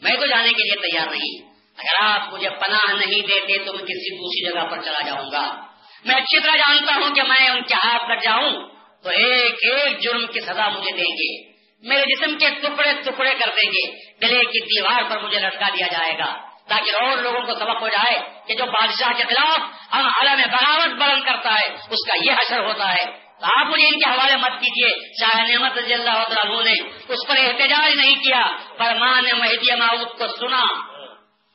میں 0.00 0.16
تو 0.16 0.26
جانے 0.26 0.52
کے 0.52 0.62
لیے 0.62 0.90
تیار 0.90 1.06
نہیں۔ 1.06 1.52
اگر 1.76 2.02
آپ 2.02 2.34
مجھے 2.34 2.50
پناہ 2.50 2.92
نہیں 2.92 3.20
دیتے 3.20 3.64
تو 3.64 3.72
میں 3.72 3.82
کسی 3.82 4.16
دوسری 4.16 4.52
جگہ 4.52 4.70
پر 4.70 4.82
چلا 4.82 5.00
جاؤں 5.00 5.30
گا۔ 5.32 5.66
میں 6.04 6.14
اچھی 6.14 6.40
طرح 6.40 6.56
جانتا 6.56 6.92
ہوں 6.94 7.14
کہ 7.14 7.22
میں 7.22 7.48
ان 7.48 7.62
کے 7.62 7.74
ہاتھ 7.74 8.02
کر 8.08 8.16
جاؤں۔ 8.16 8.68
تو 9.02 9.08
ایک 9.08 9.52
ایک 9.52 10.02
جرم 10.02 10.26
کی 10.26 10.40
سزا 10.40 10.68
مجھے 10.68 10.96
دیں 10.96 11.12
گے۔ 11.12 11.51
میرے 11.82 12.02
جسم 12.02 12.38
کے 12.38 12.50
ٹکڑے 12.50 12.92
ٹکڑے 13.04 13.34
کر 13.34 13.50
دیں 13.56 13.70
گے۔ 13.70 13.90
گلے 14.22 14.44
کی 14.44 14.60
دیوار 14.60 15.02
پر 15.10 15.18
مجھے 15.18 15.40
لٹکا 15.40 15.68
دیا 15.68 15.86
جائے 15.86 16.18
گا 16.18 16.52
تاکہ 16.68 16.90
اور 17.02 17.18
لوگوں 17.18 17.40
کو 17.40 17.54
سبق 17.54 17.82
ہو 17.82 17.88
جائے 17.88 18.18
کہ 18.46 18.54
جو 18.54 18.64
بادشاہ 18.66 19.12
کے 19.16 19.22
خلاف 19.22 19.58
ہم 19.92 20.06
عالم 20.06 20.40
بغاوت 20.52 20.94
بلند 20.94 21.22
کرتا 21.24 21.54
ہے، 21.54 21.74
اس 21.90 22.08
کا 22.08 22.14
یہ 22.24 22.32
حشر 22.32 22.58
ہوتا 22.58 22.92
ہے۔ 22.92 23.22
آپ 23.42 23.66
مجھے 23.66 23.86
ان 23.86 23.98
کے 23.98 24.10
حوالے 24.10 24.36
مت 24.36 24.52
کیجیے 24.60 25.12
شاہ 25.20 25.40
نعمت 25.40 25.78
رضی 25.78 25.94
اللہ 25.94 26.10
عنہ 26.10 26.62
نے 26.62 26.88
اس 27.08 27.28
پر 27.28 27.36
احتجاج 27.38 27.92
نہیں 27.96 28.14
کیا، 28.14 28.46
پر 28.76 28.94
ماں 28.94 29.22
نے 29.22 29.32
مہدی 29.32 29.74
معود 29.74 30.18
کو 30.18 30.26
سنا 30.28 30.62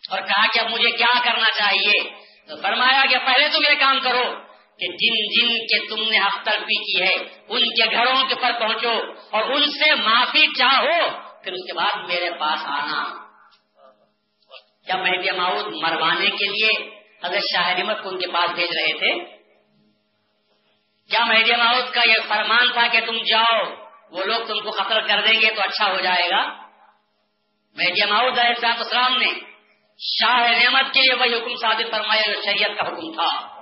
اور 0.09 0.19
کہا 0.19 0.45
کہ 0.53 0.59
اب 0.59 0.69
مجھے 0.69 0.91
کیا 0.91 1.19
کرنا 1.23 1.51
چاہیے؟ 1.57 2.09
تو 2.47 2.61
فرمایا 2.61 3.05
کہ 3.09 3.17
پہلے 3.17 3.49
تم 3.49 3.73
یہ 3.73 3.79
کام 3.79 3.99
کرو۔ 3.99 4.46
کہ 4.79 4.87
جن 4.87 5.13
جن 5.23 5.57
کے 5.57 5.87
تم 5.87 6.09
نے 6.09 6.19
حق 6.19 6.45
تلفی 6.45 6.83
کی 6.83 7.01
ہے، 7.01 7.13
ان 7.49 7.59
کے 7.59 7.95
گھروں 7.95 8.23
کے 8.27 8.35
پر 8.35 8.51
پہنچو 8.59 8.91
اور 9.31 9.43
ان 9.43 9.71
سے 9.71 9.95
معافی 9.95 10.47
چاہو، 10.57 11.21
پھر 11.43 11.53
اس 11.53 11.65
کے 11.67 11.73
بعد 11.73 12.07
میرے 12.07 12.29
پاس 12.39 12.59
آنا۔ 12.65 13.27
کیا 14.85 14.95
مہدی 14.95 15.31
معود 15.31 15.73
مروانے 15.81 16.29
کے 16.29 16.45
لیے 16.45 16.99
اگر 17.21 17.39
شاہ 17.39 17.73
نعمت 17.77 18.03
کو 18.03 18.09
ان 18.09 18.19
کے 18.19 18.27
پاس 18.27 18.49
بھیج 18.51 18.69
رہے 18.77 18.97
تھے؟ 18.97 19.25
کیا 21.09 21.25
مہدی 21.25 21.55
ماؤد 21.55 21.93
کا 21.93 22.01
یہ 22.09 22.15
فرمان 22.27 22.71
تھا 22.71 22.87
کہ 22.87 22.99
تم 23.05 23.17
جاؤ، 23.17 23.63
وہ 24.11 24.23
لوگ 24.23 24.45
تم 24.47 24.59
کو 24.59 24.71
قتل 24.71 25.07
کر 25.07 25.21
دیں 25.21 25.41
گے 25.41 25.55
تو 25.55 25.61
اچھا 25.61 25.91
ہو 25.91 26.01
جائے 26.01 26.29
گا؟ 26.29 26.43
مہدی 27.75 28.05
ماؤد 28.09 28.39
علیہ 28.39 28.61
صاحب 28.61 28.75
اسلام 28.79 29.17
نے 29.17 29.27
شاہ 29.99 30.63
نعمت 30.63 30.93
کے 30.93 31.01
لیے 31.01 31.15
وہی 31.15 31.33
حکم 31.33 31.55
ثابت 31.55 31.91
فرمایا 31.91 32.21
جو 32.21 32.41
شریعت 32.45 32.77
کا 32.77 32.87
حکم 32.87 33.13
تھا۔ 33.13 33.56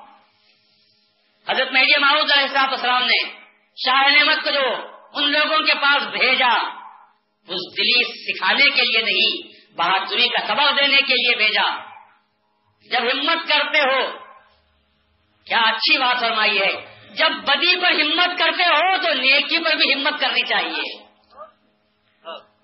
حضرت 1.49 1.71
مہدی 1.71 1.99
ماؤد 1.99 2.31
علیہ 2.37 2.47
صاحب 2.47 2.73
اسلام 2.73 3.03
نے 3.03 3.29
شاہ 3.75 4.07
نعمت 4.09 4.43
کو 4.43 4.49
جو 4.49 4.87
ان 5.13 5.31
لوگوں 5.31 5.59
کے 5.59 5.73
پاس 5.73 6.03
بھیجا 6.03 6.53
اس 7.47 7.77
دلی 7.77 8.03
سکھانے 8.03 8.69
کے 8.69 8.81
لیے 8.81 9.01
نہیں، 9.01 9.47
بہادری 9.77 10.29
کا 10.29 10.47
سبق 10.47 10.79
دینے 10.79 10.97
کے 10.97 11.13
لیے 11.13 11.35
بھیجا۔ 11.35 11.83
جب 12.89 12.99
ہمت 13.13 13.47
کرتے 13.47 13.79
ہو، 13.79 14.17
کیا 15.45 15.57
اچھی 15.57 15.97
بات 15.97 16.19
فرمائی 16.19 16.59
ہے۔ 16.59 16.99
جب 17.15 17.31
بدی 17.31 17.79
پر 17.81 17.91
ہمت 17.91 18.39
کرتے 18.39 18.63
ہو، 18.63 18.97
تو 18.97 19.13
نیکی 19.13 19.57
پر 19.63 19.75
بھی 19.75 19.93
ہمت 19.93 20.19
کرنی 20.19 20.41
چاہیے۔ 20.41 21.05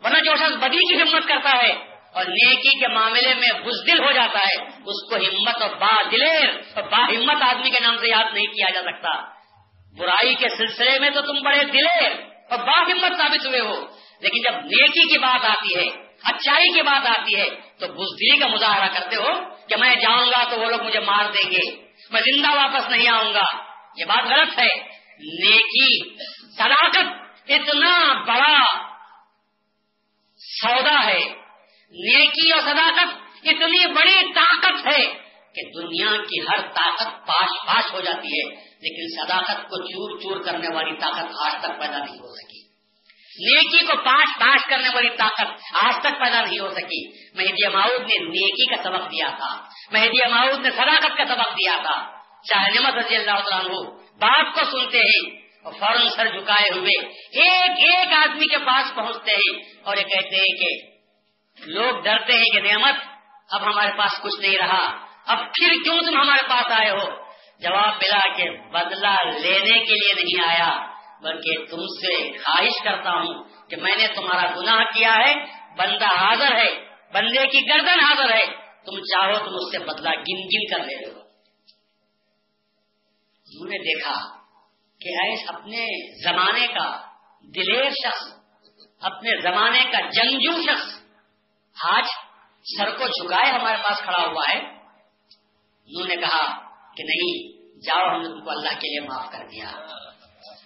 ورنہ 0.04 0.18
جو 0.18 0.36
شخص 0.36 0.56
بدی 0.56 0.96
کی 0.96 1.02
ہمت 1.02 1.28
کرتا 1.28 1.52
ہے 1.64 1.91
اور 2.14 2.26
نیکی 2.26 2.80
کے 2.80 2.88
معاملے 2.88 3.34
میں 3.34 3.60
بزدل 3.60 4.04
ہو 4.04 4.12
جاتا 4.12 4.40
ہے، 4.40 4.64
اس 4.64 5.10
کو 5.10 5.16
ہمت 5.16 5.62
اور 5.62 5.70
با 5.70 6.02
دلیر 6.12 6.50
اور 6.76 6.84
با 6.84 6.98
ہمت 6.98 7.42
آدمی 7.42 7.70
کے 7.70 7.80
نام 7.80 7.98
سے 7.98 8.08
یاد 8.08 8.34
نہیں 8.34 8.46
کیا 8.46 8.72
جا 8.74 8.82
سکتا۔ 8.82 9.22
برائی 9.98 10.36
کے 10.36 10.50
سلسلے 10.50 11.00
میں 11.00 11.10
تو 11.10 11.22
تم 11.22 11.42
بڑے 11.44 11.64
دلیر 11.64 12.12
اور 12.50 12.58
با 12.58 12.82
ہمت 12.82 13.18
ثابت 13.18 13.48
ہوئے 13.48 13.60
ہو، 13.60 13.86
لیکن 14.20 14.38
جب 14.38 14.58
نیکی 14.58 15.08
کی 15.08 15.18
بات 15.18 15.46
آتی 15.46 15.76
ہے 15.76 16.12
اچائی 16.24 16.74
کی 16.74 16.82
بات 16.82 17.08
آتی 17.08 17.40
ہے، 17.40 17.50
تو 17.50 17.88
بزدلی 17.88 18.40
کا 18.40 18.48
مظاہرہ 18.48 18.94
کرتے 18.94 19.16
ہو 19.16 19.56
کہ 19.70 19.76
میں 19.80 19.96
جاؤں 19.96 20.26
گا 20.26 20.44
تو 20.50 20.60
وہ 20.60 20.66
لوگ 20.66 20.82
مجھے 20.84 21.00
مار 21.00 21.26
دیں 21.26 21.52
گے۔ 21.52 21.82
میں 22.12 22.22
زندہ 22.22 22.48
واپس 22.56 22.90
نہیں 22.90 23.08
آؤں 23.08 23.34
گا۔ 23.34 23.64
یہ 23.98 24.06
بات 24.06 24.26
غلط 24.26 24.60
ہے۔ 24.60 25.02
نیکی، 25.20 26.16
صداقت 26.58 27.06
اتنا 27.50 28.14
بڑا 28.14 28.64
سودا 30.38 31.06
ہے۔ 31.06 31.41
نیکی 31.92 32.52
اور 32.52 32.62
صداقت 32.62 33.16
اتنی 33.44 33.94
بڑی 33.94 34.34
طاقت 34.34 34.88
ہے 34.88 35.08
کہ 35.56 35.82
دنیا 35.82 36.10
کی 36.24 36.40
ہر 36.40 36.62
طاقت 36.62 37.28
پاش 37.28 37.66
پاش 37.68 37.94
ہو 37.94 38.02
جاتی 38.02 38.28
ہے، 38.28 38.50
لیکن 38.56 39.26
صداقت 39.26 39.70
کو 39.70 39.78
چور 39.84 40.20
چور 40.20 40.44
کرنے 40.44 40.76
والی 40.76 40.92
طاقت 41.00 41.32
آج 41.46 41.62
تک 41.62 41.80
پیدا 41.80 41.98
نہیں 41.98 42.20
ہو 42.20 42.36
سکی۔ 42.36 42.62
نیکی 43.40 43.86
کو 43.86 43.94
پاش 44.04 44.40
پاش 44.40 44.70
کرنے 44.70 44.90
والی 44.94 45.10
طاقت 45.10 45.62
آج 45.74 45.94
تک 46.00 46.20
پیدا 46.20 46.42
نہیں 46.42 46.60
ہو 46.60 46.70
سکی۔ 46.70 47.10
مہدی 47.38 47.68
ماؤد 47.68 48.02
نے 48.02 48.18
نیکی 48.18 48.76
کا 48.76 48.84
سبق 48.84 49.12
دیا 49.12 49.28
تھا۔ 49.28 49.62
مہدی 49.92 50.30
ماؤد 50.30 50.60
نے 50.60 50.72
صداقت 50.72 51.18
کا 51.18 51.26
سبق 51.26 51.54
دیا 51.54 51.78
تھا۔ 51.82 52.22
چاہے 52.50 52.80
نعمت 52.80 52.94
رضی 52.94 53.16
اللہ 53.16 53.32
عنہ 53.32 53.90
باپ 54.20 54.56
کو 54.56 54.62
سنتے 54.64 54.98
ہیں 54.98 55.42
اور 55.64 55.74
فوراً 55.74 56.08
سر 56.16 56.28
جھکائے 56.28 56.80
ہوئے 56.80 57.06
ایک 57.44 57.72
ایک 57.72 58.14
آدمی 58.14 58.48
کے 58.48 58.58
پاس 58.58 58.96
پہنچتے 58.96 59.32
ہیں 59.32 59.64
اور 59.84 59.98
یہ 59.98 60.04
کہتے 60.04 60.36
ہیں 60.36 60.58
کہ 60.58 60.91
لوگ 61.58 62.04
ڈرتے 62.04 62.34
ہیں 62.34 62.50
کہ 62.54 62.60
نعمت 62.60 62.96
اب 63.50 63.64
ہمارے 63.64 63.92
پاس 63.98 64.22
کچھ 64.22 64.40
نہیں 64.42 64.58
رہا۔ 64.58 65.06
اب 65.26 65.38
پھر 65.38 65.74
کیوں 65.84 66.00
تم 66.00 66.22
ہمارے 66.22 66.48
پاس 66.50 66.72
آئے 66.72 66.90
ہو؟ 66.90 67.10
جواب 67.60 67.96
ملا 67.96 68.38
کہ 68.38 68.50
بدلہ 68.50 69.16
لینے 69.40 69.80
کے 69.80 69.96
لیے 69.96 70.14
نہیں 70.14 70.50
آیا، 70.50 70.88
بلکہ 71.22 71.66
تم 71.70 71.82
سے 71.82 72.38
خواہش 72.38 72.84
کرتا 72.84 73.12
ہوں 73.12 73.44
کہ 73.70 73.76
میں 73.76 73.96
نے 73.96 74.08
تمہارا 74.08 74.56
گناہ 74.56 74.84
کیا 74.84 75.16
ہے، 75.16 75.34
بندہ 75.78 76.06
حاضر 76.06 76.56
ہے، 76.56 76.70
بندے 77.14 77.48
کی 77.48 77.68
گردن 77.70 78.00
حاضر 78.00 78.34
ہے۔ 78.34 78.46
تم 78.86 79.02
چاہو 79.02 79.38
تم 79.40 79.56
اس 79.56 79.72
سے 79.72 79.80
بدلہ 79.80 80.10
گن 80.10 80.40
گن 80.46 80.66
کر 80.72 80.86
لے 80.86 80.96
لو 81.06 81.20
انہوں 83.48 83.70
نے 83.70 83.78
دیکھا 83.78 84.14
کہ 85.02 85.10
ایس 85.24 85.50
اپنے 85.50 85.86
زمانے 86.24 86.68
کا 86.68 87.02
دلیر 87.56 87.90
شخص، 87.90 88.24
اپنے 89.02 89.42
زمانے 89.42 89.84
کا 89.92 90.00
جنگجو 90.10 90.62
شخص 90.62 91.01
آج 91.92 92.04
سر 92.78 92.90
کو 92.98 93.08
جھکائے 93.08 93.52
ہمارے 93.52 93.78
پاس 93.84 93.98
کھڑا 93.98 94.22
ہوا 94.28 94.44
ہے۔ 94.50 94.60
انہوں 95.86 96.08
نے 96.08 96.16
کہا 96.16 96.60
کہ 96.98 97.04
نہیں، 97.04 97.62
جاؤ، 97.86 98.16
ہم 98.16 98.22
نے 98.22 98.28
تم 98.28 98.44
کو 98.44 98.50
اللہ 98.50 98.70
کے 98.70 98.88
لیے 98.88 99.10
معاف 99.10 99.32
کر 99.32 99.48
دیا۔ 99.52 99.70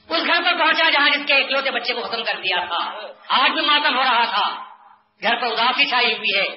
اس 0.10 0.28
گھر 0.28 0.44
پر 0.46 0.58
پہنچا 0.60 0.90
جہاں 0.90 1.10
جس 1.10 1.28
کے 1.28 1.34
اکلوتے 1.34 1.72
بچے 1.72 1.94
کو 1.94 2.02
ختم 2.02 2.24
کر 2.24 2.34
دیا 2.34 2.66
تھا۔ 2.66 2.92
آج 3.28 3.52
بھی 3.52 3.62
ماتم 3.62 3.98
ہو 3.98 4.04
رہا 4.04 4.26
تھا۔ 4.26 4.64
گھر 5.22 5.36
پر 5.36 5.48
اداسی 5.48 5.90
چھائی 5.90 6.14
ہوئی 6.18 6.38
ہے۔ 6.38 6.56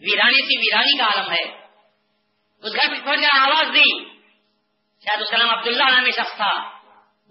ویرانی 0.00 0.42
سی 0.42 0.58
ویرانی 0.58 0.98
کا 0.98 1.04
عالم 1.04 1.30
ہے۔ 1.30 1.66
اس 2.62 2.72
گھر 2.74 2.88
پہ 2.88 3.04
پہنچ 3.04 3.20
کر 3.20 3.38
آواز 3.40 3.74
دی۔ 3.74 4.04
شاید 5.04 5.20
السلام 5.20 5.50
عبداللہ 5.50 5.84
نامی 5.84 6.10
شخص 6.10 6.36
تھا۔ 6.36 6.70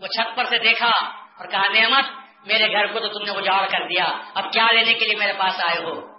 وہ 0.01 0.07
چھت 0.07 0.37
پر 0.37 0.43
سے 0.45 0.57
دیکھا 0.57 0.91
اور 1.09 1.47
کہا، 1.47 1.67
نعمت، 1.67 2.05
میرے 2.47 2.71
گھر 2.71 2.87
کو 2.87 2.99
تو 2.99 3.07
تم 3.07 3.25
نے 3.25 3.31
اجاڑ 3.31 3.67
کر 3.67 3.87
دیا۔ 3.87 4.05
اب 4.33 4.53
کیا 4.53 4.67
لینے 4.71 4.93
کے 4.93 5.05
لیے 5.05 5.15
میرے 5.15 5.33
پاس 5.33 5.53
آئے 5.59 5.83
ہو؟ 5.83 6.18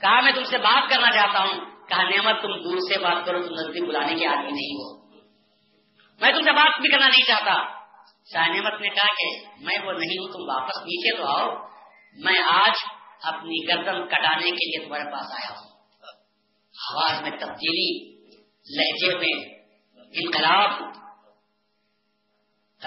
کہا 0.00 0.20
میں 0.20 0.32
تم 0.32 0.44
سے 0.44 0.58
بات 0.58 0.90
کرنا 0.90 1.10
چاہتا 1.14 1.38
ہوں۔ 1.38 1.88
کہا، 1.88 2.02
نعمت، 2.02 2.42
تم 2.42 2.48
دور 2.48 2.78
سے 2.78 2.98
بات 2.98 3.26
کرو، 3.26 3.46
تم 3.46 3.54
نزدیک 3.54 3.82
بلانے 3.82 4.14
کے 4.14 4.26
آدمی 4.26 4.50
نہیں 4.50 4.74
ہو۔ 4.74 5.06
میں 6.20 6.32
تم 6.32 6.42
سے 6.42 6.52
بات 6.52 6.80
بھی 6.80 6.88
کرنا 6.88 7.08
نہیں 7.08 7.26
چاہتا۔ 7.26 7.80
شاہ 8.32 8.48
نعمت 8.48 8.80
نے 8.80 8.88
کہا 8.88 9.06
کہ 9.06 9.46
میں 9.64 9.78
وہ 9.84 9.92
نہیں 9.92 10.18
ہوں، 10.18 10.32
تم 10.32 10.48
واپس 10.48 10.76
نیچے 10.76 11.16
تو 11.16 11.26
آؤ۔ 11.26 11.68
میں 12.12 12.38
آج 12.38 12.72
اپنی 13.22 13.68
گردن 13.68 14.08
کٹانے 14.08 14.50
کے 14.50 14.50
لیے 14.50 14.86
تمہارے 14.86 15.04
پاس 15.12 15.26
آیا 15.32 15.50
ہوں۔ 15.50 15.70
آواز 16.92 17.22
میں 17.22 17.30
تبدیلی، 17.30 18.16
لہجے 18.76 19.18
میں 19.18 19.58
انقلاب، 20.12 20.70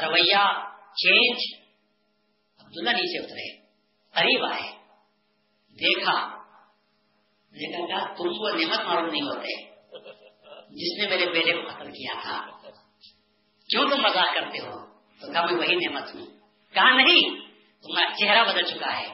رویہ، 0.04 0.70
چینج۔ 0.96 1.40
عبداللہ 2.60 2.90
نیچے 2.90 3.20
اترے، 3.20 3.66
قریب 4.14 4.46
آئے۔ 4.46 4.72
دیکھا 5.74 6.43
لیکن 7.54 7.88
کہا 7.88 8.08
تم 8.08 8.30
کو 8.30 8.50
نعمت 8.50 8.80
معلوم 8.80 9.10
نہیں 9.10 9.22
ہوتے۔ 9.22 9.74
جس 10.70 11.04
نے 11.04 11.10
میرے 11.10 11.32
بیٹے 11.32 11.54
کو 11.54 11.68
قتل 11.68 11.92
کیا 11.92 12.22
تھا 12.22 12.48
کیوں 13.70 13.90
تم 13.90 14.02
مزاق 14.02 14.36
کرتے 14.36 14.60
ہو 14.60 14.86
تو 15.22 15.34
کہا 15.34 15.46
میں 15.46 15.54
وہی 15.54 15.76
نعمت 15.76 16.16
ہوں۔ 16.16 16.26
کہا 16.74 16.96
نہیں 16.96 17.30
تمہارا 17.82 18.10
چہرہ 18.20 18.52
بدل 18.52 18.64
چکا 18.64 19.00
ہے۔ 19.00 19.08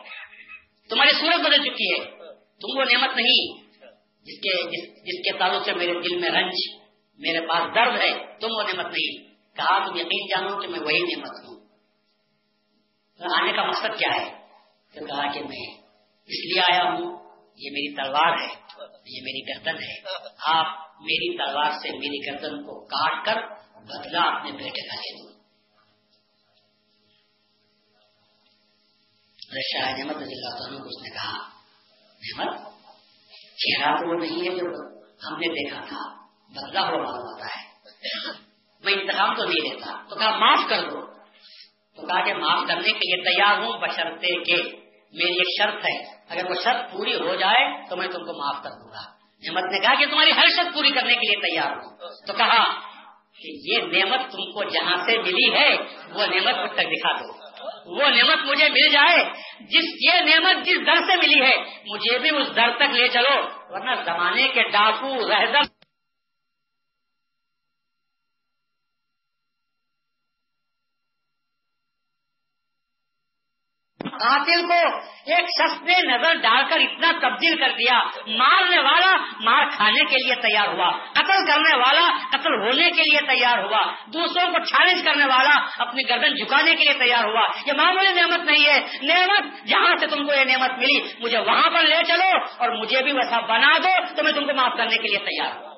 تمہاری 0.90 1.12
صورت 1.12 1.40
بدل 1.40 1.70
چکی 1.70 1.94
ہے۔ 1.94 2.06
تم 2.36 2.78
وہ 2.78 2.84
نعمت 2.84 3.16
نہیں 3.16 3.64
جس 4.22 4.40
کے 4.40 4.64
جس, 4.64 5.04
جس 5.04 5.32
کے 5.32 5.38
تعلق 5.38 5.66
سے 5.66 5.74
میرے 5.74 5.94
دل 5.94 6.20
میں 6.20 6.30
رنج 6.30 6.54
میرے 7.18 7.48
پاس 7.48 7.76
درد 7.76 8.02
ہے 8.02 8.40
تم 8.40 8.48
وہ 8.52 8.64
نعمت 8.64 8.86
نہیں۔ 8.86 9.30
کہا 9.56 9.88
تم 9.88 9.96
یقین 9.96 10.28
جانو 10.28 10.62
کہ 10.62 10.68
میں 10.68 10.80
وہی 10.80 11.00
نعمت 11.00 11.46
ہوں۔ 11.46 11.60
آنے 13.42 13.52
کا 13.52 13.66
مقصد 13.66 14.00
کیا 14.00 14.22
ہے؟ 14.22 14.40
تو 14.94 15.06
کہا 15.06 15.32
کہ 15.32 15.40
میں 15.40 15.78
اس 16.28 16.46
لیے 16.46 16.62
آیا 16.62 16.94
ہوں 16.94 17.19
یہ 17.60 17.70
میری 17.72 17.96
تلوار 17.96 18.38
ہے 18.38 18.54
یہ 19.06 19.22
میری 19.22 19.42
گردن 19.48 19.84
ہے۔ 19.84 20.02
آپ 20.46 20.66
میری 21.02 21.38
تلوار 21.38 21.72
سے 21.72 21.98
میری 21.98 22.32
گردن 22.32 22.64
کو 22.64 22.86
کاٹ 22.86 23.26
کر 23.26 23.36
بدلا 23.80 24.22
اپنے 24.22 24.52
بیٹے 24.52 24.88
کا 24.88 24.96
لے 24.96 25.24
دو 25.24 25.40
شاہ 29.72 29.94
احمد 29.94 30.16
رضی 30.16 30.34
اللہ 30.34 30.68
عنہ 30.68 30.78
کو 30.78 30.84
اس 30.84 31.02
نے 31.02 31.10
کہا، 31.10 31.38
احمد، 32.22 32.58
چہرہ 33.58 33.96
تو 33.96 34.08
وہ 34.10 34.20
نہیں 34.20 34.40
ہے 34.40 34.56
جو 34.56 34.66
ہم 35.28 35.40
نے 35.40 35.48
دیکھا 35.48 35.82
تھا 35.82 36.26
بدلا 36.50 36.82
ہوا 36.82 36.98
معلوم 36.98 37.18
ہوتا 37.18 37.46
ہے۔ 37.46 37.72
میں 38.84 38.94
انتظام 38.94 39.36
تو 39.36 39.44
نہیں 39.44 39.70
دیتا، 39.70 40.10
تو 40.10 40.16
کہا، 40.16 40.40
معاف 40.40 40.70
کر 40.70 40.90
دو۔ 40.90 41.06
تو 41.96 42.08
کہا 42.08 42.26
کہ 42.26 42.34
معاف 42.34 42.68
کرنے 42.68 42.92
کے 42.92 43.16
لیے 43.16 43.24
تیار 43.24 43.58
ہوں 43.58 43.82
بشرتے 43.82 44.44
کے 44.44 44.79
میری 45.14 45.34
ایک 45.34 45.62
شرط 45.62 45.86
ہے۔ 45.86 45.98
اگر 46.30 46.50
وہ 46.50 46.56
شرط 46.64 46.92
پوری 46.92 47.16
ہو 47.16 47.36
جائے 47.36 47.90
تو 47.90 47.96
میں 47.96 48.08
تم 48.08 48.26
کو 48.26 48.34
معاف 48.34 48.64
کر 48.64 48.70
دوں 48.70 48.92
گا۔ 48.92 49.20
احمد 49.48 49.72
نے 49.72 49.80
کہا 49.80 49.94
کہ 49.96 50.06
تمہاری 50.06 50.32
ہر 50.32 50.46
شرط 50.56 50.74
پوری 50.74 50.92
کرنے 50.92 51.14
کے 51.14 51.28
لیے 51.28 51.42
تیار 51.42 51.72
ہوں 51.72 51.98
تو 52.28 52.34
کہا 52.34 52.90
کہ 53.42 53.48
یہ 53.64 53.78
نعمت 53.78 54.32
تم 54.32 54.52
کو 54.52 54.64
جہاں 54.64 54.96
سے 55.06 55.18
ملی 55.18 55.54
ہے، 55.54 55.76
وہ 56.14 56.26
نعمت 56.26 56.56
مجھ 56.56 56.72
تک 56.72 56.88
دکھا 56.88 57.12
دو۔ 57.12 57.50
وہ 57.86 58.10
نعمت 58.10 58.46
مجھے 58.46 58.70
مل 58.70 58.90
جائے، 58.92 59.24
جس 59.60 59.86
یہ 60.02 60.22
نعمت 60.22 60.66
جس 60.66 60.78
در 60.88 60.96
سے 60.96 61.16
ملی 61.16 61.42
ہے، 61.42 61.56
مجھے 61.86 62.20
بھی 62.20 62.30
اس 62.30 62.56
در 62.56 62.72
تک 62.76 62.94
لے 62.94 63.08
چلو، 63.08 63.42
ورنہ 63.70 63.92
زمانے 64.06 64.48
کے 64.48 64.64
ڈاکو 64.64 65.28
رہدم 65.28 65.79
قاتل 74.20 74.68
کو 74.68 74.98
ایک 75.26 75.46
شخص 75.62 75.82
نے 75.82 76.18
نظر 76.18 76.34
ڈال 76.34 76.64
کر 76.70 76.80
اتنا 76.80 77.30
تبدیل 77.30 77.58
کر 77.58 77.70
دیا۔ 77.70 78.00
مارنے 78.28 78.80
والا 78.80 79.16
مار 79.40 79.64
کھانے 79.72 80.06
کے 80.06 80.16
لیے 80.26 80.36
تیار 80.36 80.68
ہوا۔ 80.68 80.92
قتل 81.14 81.46
کرنے 81.48 81.78
والا 81.78 82.18
قتل 82.32 82.62
ہونے 82.62 82.92
کے 82.92 83.02
لیے 83.02 83.20
تیار 83.28 83.58
ہوا۔ 83.58 83.92
دوسروں 84.14 84.54
کو 84.54 84.66
چیلنج 84.66 85.06
کرنے 85.06 85.26
والا 85.26 85.66
اپنی 85.78 86.10
گردن 86.10 86.36
جھکانے 86.36 86.76
کے 86.76 86.84
لیے 86.84 86.94
تیار 86.94 87.24
ہوا۔ 87.24 87.48
یہ 87.66 87.74
معمولی 87.78 88.22
نعمت 88.22 88.40
نہیں 88.40 88.66
ہے۔ 88.66 88.80
نعمت 89.02 89.68
جہاں 89.68 89.96
سے 90.00 90.08
تم 90.08 90.28
کو 90.28 90.34
یہ 90.34 90.44
نعمت 90.44 90.72
ملی، 90.78 91.02
مجھے 91.20 91.38
وہاں 91.38 91.70
پر 91.70 91.84
لے 91.84 91.98
چلو 92.08 92.38
اور 92.58 92.70
مجھے 92.70 93.04
بھی 93.04 93.12
ویسا 93.12 93.40
بنا 93.40 93.78
دو 93.78 94.16
تو 94.16 94.24
میں 94.24 94.32
تم 94.32 94.46
کو 94.46 94.54
معاف 94.54 94.74
کرنے 94.78 94.98
کے 94.98 95.08
لیے 95.08 95.20
تیار 95.20 95.56
ہوں۔ 95.56 95.76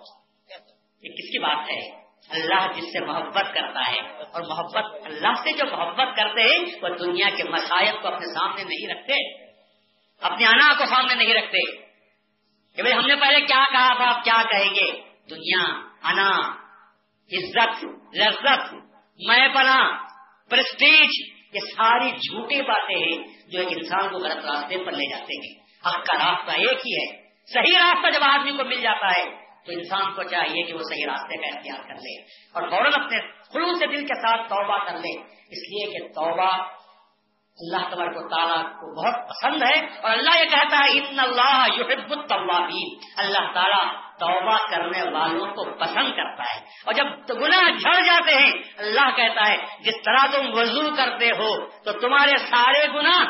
یہ 1.02 1.10
کس 1.10 1.32
کی 1.32 1.40
بات 1.40 1.70
ہے؟ 1.70 2.01
اللہ 2.32 2.74
جس 2.76 2.84
سے 2.84 3.06
محبت 3.06 3.54
کرتا 3.54 3.92
ہے 3.92 4.00
اور 4.00 4.42
محبت 4.42 4.86
اللہ 5.06 5.34
سے 5.44 5.52
جو 5.52 5.78
محبت 5.78 6.18
کرتے 6.18 6.42
ہیں، 6.42 6.60
وہ 6.82 6.90
دنیا 6.90 7.30
کے 7.38 7.44
مسائل 7.44 8.02
کو 8.02 8.08
اپنے 8.08 8.26
سامنے 8.26 8.64
نہیں 8.64 8.94
رکھتے، 8.94 9.44
اپنے 10.22 10.46
انا 10.46 10.74
کو 10.78 10.86
سامنے 10.86 11.16
نہیں 11.16 11.34
رکھتے۔ 11.34 11.92
کہ 12.76 12.82
بھائی 12.82 12.96
ہم 12.96 13.06
نے 13.06 13.16
پہلے 13.16 13.42
کیا 13.42 13.64
کہا 13.72 13.94
تھا 13.98 14.06
آپ 14.10 14.24
کیا 14.24 14.44
کہیں 14.52 14.70
گے؟ 14.70 14.92
دنیا، 15.30 15.74
انا، 16.04 16.38
عزت، 17.38 17.86
لذت، 18.16 18.74
میں 19.28 19.48
پنا 19.48 20.06
پرسٹیج 20.50 21.10
یہ 21.54 21.60
ساری 21.60 22.12
جھوٹی 22.12 22.62
باتیں 22.62 22.96
ہیں 22.96 23.28
جو 23.52 23.60
ایک 23.60 23.68
انسان 23.72 24.10
کو 24.10 24.18
غلط 24.18 24.46
راستے 24.46 24.84
پر 24.86 24.92
لے 24.92 25.10
جاتے 25.10 25.38
ہیں۔ 25.38 25.62
حق 25.88 26.06
کا 26.06 26.18
راستہ 26.18 26.60
ایک 26.60 26.88
ہی 26.88 26.94
ہے۔ 26.94 27.22
صحیح 27.54 27.78
راستہ 27.78 28.10
جب 28.10 28.24
آدمی 28.24 28.52
کو 28.52 28.64
مل 28.64 28.82
جاتا 28.82 29.20
ہے 29.20 29.41
تو 29.66 29.72
انسان 29.72 30.14
کو 30.14 30.24
چاہیے 30.24 30.64
کہ 30.64 30.74
وہ 30.74 30.80
صحیح 30.80 31.06
راستے 31.08 31.38
کا 31.38 31.58
اختیار 31.58 31.88
کر 31.88 31.94
لے 31.94 32.22
اور 32.54 32.70
فوراً 32.70 33.04
اپنے 33.04 33.32
خلوص 33.32 33.80
دل 33.80 34.08
کے 34.08 34.16
ساتھ 34.16 34.50
توبہ 34.50 34.78
کر 34.78 34.94
لے۔ 34.94 35.22
اس 35.24 35.58
لیے 35.58 36.00
کہ 36.00 36.08
توبہ 36.08 36.68
اللہ 37.52 37.90
تبارک 37.90 38.14
و 38.16 38.30
تعالیٰ 38.30 38.64
کو 38.64 39.04
بہت 39.04 39.30
پسند 39.30 39.64
ہے 39.64 40.02
اور 40.02 40.12
اللہ 40.12 40.40
یہ 40.40 40.50
کہتا 40.50 40.78
ہے 40.78 40.98
اتنا 40.98 41.24
اللہ 41.24 41.66
یحب 41.78 42.12
التوابین 42.12 43.00
اللہ 43.18 43.54
تعالیٰ 43.54 44.12
توبہ 44.20 44.58
کرنے 44.72 45.12
والوں 45.12 45.46
کو 45.46 45.80
پسند 45.80 46.12
کرتا 46.12 46.44
ہے۔ 46.44 46.60
اور 46.86 46.94
جب 46.94 47.06
گناہ 47.30 47.70
جھڑ 47.80 48.02
جاتے 48.06 48.34
ہیں، 48.34 48.54
اللہ 48.78 49.16
کہتا 49.16 49.52
ہے، 49.52 49.58
جس 49.80 49.96
طرح 50.06 50.26
تم 50.32 50.50
وضو 50.54 50.96
کرتے 50.96 51.28
ہو، 51.28 51.70
تو 51.70 51.92
تمہارے 51.92 52.38
سارے 52.38 52.88
گناہ 52.94 53.24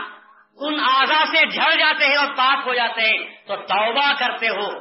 ان 0.58 0.80
آزا 0.80 1.26
سے 1.26 1.48
جھڑ 1.48 1.76
جاتے 1.76 2.06
ہیں 2.06 2.16
اور 2.16 2.28
پاک 2.38 2.68
ہو 2.68 2.74
جاتے 2.74 3.02
ہیں۔ 3.02 3.46
تو 3.48 3.56
توبہ 3.56 4.14
کرتے 4.20 4.50
ہو 4.50 4.78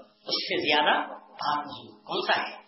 اس 0.03 0.45
سے 0.45 0.63
زیادہ 0.63 1.09
پاک 1.19 1.59
وضو۔ 1.59 1.97
کون 1.97 2.33
سا 2.33 2.43
ہے؟ 2.43 2.65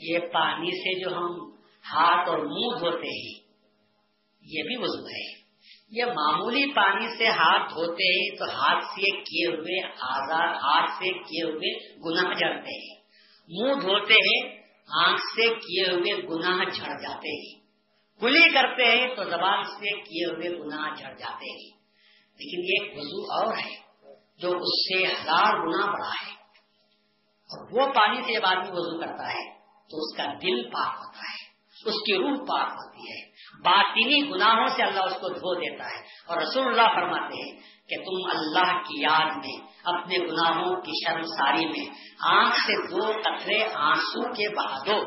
یہ 0.00 0.18
پانی 0.18 0.70
سے 0.70 1.00
جو 1.00 1.16
ہم 1.16 1.50
ہاتھ 1.92 2.28
اور 2.28 2.38
منہ 2.38 2.78
دھوتے 2.78 3.08
ہیں، 3.08 3.44
یہ 4.42 4.62
بھی 4.62 4.76
وضو 4.76 5.06
ہے۔ 5.06 5.44
یہ 5.90 6.04
معمولی 6.04 6.72
پانی 6.72 7.16
سے 7.16 7.26
ہاتھ 7.26 7.74
دھوتے 7.74 8.20
ہیں 8.20 8.36
تو 8.36 8.44
ہاتھ 8.44 8.84
سے 8.84 9.10
کیے 9.10 9.56
ہوئے 9.56 9.86
آزاد، 10.00 10.54
ہاتھ 10.54 10.90
سے 10.90 11.12
کیے 11.12 11.44
ہوئے 11.44 11.94
گناہ 11.96 12.34
جڑتے 12.34 12.88
ہیں۔ 12.88 13.00
منہ 13.48 13.80
دھوتے 13.80 14.14
ہیں 14.14 14.62
آنکھ 15.04 15.20
سے 15.20 15.54
کیے 15.54 15.92
ہوئے 15.92 16.22
گناہ 16.22 16.64
جھڑ 16.64 17.00
جاتے 17.02 17.28
ہیں۔ 17.28 17.60
کلی 18.20 18.52
کرتے 18.54 18.84
ہیں 18.84 19.14
تو 19.14 19.24
زبان 19.24 19.64
سے 19.64 20.00
کیے 20.00 20.34
ہوئے 20.34 20.58
گناہ 20.58 20.94
جھڑ 20.94 21.14
جاتے 21.14 21.50
ہیں۔ 21.50 21.73
لیکن 22.34 22.58
یہ 22.58 22.88
ایک 22.88 22.98
وضو 22.98 23.32
اور 23.32 23.56
ہے 23.56 23.84
جو 24.38 24.48
اس 24.48 24.88
سے 24.88 25.06
ہزار 25.06 25.52
گنا 25.54 25.86
بڑا 25.86 26.08
ہے۔ 26.08 26.34
اور 27.44 27.68
وہ 27.72 27.92
پانی 27.92 28.22
سے 28.22 28.32
جب 28.32 28.46
آدمی 28.46 28.70
وضو 28.70 29.00
کرتا 29.00 29.32
ہے 29.32 29.54
تو 29.58 29.98
اس 30.00 30.16
کا 30.16 30.24
دل 30.24 30.70
پاک 30.70 30.94
ہوتا 30.98 31.18
ہے، 31.18 31.54
اس 31.86 31.94
کی 31.94 32.16
روح 32.16 32.38
پاک 32.38 32.68
ہوتی 32.72 32.98
ہے۔ 32.98 33.28
باطنی 33.64 34.30
گناہوں 34.30 34.66
سے 34.66 34.82
اللہ 34.82 35.00
اس 35.00 35.12
کو 35.12 35.28
دھو 35.28 35.54
دیتا 35.54 35.84
ہے۔ 35.84 35.98
اور 36.26 36.36
رسول 36.36 36.66
اللہ 36.66 36.94
فرماتے 36.94 37.36
ہیں 37.36 37.60
کہ 37.88 37.96
تم 37.96 38.38
اللہ 38.38 38.82
کی 38.82 39.02
یاد 39.02 39.36
میں، 39.36 39.66
اپنے 39.84 40.18
گناہوں 40.18 40.76
کی 40.76 40.92
شرم 41.04 41.22
ساری 41.22 41.66
میں 41.66 41.94
آنکھ 42.20 42.56
سے 42.56 42.90
دو 42.90 43.12
قطرے 43.24 43.68
آنسو 43.74 44.22
کے 44.22 44.54
بہا 44.54 44.78
دو۔ 44.86 44.98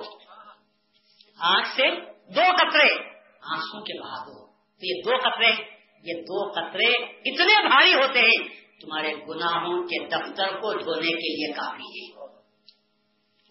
آنکھ 1.40 1.68
سے 1.68 2.06
دو 2.12 2.42
قطرے 2.56 3.10
آنسو 3.52 3.84
کے 3.84 4.02
بہا 4.02 4.24
دو۔ 4.26 4.48
تو 4.52 4.86
یہ 4.86 5.02
دو 5.06 5.18
قطرے 5.18 5.77
یہ 6.04 6.14
دو 6.14 6.52
قطرے 6.52 6.94
اتنے 7.04 7.68
بھاری 7.68 7.94
ہوتے 7.94 8.20
ہیں، 8.20 8.48
تمہارے 8.82 9.14
گناہوں 9.14 9.84
کے 9.84 10.08
دفتر 10.08 10.48
کو 10.48 10.74
دھونے 10.74 11.08
کے 11.08 11.34
لیے 11.34 11.54
کافی 11.54 12.12
ہے۔ 12.12 12.28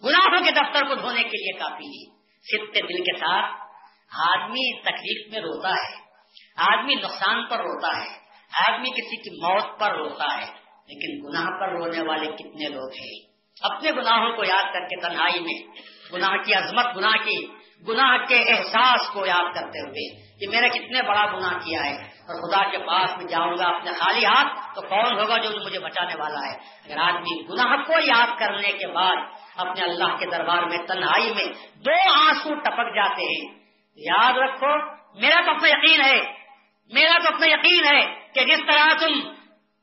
گناہوں 0.03 0.45
کے 0.45 0.51
دفتر 0.51 0.87
کو 0.87 0.95
دھونے 0.95 1.23
کے 1.23 1.37
لیے 1.37 1.59
کافی 1.59 1.85
ہے۔ 1.85 2.17
ستے 2.39 2.81
دل 2.81 3.03
کے 3.03 3.17
ساتھ 3.17 3.67
آدمی 4.29 4.81
تکلیف 4.81 5.33
میں 5.33 5.41
روتا 5.41 5.69
ہے، 5.69 5.95
آدمی 6.57 6.95
نقصان 6.95 7.45
پر 7.45 7.57
روتا 7.57 7.99
ہے، 7.99 8.17
آدمی 8.69 8.89
کسی 8.89 9.15
کی 9.15 9.35
موت 9.35 9.79
پر 9.79 9.95
روتا 9.95 10.37
ہے۔ 10.37 10.67
لیکن 10.87 11.27
گناہ 11.27 11.45
پر 11.45 11.71
رونے 11.71 12.07
والے 12.07 12.25
کتنے 12.25 12.69
لوگ 12.69 12.89
ہیں؟ 12.89 13.37
اپنے 13.61 13.91
گناہوں 13.91 14.35
کو 14.35 14.43
یاد 14.43 14.73
کر 14.73 14.79
کے 14.79 15.01
تنہائی 15.01 15.39
میں، 15.39 15.81
گناہ 16.13 16.37
کی 16.37 16.53
عظمت، 16.53 16.85
گناہ 16.95 17.11
کی، 17.11 17.47
گناہ 17.87 18.25
کے 18.25 18.35
احساس 18.35 19.13
کو 19.13 19.25
یاد 19.25 19.55
کرتے 19.55 19.79
ہوئے 19.79 20.37
کہ 20.39 20.47
میں 20.47 20.61
نے 20.61 20.69
کتنے 20.69 21.01
بڑا 21.01 21.37
گناہ 21.37 21.57
کیا 21.57 21.85
ہے۔ 21.85 22.16
اور 22.27 22.35
خدا 22.35 22.71
کے 22.71 22.77
پاس 22.77 23.17
میں 23.17 23.25
جاؤں 23.25 23.57
گا 23.57 23.65
اپنے 23.65 23.91
خالی 23.91 24.25
ہاتھ، 24.25 24.75
تو 24.75 24.81
کون 24.81 25.19
ہوگا 25.19 25.37
جو 25.37 25.49
مجھے 25.65 25.79
بچانے 25.79 26.15
والا 26.15 26.39
ہے۔ 26.47 26.55
اگر 26.85 26.97
آدمی 26.97 27.35
گناہ 27.49 27.75
کو 27.87 27.93
یاد 27.99 28.39
کرنے 28.39 28.71
کے 28.71 28.87
بعد 28.87 29.15
اپنے 29.55 29.83
اللہ 29.83 30.17
کے 30.19 30.25
دربار 30.25 30.63
میں، 30.63 30.77
تنہائی 30.77 31.33
میں 31.33 31.45
دو 31.75 32.13
آنسو 32.13 32.55
ٹپک 32.55 32.95
جاتے 32.95 33.23
ہیں۔ 33.23 33.55
یاد 33.97 34.37
رکھو، 34.37 34.73
میرا 35.21 35.41
تو 35.45 35.51
اپنا 35.51 35.67
یقین 35.67 36.01
ہے، 36.01 36.21
میرا 36.93 37.17
تو 37.19 37.33
اپنا 37.35 37.47
یقین 37.47 37.83
ہے 37.85 38.29
کہ 38.33 38.45
جس 38.45 38.59
طرح 38.67 38.87
تم 38.99 39.13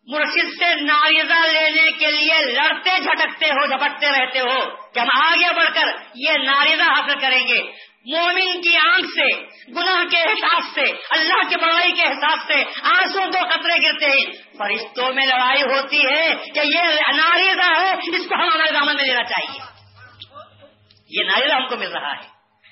مرشد 0.08 0.48
سے 0.58 0.74
ناریزہ 0.74 1.46
لینے 1.46 1.90
کے 1.90 2.10
لیے 2.10 2.38
لڑتے 2.38 2.98
جھٹکتے 2.98 3.46
ہو 3.46 3.66
جھپٹتے 3.66 4.10
رہتے 4.10 4.40
ہو، 4.40 4.58
کہ 4.92 5.00
ہم 5.00 5.08
آگے 5.24 5.54
بڑھ 5.56 5.74
کر 5.74 5.86
یہ 6.14 6.32
ناریزہ 6.32 6.82
حاصل 6.82 7.18
کریں 7.20 7.48
گے۔ 7.48 7.93
مومن 8.06 8.60
کی 8.60 8.76
آنکھ 8.76 9.06
سے، 9.06 9.40
گناہ 9.72 10.04
کے 10.04 10.16
احساس 10.16 10.64
سے، 10.74 10.92
اللہ 11.10 11.48
کی 11.48 11.56
بڑائی 11.56 11.92
کے 11.92 12.02
احساس 12.02 12.46
سے 12.46 12.80
آنسو 12.82 13.20
دو 13.20 13.38
قطرے 13.50 13.88
گرتے 13.88 14.06
ہیں۔ 14.06 14.32
فرشتوں 14.58 15.14
میں 15.14 15.26
لڑائی 15.26 15.62
ہوتی 15.62 16.00
ہے 16.00 16.34
کہ 16.54 16.60
یہ 16.64 16.82
ناریزہ 17.16 17.80
ہے، 17.80 17.90
اس 17.90 18.28
کو 18.28 18.34
ہمارے 18.34 18.72
دامن 18.72 18.94
میں 18.94 19.04
لینا 19.04 19.24
چاہیے۔ 19.24 19.60
یہ 21.10 21.24
ناریزہ 21.24 21.54
ہم 21.54 21.66
کو 21.66 21.76
مل 21.76 21.92
رہا 21.92 22.12
ہے۔ 22.12 22.28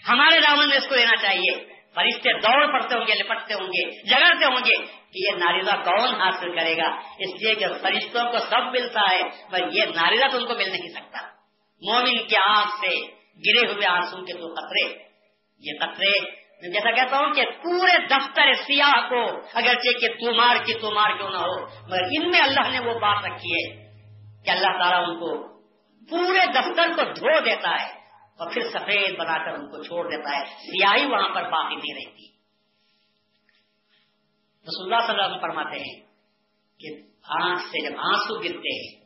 ہمارے 0.08 0.40
دامن 0.40 0.68
میں 0.68 0.76
اس 0.76 0.88
کو 0.88 0.94
لینا 0.94 1.16
چاہیے۔ 1.16 1.72
فرشتے 1.94 2.40
دوڑ 2.40 2.72
پڑتے 2.72 2.94
ہوں 2.98 3.06
گے، 3.06 3.14
لپٹتے 3.14 3.54
ہوں 3.54 3.66
گے 3.66 4.10
جگڑتے 4.10 4.44
ہوں 4.44 4.56
گے 4.56 4.86
کہ 4.86 5.14
یہ 5.14 5.30
ناریزہ 5.30 5.74
کون 5.84 6.20
حاصل 6.20 6.58
کرے 6.58 6.76
گا۔ 6.76 6.88
اس 7.18 7.42
لیے 7.42 7.54
کہ 7.54 7.66
فرشتوں 7.82 8.24
کو 8.24 8.38
سب 8.38 8.62
ملتا 8.62 9.00
ہے، 9.10 9.22
پر 9.50 9.58
یہ 9.72 9.84
ناریزہ 9.94 10.24
تو 10.30 10.36
ان 10.38 10.46
کو 10.46 10.54
مل 10.54 10.70
نہیں 10.70 10.88
سکتا۔ 10.88 11.18
مومن 11.82 12.26
کی 12.26 12.36
آنکھ 12.36 12.70
سے 12.80 13.00
گرے 13.46 13.72
ہوئے 13.72 13.86
آنسو 13.86 14.24
کے 14.24 14.32
دو 14.32 14.54
قطرے 14.54 15.11
یہ 15.62 15.72
قطرے 15.80 16.42
میں 16.62 16.70
جیسا 16.70 16.90
کہتا 16.90 17.16
ہوں 17.16 17.32
کہ 17.32 17.44
پورے 17.44 18.06
دفتر 18.06 18.52
سیاہ 18.54 19.08
کو، 19.08 19.22
اگرچہ 19.54 19.98
کہ 20.00 20.08
تمار 20.08 20.56
کی 20.64 20.74
تمار 20.74 21.16
کیوں 21.16 21.30
نہ 21.30 21.36
ہو، 21.36 21.64
مگر 21.64 22.04
ان 22.10 22.30
میں 22.30 22.40
اللہ 22.40 22.68
نے 22.68 22.80
وہ 22.80 22.98
بات 22.98 23.24
رکھی 23.24 23.52
ہے 23.52 23.82
کہ 24.44 24.50
اللہ 24.50 24.78
تعالیٰ 24.78 25.08
ان 25.08 25.18
کو 25.18 25.48
پورے 26.10 26.46
دفتر 26.46 26.88
کو 26.96 27.12
دھو 27.12 27.40
دیتا 27.44 27.70
ہے 27.70 27.86
اور 28.38 28.50
پھر 28.50 28.62
سفید 28.62 29.18
بنا 29.18 29.38
کر 29.38 29.52
ان 29.52 29.70
کو 29.70 29.82
چھوڑ 29.82 30.10
دیتا 30.10 30.38
ہے۔ 30.38 30.44
سیاہی 30.44 31.06
وہاں 31.06 31.28
پر 31.28 31.50
باقی 31.50 31.76
نہیں 31.76 31.94
رہتی۔ 31.94 32.32
رسول 34.66 34.92
اللہ 34.92 35.06
صلی 35.06 35.14
اللہ 35.14 35.22
علیہ 35.22 35.36
وسلم 35.36 35.40
فرماتے 35.40 35.78
ہیں 35.78 36.00
کہ 36.80 37.02
آنکھ 37.42 37.62
سے 37.62 37.90
جب 37.90 37.98
آنسو 37.98 38.38
گرتے 38.38 38.74
ہیں، 38.74 39.04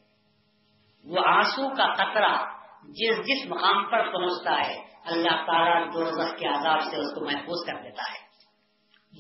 وہ 1.05 1.19
آنسو 1.27 1.69
کا 1.69 1.95
قطرہ 1.95 2.57
جس 2.89 3.17
جس 3.17 3.47
مقام 3.47 3.85
پر 3.85 4.13
پہنچتا 4.13 4.67
ہے 4.67 4.86
اللہ 5.07 5.47
تعالیٰ 5.47 5.95
دوزخ 5.95 6.37
کے 6.37 6.47
عذاب 6.47 6.81
سے 6.81 6.97
اس 6.97 7.15
کو 7.15 7.25
محفوظ 7.25 7.67
کر 7.67 7.75
دیتا 7.75 8.03
ہے۔ 8.03 8.27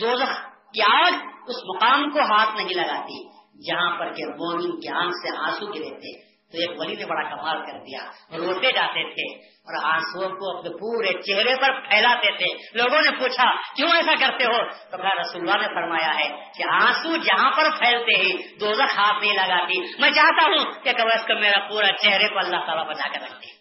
دوزخ 0.01 0.45
کی 0.47 0.82
آگ 0.82 1.12
اس 1.49 1.57
مقام 1.74 2.11
کو 2.11 2.20
ہاتھ 2.20 2.57
نہیں 2.57 2.74
لگاتی 2.74 3.37
جہاں 3.66 3.99
پر 3.99 4.12
کہ 4.12 4.24
مومن 4.26 4.80
کی 4.80 4.89
آنکھ 4.89 5.12
سے 5.12 5.39
آنسو 5.39 5.66
گرے 5.66 5.91
تھے۔ 5.91 6.26
تو 6.53 6.59
ایک 6.59 6.80
ولی 6.80 6.95
نے 6.95 7.05
بڑا 7.05 7.30
کمال 7.30 7.66
کر 7.66 7.78
دیا۔ 7.78 8.01
روتے 8.37 8.72
جاتے 8.72 9.14
تھے 9.14 9.45
اور 9.49 9.93
آنسو 9.93 10.28
کو 10.28 10.59
اپنے 10.59 10.70
پورے 10.70 11.22
چہرے 11.22 11.57
پر 11.57 11.89
پھیلاتے 11.89 12.37
تھے۔ 12.37 12.78
لوگوں 12.78 13.03
نے 13.03 13.11
پوچھا، 13.11 13.74
کیوں 13.74 13.89
ایسا 13.89 14.14
کرتے 14.20 14.45
ہو؟ 14.45 14.70
تو 14.91 15.20
رسول 15.20 15.49
اللہ 15.49 15.66
نے 15.66 15.74
فرمایا 15.74 16.18
ہے 16.18 16.28
کہ 16.59 16.64
آنسو 16.70 17.16
جہاں 17.16 17.51
پر 17.51 17.64
پھیلتے 17.78 18.18
ہیں، 18.18 18.59
دوزخ 18.61 18.99
ہاتھ 18.99 19.24
نہیں 19.24 19.34
لگاتی۔ 19.34 20.01
میں 20.01 20.11
چاہتا 20.11 20.45
ہوں 20.47 20.72
کہ 20.82 20.93
کو 20.93 21.41
میرا 21.41 21.68
پورا 21.68 21.93
چہرے 22.03 22.28
کو 22.28 22.39
اللہ 22.39 22.66
تعالیٰ 22.66 22.87
بچا 22.87 23.09
کر 23.09 23.20
رکھتے۔ 23.22 23.56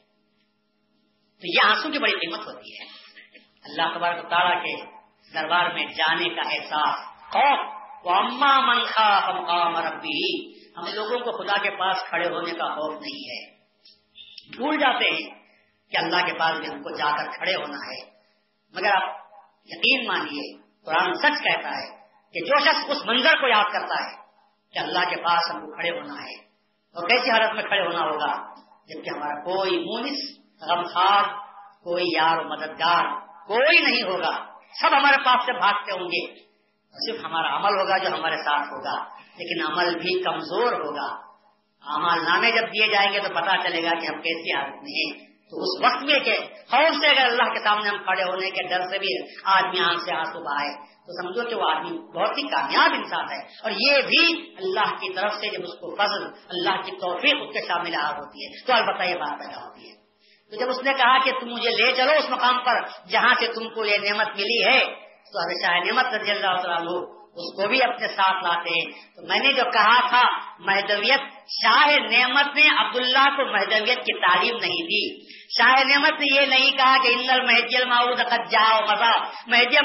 تو 1.46 1.54
یہ 1.54 1.70
آنسو 1.70 1.92
کی 1.92 2.00
بڑی 2.00 2.12
قیمت 2.12 2.48
ہوتی 2.48 2.74
ہے۔ 2.74 2.86
اللہ 3.64 3.98
تبارک 3.98 4.30
تعالیٰ 4.30 4.64
کے 4.64 4.86
دربار 5.34 5.74
میں 5.74 5.86
جانے 5.86 6.30
کا 6.30 6.42
احساس۔ 6.42 7.00
خوف 7.32 7.76
اما 8.08 8.60
من 8.60 8.84
خا 8.84 9.20
ربی، 9.82 10.54
ہم 10.78 10.84
لوگوں 10.94 11.20
کو 11.20 11.44
خدا 11.44 11.62
کے 11.62 11.70
پاس 11.70 11.98
کھڑے 12.10 12.28
ہونے 12.30 12.52
کا 12.52 12.66
خوف 12.66 13.02
نہیں 13.02 13.30
ہے۔ 13.30 13.56
بھول 14.58 14.78
جاتے 14.78 15.06
ہیں 15.06 15.30
کہ 15.92 15.98
اللہ 15.98 16.26
کے 16.26 16.34
پاس 16.34 16.60
بھی 16.60 16.68
ہم 16.68 16.84
کو 16.84 16.98
جا 16.98 17.18
کر 17.18 17.32
کھڑے 17.32 17.56
ہونا 17.56 17.78
ہے۔ 17.78 18.10
مگر 18.74 18.96
آپ 18.96 19.16
یقین 19.66 20.08
مانیے، 20.08 20.58
قرآن 20.86 21.14
سچ 21.14 21.44
کہتا 21.44 21.70
ہے 21.70 21.98
کہ 22.34 22.46
جو 22.46 22.60
شخص 22.60 22.90
اس 22.90 23.06
منظر 23.06 23.42
کو 23.42 23.48
یاد 23.48 23.74
کرتا 23.74 24.04
ہے 24.06 24.16
کہ 24.74 24.80
اللہ 24.80 25.10
کے 25.10 25.16
پاس 25.16 25.52
ہم 25.52 25.60
کو 25.62 25.76
کھڑے 25.76 25.90
ہونا 25.90 26.14
ہے 26.14 26.34
اور 26.96 27.10
کیسی 27.10 27.30
حالت 27.30 27.54
میں 27.54 27.64
کھڑے 27.64 27.82
ہونا 27.82 28.00
ہوگا، 28.00 28.54
جبکہ 28.88 29.10
ہمارا 29.10 29.44
کوئی 29.44 29.80
مونس 29.80 30.45
غمخار 30.62 31.24
کوئی 31.84 32.06
یار 32.16 32.38
و 32.38 32.44
مددگار 32.44 33.06
کوئی 33.48 33.78
نہیں 33.80 34.04
ہوگا۔ 34.04 34.46
سب 34.82 34.88
ہمارے 34.98 35.18
پاس 35.26 35.46
سے 35.46 35.54
بھاگتے 35.54 35.92
ہوں 35.92 36.08
گے۔ 36.08 36.46
صرف 36.92 37.26
ہمارا 37.26 37.56
عمل 37.56 37.80
ہوگا 37.80 37.98
جو 37.98 38.08
ہمارے 38.08 38.36
ساتھ 38.36 38.68
ہوگا، 38.68 39.04
لیکن 39.20 39.72
عمل 39.72 39.94
بھی 39.96 40.24
کمزور 40.24 40.74
ہوگا۔ 40.74 41.26
عمل 41.82 42.24
نامے 42.26 42.52
جب 42.52 42.68
دیے 42.68 42.88
جائیں 42.88 43.12
گے 43.12 43.20
تو 43.20 43.30
پتا 43.30 43.58
چلے 43.64 43.84
گا 43.84 43.90
کہ 43.90 44.06
ہم 44.06 44.22
کیسی 44.22 44.58
حالت 44.58 44.76
میں 44.76 45.12
ہیں۔ 45.12 45.36
تو 45.50 45.62
اس 45.62 45.86
وقت 45.86 46.04
میں 46.04 46.20
کہ 46.20 46.38
خوف 46.72 46.96
سے 46.96 47.08
اگر 47.08 47.26
اللہ 47.26 47.54
کے 47.54 47.60
سامنے 47.60 47.90
ہم 47.90 47.98
کھڑے 47.98 48.24
ہونے 48.24 48.50
کے 48.50 48.64
ڈر 48.64 48.82
سے 48.82 49.00
بھی 49.00 49.08
آدمی 49.44 49.80
آنکھ 49.80 50.02
سے 50.04 50.16
آنسو 50.16 50.44
بہائے، 50.44 50.74
تو 50.76 51.22
سمجھو 51.22 51.50
کہ 51.50 51.56
وہ 51.56 51.70
آدمی 51.70 51.98
بہت 52.00 52.38
ہی 52.38 52.44
کامیاب 52.44 52.92
انسان 52.94 53.26
ہے۔ 53.32 53.42
اور 53.46 53.72
یہ 53.72 54.02
بھی 54.02 54.56
اللہ 54.58 54.96
کی 54.96 55.14
طرف 55.14 55.34
سے 55.34 55.48
جب 55.48 55.64
اس 55.64 55.74
کو 55.74 55.96
فضل، 55.96 56.24
اللہ 56.50 56.82
کی 56.82 56.92
توفیق 56.92 57.36
اس 57.36 57.54
کے 57.54 57.68
شامل 57.68 57.96
ہوتی 57.96 58.46
ہے، 58.46 58.66
تو 58.66 58.74
البتہ 58.74 59.04
یہ 59.04 59.16
بات 59.16 59.40
پیدا 59.40 59.68
ہوتی 59.68 59.92
ہے۔ 59.92 60.05
تو 60.52 60.60
جب 60.60 60.70
اس 60.70 60.84
نے 60.84 60.94
کہا 60.94 61.18
کہ 61.24 61.32
تم 61.40 61.48
مجھے 61.48 61.70
لے 61.70 61.96
چلو 61.96 62.12
اس 62.12 62.30
مقام 62.30 62.64
پر 62.66 63.08
جہاں 63.10 63.34
سے 63.40 63.48
تم 63.48 63.70
کو 63.70 63.86
یہ 63.86 63.98
نعمت 63.98 64.28
ملی 64.28 64.64
ہے، 64.64 64.80
تو 65.32 65.40
ابھی 65.40 65.56
شاہ 65.66 65.80
نعمت 65.86 66.14
رضی 66.14 66.32
اللہ 66.32 66.62
تعالیٰ 66.62 67.04
اس 67.36 67.56
کو 67.56 67.68
بھی 67.68 67.84
اپنے 67.84 68.08
ساتھ 68.08 68.44
لاتے 68.44 68.70
ہیں۔ 68.70 69.16
تو 69.16 69.28
میں 69.28 69.40
نے 69.40 69.54
جو 69.54 69.64
کہا 69.74 70.10
تھا 70.10 70.22
مہدویت 70.60 71.22
شاہ 71.48 71.88
نعمت 72.12 72.56
نے 72.56 72.68
عبداللہ 72.68 73.26
کو 73.38 73.46
مہدویت 73.46 73.98
کی 73.98 74.20
تعلیم 74.20 74.56
نہیں 74.56 74.84
دی۔ 74.86 75.36
شاہ 75.58 75.84
نعمت 75.84 76.20
نے 76.20 76.36
یہ 76.36 76.46
نہیں 76.46 76.72
کہا 76.72 76.96
کہ 77.04 77.08
اندر 77.08 77.42
مہدی 77.42 77.78
الماؤد 77.78 78.20
جاؤ 78.52 78.80
مزہ 78.82 79.12
مہدی 79.48 79.76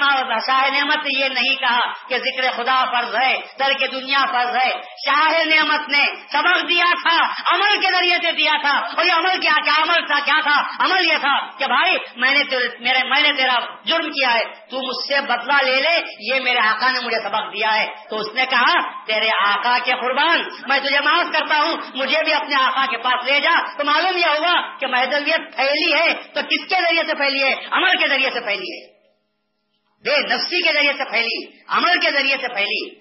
شاہ 0.47 0.69
نعمت 0.71 0.97
نے 0.97 1.19
یہ 1.19 1.29
نہیں 1.29 1.57
کہا 1.57 1.81
کہ 2.09 2.19
ذکر 2.19 2.51
خدا 2.57 2.85
فرض 2.85 3.17
ہے 3.17 3.37
در 3.59 3.73
کے 3.73 3.87
دنیا 3.87 4.25
فرض 4.33 4.57
ہے۔ 4.57 4.71
شاہ 5.07 5.45
نعمت 5.45 5.89
نے 5.89 6.05
سبق 6.33 6.69
دیا 6.69 6.85
تھا 7.03 7.17
عمل 7.55 7.81
کے 7.81 7.93
ذریعے 7.93 8.17
سے 8.23 8.33
دیا 8.33 8.53
تھا 8.61 8.71
اور 8.71 9.05
یہ 9.05 9.13
عمل 9.13 9.41
کیا 9.41 9.55
کیا 9.65 9.83
عمل 9.83 10.07
تھا 10.07 10.19
کیا 10.25 10.41
تھا 10.41 10.85
عمل 10.85 11.13
یہ 11.13 11.17
تھا 11.17 11.51
کہ 11.59 11.67
بھائی 11.67 11.97
میں 12.17 12.35
نے 12.35 12.45
میرے 12.81 13.05
میں 13.05 13.21
نے 13.21 13.33
تیرا 13.33 13.59
جرم 13.85 14.11
کیا 14.11 14.35
ہے 14.35 14.45
تو 14.71 14.77
مجھ 14.77 15.07
سے 15.09 15.21
بدلہ 15.21 15.63
لے 15.63 15.77
لے 15.77 16.01
یہ 16.21 16.41
میرے 16.41 16.59
آقا 16.59 16.91
نے 16.91 16.99
مجھے 17.05 17.19
سبق 17.23 17.53
دیا 17.53 17.75
ہے 17.75 17.87
تو 18.11 18.17
اس 18.17 18.35
نے 18.35 18.47
کہا 18.47 19.05
تیرے 19.07 19.29
آقا 19.47 19.79
کے 19.85 19.93
قربان 20.01 20.43
میں 20.69 20.79
تجھے 20.79 21.01
معاف 21.01 21.33
کرتا 21.33 21.50
ہوں، 21.59 21.77
مجھے 21.95 22.23
بھی 22.25 22.33
اپنے 22.33 22.63
آقا 22.63 22.87
کے 22.87 22.97
پاس 22.97 23.25
لے 23.25 23.41
جا۔ 23.41 23.77
تو 23.77 23.85
معلوم 23.85 24.19
یہ 24.19 24.27
ہوگا 24.27 24.79
کہ 24.79 24.87
محدودیت 24.87 25.57
پھیلی 25.57 25.93
ہے۔ 25.93 26.15
تو 26.15 26.41
کس 26.51 26.69
کے 26.69 26.81
ذریعے 26.81 27.03
سے 27.07 27.15
پھیلی 27.15 27.43
ہے؟ 27.43 27.55
عمل 27.71 27.97
کے 27.99 28.09
ذریعے 28.09 28.31
سے 28.31 28.41
پھیلی 28.41 28.83
ہے۔ 28.83 28.93
بے 30.05 30.35
نفسی 30.35 30.63
کے 30.63 30.73
ذریعے 30.73 30.93
سے 30.93 31.05
پھیلی، 31.05 31.59
عمل 31.69 32.01
کے 32.01 32.13
ذریعے 32.13 32.37
سے 32.37 32.49
پھیلی۔ 32.49 33.01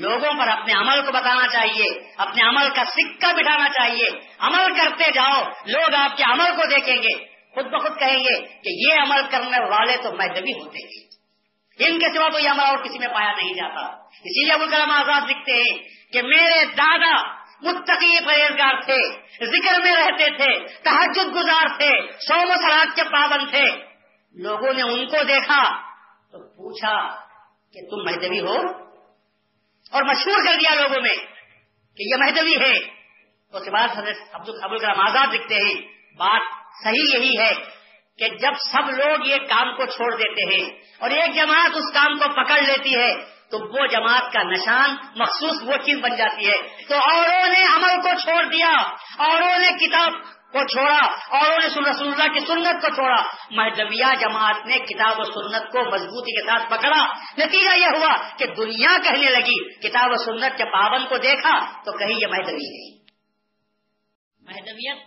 لوگوں 0.00 0.34
پر 0.38 0.48
اپنے 0.48 0.72
عمل 0.72 1.02
کو 1.06 1.12
بتانا 1.12 1.48
چاہیے، 1.48 2.12
اپنے 2.16 2.48
عمل 2.48 2.68
کا 2.74 2.84
سکہ 2.84 3.32
بٹھانا 3.32 3.68
چاہیے۔ 3.68 4.08
عمل 4.38 4.74
کرتے 4.74 5.04
جاؤ، 5.14 5.42
لوگ 5.66 5.94
آپ 5.94 6.16
کے 6.16 6.22
عمل 6.22 6.56
کو 6.56 6.66
دیکھیں 6.66 6.96
گے۔ 6.96 7.24
خود 7.54 7.66
بخود 7.66 7.98
کہیں 7.98 8.18
گے 8.18 8.40
کہ 8.40 8.68
یہ 8.68 9.02
عمل 9.02 9.20
کرنے 9.30 9.64
والے 9.64 9.96
تو 9.96 10.12
محدبی 10.12 10.52
ہوتے 10.52 10.86
ہیں۔ 10.86 11.08
ان 11.78 11.98
کے 11.98 12.06
سوا 12.14 12.28
تو 12.28 12.38
یہ 12.38 12.48
عمل 12.48 12.64
اور 12.64 12.78
کسی 12.78 12.98
میں 12.98 13.08
پایا 13.08 13.32
نہیں 13.32 13.54
جاتا۔ 13.54 13.80
اسی 14.04 14.44
لیے 14.44 14.52
ابو 14.52 14.64
کلام 14.70 14.90
آزاد 14.90 15.20
لکھتے 15.30 15.52
ہیں 15.52 15.78
کہ 16.12 16.22
میرے 16.22 16.64
دادا 16.64 17.37
متقی 17.62 18.24
پرہیزگار 18.24 18.80
تھے، 18.80 19.20
ذکر 19.46 19.80
میں 19.80 19.92
رہتے 19.92 20.30
تھے 20.36 20.66
تحجد 20.82 21.34
گزار 21.34 21.78
تھے 21.78 22.12
سو 22.12 22.34
مسلات 22.34 22.96
کے 22.96 23.02
پابند 23.04 23.50
تھے۔ 23.50 23.64
لوگوں 24.34 24.72
نے 24.72 24.82
ان 24.82 25.06
کو 25.06 25.22
دیکھا 25.22 25.80
تو 26.32 26.48
پوچھا 26.48 27.14
کہ 27.72 27.90
تم 27.90 28.04
مہدوی 28.04 28.40
ہو؟ 28.40 28.56
اور 29.90 30.02
مشہور 30.02 30.44
کر 30.46 30.54
دیا 30.54 30.74
لوگوں 30.74 31.02
میں 31.02 31.16
کہ 31.96 32.02
یہ 32.02 32.16
مہدوی 32.18 32.56
ہے۔ 32.60 32.78
اس 33.52 33.64
کے 33.64 33.70
بعد 33.70 33.88
حضرت 33.96 34.16
ابو 34.32 34.52
الکلام 34.52 35.00
آزاد 35.00 35.34
لکھتے 35.34 35.54
ہیں، 35.54 35.74
بات 36.16 36.40
صحیح 36.84 37.18
یہی 37.18 37.38
ہے 37.38 37.52
کہ 38.18 38.28
جب 38.28 38.52
سب 38.72 38.90
لوگ 38.90 39.26
یہ 39.26 39.36
کام 39.36 39.76
کو 39.76 39.86
چھوڑ 39.86 40.16
دیتے 40.16 40.54
ہیں 40.54 40.70
اور 40.98 41.10
ایک 41.10 41.34
جماعت 41.34 41.70
اس 41.74 41.94
کام 41.94 42.18
کو 42.18 42.44
پکڑ 42.44 42.60
لیتی 42.62 42.96
ہے 42.98 43.37
تو 43.50 43.58
وہ 43.58 43.86
جماعت 43.86 44.32
کا 44.32 44.42
نشان 44.42 44.90
مخصوص 45.16 45.62
وہ 45.62 45.76
چیز 45.76 45.98
بن 45.98 46.16
جاتی 46.16 46.48
ہے۔ 46.48 46.86
تو 46.88 46.94
اوروں 46.94 47.48
نے 47.48 47.62
عمل 47.76 48.02
کو 48.02 48.20
چھوڑ 48.20 48.44
دیا، 48.44 48.72
اوروں 49.18 49.58
نے 49.58 49.86
کتاب 49.86 50.12
کو 50.52 50.66
چھوڑا، 50.66 51.00
اوروں 51.38 51.56
نے 51.58 51.90
رسول 51.90 52.12
اللہ 52.12 52.32
کی 52.32 52.40
سنت 52.40 52.82
کو 52.82 52.94
چھوڑا۔ 52.94 53.22
مہدویہ 53.50 54.14
جماعت 54.20 54.66
نے 54.66 54.78
کتاب 54.78 55.16
و 55.18 55.22
سنت 55.22 55.72
کو 55.72 55.94
مضبوطی 55.94 56.32
کے 56.32 56.46
ساتھ 56.46 56.70
پکڑا۔ 56.70 57.06
نتیجہ 57.38 57.78
یہ 57.78 57.86
ہوا 57.86 58.36
کہ 58.36 58.46
دنیا 58.46 58.96
کہنے 59.04 59.30
لگی، 59.30 59.88
کتاب 59.88 60.10
و 60.10 60.24
سنت 60.24 60.58
کے 60.58 60.64
پابند 60.64 61.08
کو 61.08 61.16
دیکھا 61.16 61.82
تو 61.84 61.98
کہیں 61.98 62.20
یہ 62.20 62.26
مہدوی 62.26 62.90
ہے۔ 62.90 62.98
مہدویت 64.40 64.98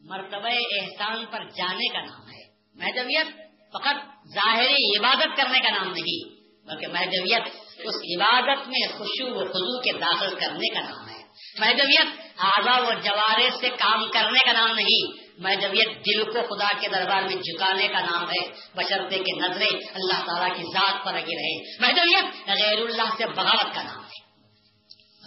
مرتبہ 0.00 0.48
احسان 0.80 1.26
پر 1.26 1.44
جانے 1.44 1.88
کا 1.88 2.00
نام 2.00 2.28
ہے۔ 2.28 2.44
مہدویت 2.74 3.26
فقط 3.72 4.26
ظاہری 4.34 4.98
عبادت 4.98 5.36
کرنے 5.36 5.58
کا 5.58 5.70
نام 5.70 5.92
نہیں۔ 5.92 6.33
بلکہ 6.66 6.86
محدویت 6.86 7.42
اس 7.78 7.94
عبادت 7.94 8.68
میں 8.68 8.98
خوشو 8.98 9.34
و 9.34 9.44
خزو 9.44 9.80
کے 9.80 9.92
داخل 9.92 10.34
کرنے 10.34 10.74
کا 10.74 10.80
نام 10.80 11.08
ہے۔ 11.08 11.22
محدویت 11.58 12.06
اعضا 12.38 12.80
و 12.80 12.92
جوارے 13.04 13.50
سے 13.60 13.68
کام 13.68 14.10
کرنے 14.10 14.38
کا 14.44 14.52
نام 14.52 14.74
نہیں 14.74 15.24
محدویت 15.38 16.06
دل 16.06 16.32
کو 16.32 16.54
خدا 16.54 16.78
کے 16.80 16.88
دربار 16.88 17.22
میں 17.22 17.36
جھکانے 17.36 17.88
کا 17.88 18.00
نام 18.00 18.30
ہے۔ 18.30 18.48
بشرتے 18.74 19.18
کے 19.18 19.36
نظریں 19.36 19.78
اللہ 19.94 20.24
تعالیٰ 20.26 20.56
کی 20.56 20.62
ذات 20.62 21.04
پر 21.04 21.12
لگی 21.12 21.36
رہے 21.36 21.76
محدویت 21.80 22.24
غیر 22.46 22.78
اللہ 22.78 23.16
سے 23.18 23.26
بغاوت 23.26 23.74
کا 23.74 23.82
نام 23.82 24.04
ہے۔ 24.04 24.24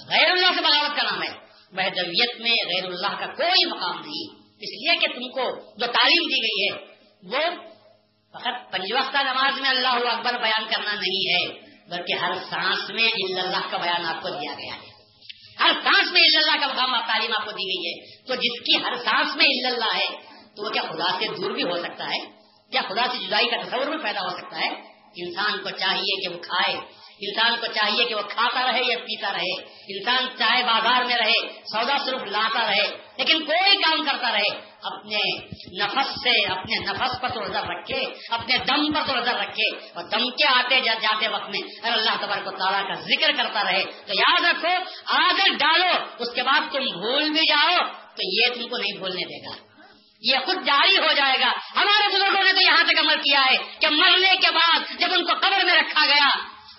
غیر 0.09 0.31
اللہ 0.31 0.47
سے 0.55 0.61
بغاوت 0.61 0.97
کا 0.97 1.03
نام 1.03 1.23
ہے۔ 1.23 1.47
محدویت 1.71 2.41
میں 2.41 2.51
غیر 2.51 2.85
اللہ 2.85 3.19
کا 3.19 3.25
کوئی 3.25 3.65
مقام 3.65 3.99
نہیں۔ 3.99 4.35
اس 4.59 4.69
لیے 4.69 4.97
کہ 4.99 5.07
تم 5.07 5.29
کو 5.31 5.71
جو 5.77 5.85
تعلیم 5.85 6.27
دی 6.27 6.37
گئی 6.37 6.67
ہے، 6.67 6.97
وہ 7.23 7.67
فقط 8.39 8.71
پنج 8.71 8.93
وقت 8.93 9.15
نماز 9.15 9.61
میں 9.61 9.69
اللہ 9.69 9.87
اکبر 9.87 10.33
بیان 10.33 10.65
کرنا 10.69 10.93
نہیں 10.93 11.33
ہے، 11.33 11.59
بلکہ 11.89 12.13
ہر 12.13 12.31
سانس 12.49 12.89
میں 12.89 13.07
اللہ 13.41 13.71
کا 13.71 13.77
بیان 13.77 14.05
آپ 14.05 14.21
کو 14.21 14.29
دیا 14.29 14.53
گیا 14.53 14.75
ہے۔ 14.75 14.87
ہر 15.59 15.71
سانس 15.83 16.11
میں 16.11 16.21
اللہ 16.21 16.59
کا 16.59 16.67
مقام 16.67 17.07
تعلیم 17.07 17.31
آپ 17.39 17.45
کو 17.45 17.51
دی 17.51 17.63
گئی 17.63 17.91
ہے۔ 17.91 18.21
تو 18.27 18.35
جس 18.35 18.61
کی 18.61 18.83
ہر 18.83 18.95
سانس 18.95 19.35
میں 19.35 19.45
اللہ 19.45 19.95
ہے، 19.95 20.07
تو 20.55 20.65
وہ 20.65 20.69
کیا 20.69 20.81
خدا 20.81 21.19
سے 21.19 21.27
دور 21.27 21.51
بھی 21.51 21.63
ہو 21.63 21.77
سکتا 21.77 22.05
ہے؟ 22.05 22.19
کیا 22.71 22.81
خدا 22.81 23.05
سے 23.11 23.27
جدائی 23.27 23.47
کا 23.47 23.57
تصور 23.57 23.85
بھی 23.85 24.03
پیدا 24.03 24.21
ہو 24.21 24.29
سکتا 24.29 24.59
ہے؟ 24.59 24.69
انسان 25.15 25.63
کو 25.63 25.69
چاہیے 25.69 26.27
کہ 26.27 26.35
وہ 26.35 26.39
کھائے، 26.39 26.77
انسان 27.19 27.59
کو 27.59 27.65
چاہیے 27.65 28.05
کہ 28.05 28.15
وہ 28.15 28.21
کھاتا 28.21 28.71
رہے 28.71 28.81
یا 28.81 28.97
پیتا 28.97 29.33
رہے۔ 29.33 29.53
انسان 29.97 30.37
چاہے 30.37 30.63
بازار 30.63 31.05
میں 31.05 31.15
رہے، 31.15 31.61
سودا 31.71 31.97
صرف 32.05 32.21
لاتا 32.23 32.71
رہے 32.71 33.06
لیکن 33.17 33.45
کوئی 33.45 33.75
کام 33.77 34.05
کرتا 34.05 34.31
رہے، 34.31 34.67
اپنے 34.83 35.39
نفس 35.83 36.09
سے، 36.09 36.45
اپنے 36.51 36.91
نفس 36.91 37.21
پر 37.21 37.29
تو 37.29 37.41
نظر 37.41 37.63
رکھے، 37.63 38.03
اپنے 38.29 38.57
دم 38.57 38.93
پر 38.93 39.01
تو 39.07 39.15
نظر 39.15 39.35
رکھے 39.35 39.77
اور 39.93 40.03
دم 40.03 40.29
کے 40.29 40.47
آتے 40.47 40.81
جاتے 40.81 41.27
وقت 41.27 41.49
میں 41.49 41.59
اگر 41.83 41.93
اللہ 41.93 42.11
تبار 42.21 42.41
کو 42.43 42.51
تعالیٰ 42.51 42.87
کا 42.87 42.93
ذکر 42.93 43.31
کرتا 43.37 43.63
رہے 43.63 43.83
تو 43.83 44.13
یاد 44.13 44.45
رکھو 44.45 44.83
آدر 45.05 45.53
ڈالو، 45.53 46.05
اس 46.19 46.33
کے 46.35 46.43
بعد 46.43 46.59
تم 46.71 46.79
بھول 46.79 47.29
بھی 47.29 47.47
جاؤ 47.49 47.77
تو 47.87 48.21
یہ 48.21 48.53
تم 48.53 48.69
کو 48.69 48.77
نہیں 48.77 48.97
بھولنے 48.97 49.25
دے 49.25 49.49
گا۔ 49.49 49.67
یہ 50.21 50.37
خود 50.45 50.65
جاری 50.65 50.97
ہو 50.97 51.13
جائے 51.13 51.39
گا۔ 51.39 51.51
ہمارے 51.75 52.15
بزرگوں 52.15 52.43
نے 52.43 52.53
تو 52.53 52.61
یہاں 52.61 52.83
تک 52.83 52.99
عمل 52.99 53.15
کیا 53.15 53.45
ہے 53.45 53.57
کہ 53.79 53.87
مرنے 53.87 54.35
کے 54.35 54.51
بعد 54.51 54.99
جب 54.99 55.07
ان 55.13 55.25
کو 55.25 55.33
قبر 55.33 55.65
میں 55.65 55.73
رکھا 55.73 56.05
گیا 56.05 56.29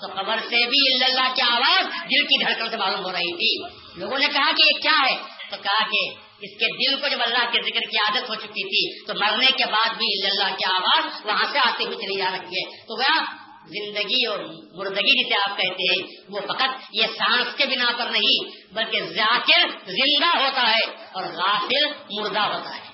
تو 0.01 0.07
قبر 0.07 0.36
سے 0.39 0.66
بھی 0.66 1.05
اللہ 1.05 1.34
کی 1.34 1.43
آواز 1.43 1.84
دل 1.84 2.24
کی 2.24 2.45
دھڑکن 2.45 2.70
سے 2.70 2.76
معلوم 2.76 3.05
ہو 3.05 3.12
رہی 3.12 3.36
تھی۔ 3.36 3.76
لوگوں 4.01 4.18
نے 4.18 4.26
کہا 4.26 4.51
کہ 4.51 4.62
یہ 4.62 4.80
کیا 4.82 5.11
ہے؟ 5.11 5.16
تو 5.51 5.57
کہا 5.62 5.84
کہ 5.84 6.28
اس 6.41 6.51
کے 6.51 6.66
دل 6.76 7.01
کو 7.01 7.09
جب 7.09 7.18
اللہ 7.20 7.51
کے 7.53 7.62
ذکر 7.62 7.80
کی 7.80 7.99
عادت 7.99 8.30
ہو 8.30 8.34
چکی 8.34 8.64
تھی، 8.64 9.07
تو 9.07 9.14
مرنے 9.20 9.47
کے 9.47 9.64
بعد 9.66 9.89
بھی 9.89 10.26
اللہ 10.26 10.57
کی 10.57 10.64
آواز 10.74 11.05
وہاں 11.24 11.45
سے 11.53 11.59
آتے 11.59 11.84
ہوئے 11.84 11.97
چلی 11.97 12.18
جا 12.18 12.30
رکھی 12.34 12.64
ہے۔ 12.64 12.70
تو 12.70 12.99
وہ 12.99 13.24
زندگی 13.66 14.26
اور 14.26 14.39
مردگی 14.72 15.24
جسے 15.24 15.51
آپ 15.51 15.57
کہتے 15.57 15.93
ہیں، 15.93 16.24
وہ 16.28 16.41
فقط 16.41 16.84
یہ 16.93 17.03
سانس 17.03 17.47
کے 17.57 17.66
بنا 17.66 17.93
پر 17.99 18.11
نہیں، 18.11 18.51
بلکہ 18.74 19.01
ذاکر 19.01 19.68
زندہ 19.86 20.39
ہوتا 20.39 20.62
ہے 20.70 21.07
اور 21.12 21.22
غافل 21.22 21.86
مردہ 22.11 22.41
ہوتا 22.41 22.76
ہے۔ 22.76 22.89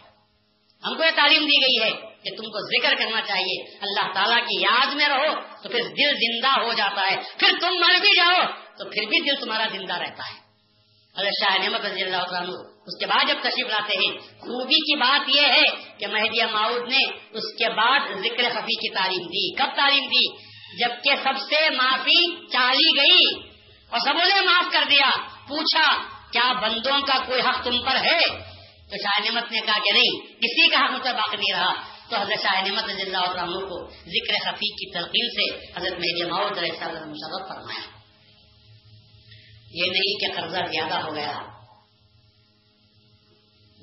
ہم 0.85 0.97
کو 0.97 1.05
یہ 1.05 1.11
تعلیم 1.17 1.43
دی 1.43 1.67
گئی 1.67 1.85
ہے 1.85 1.91
کہ 2.01 2.37
تم 2.37 2.45
کو 2.45 2.79
ذکر 2.79 2.95
کرنا 2.95 3.21
چاہیے۔ 3.21 3.77
اللہ 3.77 4.13
تعالیٰ 4.13 4.39
کی 4.39 4.61
یاد 4.61 4.95
میں 4.95 5.09
رہو 5.09 5.41
تو 5.63 5.69
پھر 5.69 5.83
دل 5.83 6.15
زندہ 6.15 6.61
ہو 6.61 6.73
جاتا 6.73 7.11
ہے۔ 7.11 7.17
پھر 7.39 7.49
تم 7.61 7.75
مر 7.75 8.01
بھی 8.01 8.17
جاؤ 8.17 8.47
تو 8.79 8.85
پھر 8.85 9.03
بھی 9.03 9.31
دل 9.31 9.45
تمہارا 9.45 9.69
زندہ 9.73 9.95
رہتا 9.95 10.23
ہے۔ 10.35 10.45
حضرت 11.21 11.33
شاہ 11.41 11.69
نعمت 11.69 11.81
رضی 11.81 12.03
اللہ 12.03 12.17
عنہ 12.17 12.74
اس 12.87 12.99
کے 12.99 13.07
بعد 13.07 13.29
جب 13.29 13.35
تشریف 13.41 13.67
لاتے 13.67 13.97
ہیں، 13.97 14.19
خوبی 14.19 14.75
کی 14.75 14.97
بات 14.97 15.29
یہ 15.29 15.41
ہے 15.41 15.95
کہ 15.99 16.07
مہدیہ 16.07 16.45
ماؤد 16.45 16.89
نے 16.89 17.05
اس 17.31 17.57
کے 17.59 17.69
بعد 17.69 18.01
ذکر 18.01 18.51
خفی 18.51 18.77
کی 18.77 18.95
تعلیم 18.95 19.27
دی۔ 19.27 19.55
کب 19.55 19.77
تعلیم 19.77 20.05
دی؟ 20.05 20.55
جبکہ 20.79 21.11
سب 21.23 21.39
سے 21.49 21.71
معافی 21.71 22.47
چالی 22.47 22.97
گئی 22.97 23.49
اور 23.91 23.99
سبوں 23.99 24.29
نے 24.29 24.41
معاف 24.41 24.73
کر 24.73 24.85
دیا۔ 24.91 25.11
پوچھا، 25.49 26.03
کیا 26.33 26.53
بندوں 26.53 27.01
کا 27.01 27.19
کوئی 27.27 27.41
حق 27.41 27.65
تم 27.65 27.83
پر 27.83 27.97
ہے؟ 27.97 28.21
تو 28.91 28.97
شاہ 28.97 29.25
نعمت 29.25 29.53
نے 29.53 29.61
کہا 29.61 29.79
کہ 29.85 29.93
نہیں، 29.93 30.27
کسی 30.27 30.69
کا 30.69 30.79
حق 30.79 31.05
پر 31.05 31.13
باقی 31.13 31.37
نہیں 31.37 31.61
رہا۔ 31.61 31.73
تو 32.11 32.17
حضرت 32.17 32.43
شاہ 32.43 32.63
نعمت 32.63 32.85
رضی 32.85 33.03
اللہ 33.03 33.17
عنہ 33.17 33.57
کو 33.57 33.91
ذکر 33.91 34.35
خفی 34.45 34.73
کی 34.73 34.91
تلقین 34.91 35.29
سے 35.31 35.67
حضرت 35.77 35.93
مہدی 35.93 36.31
ماؤد 36.31 36.59
علیہ 36.59 36.73
السلام 36.73 37.11
مشرف 37.11 37.49
فرمایا۔ 37.49 37.99
یہ 39.71 39.91
نہیں 39.91 40.19
کہ 40.21 40.41
قرضہ 40.41 40.71
زیادہ 40.73 40.95
ہو 40.95 41.15
گیا۔ 41.15 41.54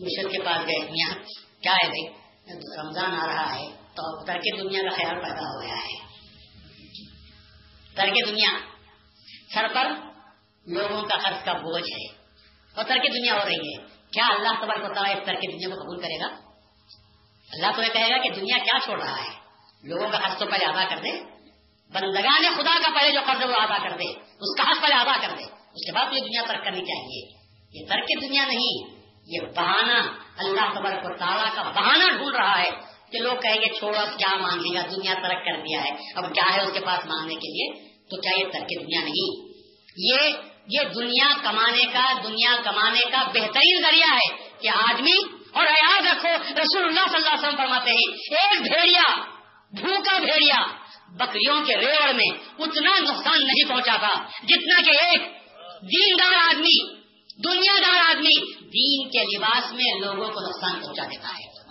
مرشد 0.02 0.32
کے 0.32 0.44
پاس 0.46 0.68
گئے 0.68 0.90
یہاں، 0.96 1.18
کیا 1.62 1.74
ہے 1.74 1.88
بھائی؟ 1.88 2.22
رمضان 2.82 3.16
آ 3.16 3.28
رہا 3.28 3.56
ہے 3.56 3.68
تو 3.70 4.26
ترک 4.26 4.60
دنیا 4.60 4.82
کا 4.84 4.96
خیال 4.96 5.24
پیدا 5.24 5.42
ہو 5.42 5.62
گیا 5.62 5.76
ہے۔ 5.76 6.12
ترک 7.96 8.28
دنیا، 8.28 8.60
سر 9.54 9.68
پر 9.74 9.92
لوگوں 10.68 11.04
کا 11.04 11.16
قرض 11.18 11.44
کا 11.46 11.54
بوجھ 11.54 11.92
ہے۔ 11.92 12.08
اور 12.76 12.84
ترک 12.84 13.04
دنیا 13.04 13.34
ہو 13.34 13.46
رہی 13.46 13.56
ہے۔ 13.56 13.86
کیا 14.12 14.26
اللہ 14.30 14.66
تبارک 14.66 14.92
و 14.92 14.94
تعالیٰ 14.94 15.16
اس 15.16 15.26
ترک 15.26 15.38
دنیا 15.38 15.70
کو 15.70 15.76
قبول 15.76 16.02
کرے 16.02 16.20
گا؟ 16.20 16.26
اللہ 17.52 17.68
تو 17.76 17.82
یہ 17.82 17.94
کہے 17.94 18.10
گا 18.10 18.18
کہ 18.22 18.30
دنیا 18.30 18.58
کیا 18.58 18.80
چھوڑ 18.84 19.02
رہا 19.02 19.24
ہے؟ 19.24 19.42
لوگوں 19.84 20.10
کا 20.10 20.18
قرض 20.18 20.40
تو 20.40 20.46
پہلے 20.46 20.66
ادا 20.66 20.90
کر 20.90 20.98
دے۔ 20.98 21.12
بندگان 21.90 22.56
خدا 22.56 22.80
کا 22.80 23.00
پہلے 23.00 23.12
جو 23.12 23.20
قرض 23.28 23.44
وہ 23.44 23.56
ادا 23.56 23.90
کر 23.90 23.98
دے۔ 23.98 24.20
اس 24.20 24.58
کا 24.58 24.64
حق 24.64 24.82
پہلے 24.82 24.96
ادا 24.96 25.18
کر 25.22 25.36
دے۔ 25.38 25.44
اس 25.44 25.86
کے 25.86 25.92
بعد 25.92 26.06
یہ 26.14 26.20
دنیا 26.20 26.42
ترک 26.48 26.64
کرنی 26.64 26.80
چاہیے۔ 26.80 27.38
یہ 27.74 27.86
ترک 27.90 28.22
دنیا 28.22 28.46
نہیں۔ 28.46 28.91
یہ 29.26 29.40
بہانا 29.56 30.12
اللہ 30.38 30.80
تبارک 30.80 31.06
و 31.06 31.18
تعالیٰ 31.18 31.56
کا 31.56 31.62
بہانا 31.62 32.18
ڈھونڈ 32.18 32.36
رہا 32.36 32.60
ہے 32.60 32.70
کہ 33.12 33.20
لوگ 33.20 33.36
کہیں 33.36 33.56
گے 33.56 33.80
چھوڑو 33.80 34.00
کیا 34.18 34.38
مانگ 34.38 34.62
لے 34.62 34.80
گا؟ 34.80 34.86
دنیا 34.96 35.14
ترک 35.14 35.46
کر 35.46 35.62
دیا 35.62 35.84
ہے۔ 35.84 35.90
اب 36.16 36.34
کیا 36.34 36.54
ہے 36.54 36.62
اس 36.62 36.74
کے 36.74 36.80
پاس 36.80 37.06
مانگنے 37.06 37.36
کے 37.36 37.48
لیے؟ 37.48 37.90
تو 38.10 38.22
کیا 38.22 38.40
یہ 38.40 38.52
ترک 38.52 38.84
دنیا 38.84 39.02
نہیں؟ 39.02 39.52
یہ 39.98 40.38
یہ 40.68 40.80
دنیا 40.96 41.34
کمانے 41.44 41.86
کا، 41.86 42.14
دنیا 42.24 42.56
کمانے 42.64 43.00
کا 43.12 43.24
بہترین 43.24 43.82
ذریعہ 43.82 44.16
ہے 44.16 44.58
کہ 44.62 44.70
آدمی 44.70 45.18
اور 45.54 45.66
یاد 45.66 46.02
رکھو۔ 46.02 46.62
رسول 46.62 46.86
اللہ 46.86 47.08
صلی 47.08 47.16
اللہ 47.16 47.30
علیہ 47.30 47.48
وسلم 47.48 47.58
فرماتے 47.58 47.92
ہیں، 47.92 48.38
ایک 48.42 48.62
بھیڑیا، 48.62 49.16
بھوکا 49.82 50.18
بھیڑیا 50.18 50.66
بکریوں 51.12 51.66
کے 51.66 51.78
ریوڑ 51.78 52.14
میں 52.14 52.38
اتنا 52.60 53.00
نقصان 53.00 53.46
نہیں 53.46 53.70
پہنچا 53.70 53.96
تھا 53.96 54.28
جتنا 54.44 54.82
کہ 54.82 54.92
ایک 54.92 55.22
دیندار 55.82 56.34
آدمی، 56.34 56.94
دنیا 57.44 57.74
دار 57.82 58.10
آدمی 58.10 58.61
دین 58.74 59.10
کے 59.10 59.38
لباس 59.38 59.74
میں 59.74 60.00
لوگوں 60.00 60.30
کو 60.30 60.50
نقصان 60.50 60.82
پہنچا 60.82 61.04
دیتا 61.04 61.30
ہے۔ 61.30 61.62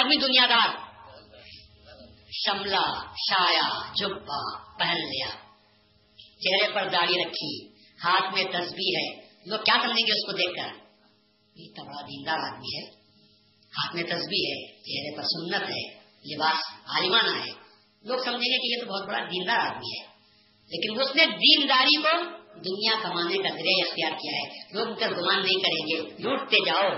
آدمی 0.00 0.16
دنیا 0.16 0.46
دار 0.50 0.94
شملہ 2.32 3.06
شایا 3.06 3.92
جبا 3.94 4.76
پہن 4.78 4.96
لیا 4.96 5.26
چہرے 6.16 6.72
پر 6.74 6.88
داڑھی 6.88 7.14
رکھی، 7.14 7.68
ہاتھ 8.04 8.34
میں 8.34 8.44
تصویر 8.44 8.94
ہے۔ 8.98 9.24
لوگ 9.46 9.58
کیا 9.58 9.74
سمجھیں 9.82 10.06
گے 10.06 10.12
اس 10.12 10.26
کو 10.26 10.32
دیکھ 10.32 10.56
کر؟ 10.56 10.84
یہ 11.56 11.72
تو 11.76 11.84
بڑا 11.84 12.00
دیندار 12.00 12.38
آدمی 12.38 12.76
ہے۔ 12.76 12.90
ہاتھ 13.64 13.94
میں 13.94 14.02
تصویر 14.02 14.56
ہے، 14.56 14.66
چہرے 14.66 15.16
پر 15.16 15.22
سنت 15.22 15.70
ہے، 15.70 15.94
لباس 16.34 16.58
عالمانہ 16.86 17.36
ہے۔ 17.36 17.50
لوگ 18.02 18.18
سمجھیں 18.18 18.38
گے 18.38 18.58
کہ 18.58 18.74
یہ 18.74 18.84
تو 18.84 18.92
بہت 18.92 19.08
بڑا 19.08 19.18
دیندار 19.18 19.58
آدمی 19.58 20.00
ہے۔ 20.00 20.14
لیکن 20.66 21.00
اس 21.00 21.16
نے 21.16 21.26
دینداری 21.26 22.02
کو 22.02 22.43
دنیا 22.56 22.96
کمانے 23.02 23.36
کا 23.36 23.48
ذریعہ 23.48 23.88
اختیار 23.88 24.10
کیا 24.10 24.38
ہے۔ 24.38 24.74
لوگ 24.74 24.88
ان 24.88 24.94
کا 24.94 25.06
گمان 25.06 25.44
نہیں 25.44 25.60
کریں 25.60 25.86
گے۔ 25.86 26.22
لوٹتے 26.22 26.56
جاؤ۔ 26.66 26.90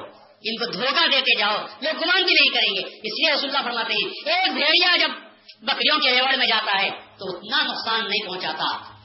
ان 0.45 0.57
کو 0.57 0.73
دھوکہ 0.73 1.07
دیتے 1.07 1.39
جاؤ۔ 1.39 1.57
لوگ 1.81 2.03
گمان 2.03 2.25
بھی 2.25 2.35
نہیں 2.35 2.55
کریں 2.55 2.75
گے۔ 2.75 2.81
اس 2.81 3.19
لیے 3.19 3.35
رسول 3.35 3.57
اللہ 3.57 3.69
فرماتے 3.69 3.93
ہیں، 3.93 4.35
ایک 4.37 4.53
بھیڑیا 4.53 4.97
جب 4.97 5.09
بکریوں 5.63 5.99
کے 5.99 6.11
ریوڑ 6.11 6.37
میں 6.37 6.47
جاتا 6.47 6.83
ہے، 6.83 6.91
تو 6.91 7.37
اتنا 7.37 7.63
نقصان 7.63 8.09
نہیں 8.09 8.27
پہنچاتا۔ 8.27 8.97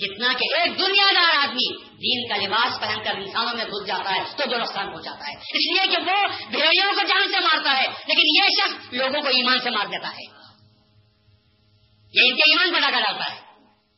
جتنا 0.00 0.32
کہ 0.32 0.54
ایک 0.54 0.78
دنیا 0.78 1.10
دار 1.14 1.36
آدمی 1.36 1.76
دین 1.82 2.28
کا 2.28 2.46
لباس 2.46 2.80
پہن 2.80 3.04
کر 3.04 3.14
انسانوں 3.16 3.54
میں 3.54 3.64
گھس 3.64 3.86
جاتا 3.86 4.14
ہے، 4.14 4.20
تو 4.36 4.50
جو 4.50 4.58
نقصان 4.58 4.92
پہنچاتا 4.92 5.28
ہے۔ 5.28 5.32
اس 5.32 5.70
لیے 5.70 5.96
کہ 5.96 6.10
وہ 6.10 6.26
بھیڑیوں 6.50 6.92
کو 6.92 7.06
جان 7.08 7.32
سے 7.32 7.40
مارتا 7.40 7.78
ہے، 7.78 7.86
لیکن 7.86 8.44
یہ 8.44 8.48
شخص 8.60 8.94
لوگوں 8.94 9.22
کو 9.22 9.28
ایمان 9.28 9.58
سے 9.58 9.70
مار 9.70 9.86
دیتا 9.86 10.08
ہے۔ 10.08 10.40
یہ 12.14 12.30
ان 12.30 12.36
کے 12.36 12.42
ایمان 12.42 12.70
بنا 12.70 12.86
کر 12.86 13.00
ڈالتا 13.00 13.34
ہے۔ 13.34 13.40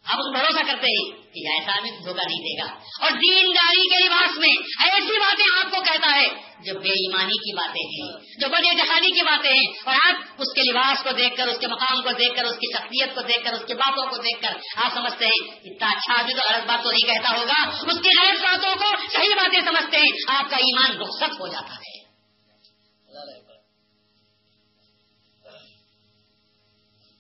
آپ 0.05 0.19
اس 0.19 0.33
بھروسہ 0.33 0.67
کرتے 0.67 0.87
ہیں۔ 0.87 1.22
کہ 1.35 1.53
ایسا 1.53 1.77
آدمی 1.77 1.91
دھوکہ 1.91 2.29
نہیں 2.29 2.39
دے 2.39 2.61
گا۔ 2.61 2.79
اور 3.01 3.11
دینداری 3.11 3.89
کے 3.89 4.05
لباس 4.05 4.39
میں 4.39 4.55
ایسی 4.85 5.19
باتیں 5.19 5.45
آپ 5.59 5.71
کو 5.71 5.81
کہتا 5.83 6.17
ہے 6.17 6.29
جو 6.61 6.81
بے 6.81 6.89
ایمانی 6.89 7.33
کی 7.33 7.57
باتیں 7.57 7.83
ہیں، 7.83 8.27
جو 8.41 8.49
بڑے 8.49 8.75
جہانی 8.75 9.07
کی 9.07 9.23
باتیں 9.23 9.51
ہیں۔ 9.51 9.73
اور 9.85 9.95
آپ 9.95 10.15
اس 10.39 10.55
کے 10.55 10.71
لباس 10.71 11.03
کو 11.03 11.11
دیکھ 11.13 11.37
کر، 11.37 11.47
اس 11.47 11.59
کے 11.59 11.67
مقام 11.67 12.03
کو 12.03 12.11
دیکھ 12.11 12.37
کر، 12.37 12.45
اس 12.45 12.57
کی 12.57 12.73
شخصیت 12.73 13.15
کو 13.15 13.21
دیکھ 13.21 13.45
کر، 13.45 13.53
اس 13.53 13.67
کی 13.67 13.75
باتوں 13.75 14.07
کو 14.07 14.17
دیکھ 14.17 14.43
کر 14.43 14.53
آپ 14.77 14.95
سمجھتے 14.95 15.25
ہیں، 15.25 15.61
اتنا 15.65 15.91
اچھا 15.91 16.19
آدمی 16.19 16.33
تو 16.35 16.55
غلط 16.55 16.65
بات 16.65 16.83
تو 16.83 16.91
نہیں 16.91 17.15
کہتا 17.15 17.37
ہوگا۔ 17.37 17.71
اس 17.71 18.01
کی 18.03 18.21
غلط 18.21 18.41
باتوں 18.41 18.75
کو 18.77 18.97
صحیح 19.13 19.35
باتیں 19.35 19.61
سمجھتے 19.61 19.97
ہیں۔ 19.97 20.37
آپ 20.37 20.51
کا 20.51 20.57
ایمان 20.57 21.01
رخصت 21.01 21.41
ہو 21.41 21.47
جاتا 21.47 21.75
ہے۔ 21.75 22.03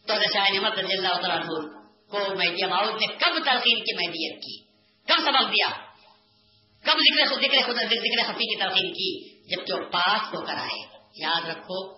تو 0.07 0.15
نعمت 0.15 0.79
رضی 0.79 0.95
اللہ 0.95 1.09
تعالیٰ 1.09 1.82
کو 2.13 2.19
مہدی 2.19 2.67
ماؤد 2.67 2.95
نے 3.01 3.07
کب 3.07 3.45
تلقین 3.45 3.85
کی 3.85 3.95
مہدیت 3.95 4.43
کی؟ 4.43 4.65
کب 5.07 5.21
سبق 5.25 5.53
دیا؟ 5.53 5.69
کب 6.83 6.99
ذکر 6.99 7.27
ذکر 7.27 7.67
خود 7.67 7.77
ذکر 7.77 8.33
خفی 8.33 8.45
کی 8.45 8.59
تلقین 8.59 8.93
کی؟ 8.93 9.29
جب 9.49 9.93
پاس 9.93 10.35
ہو 10.35 10.47
کر 10.47 10.55
آئے۔ 10.55 10.99
یاد 11.17 11.49
رکھو، 11.49 11.95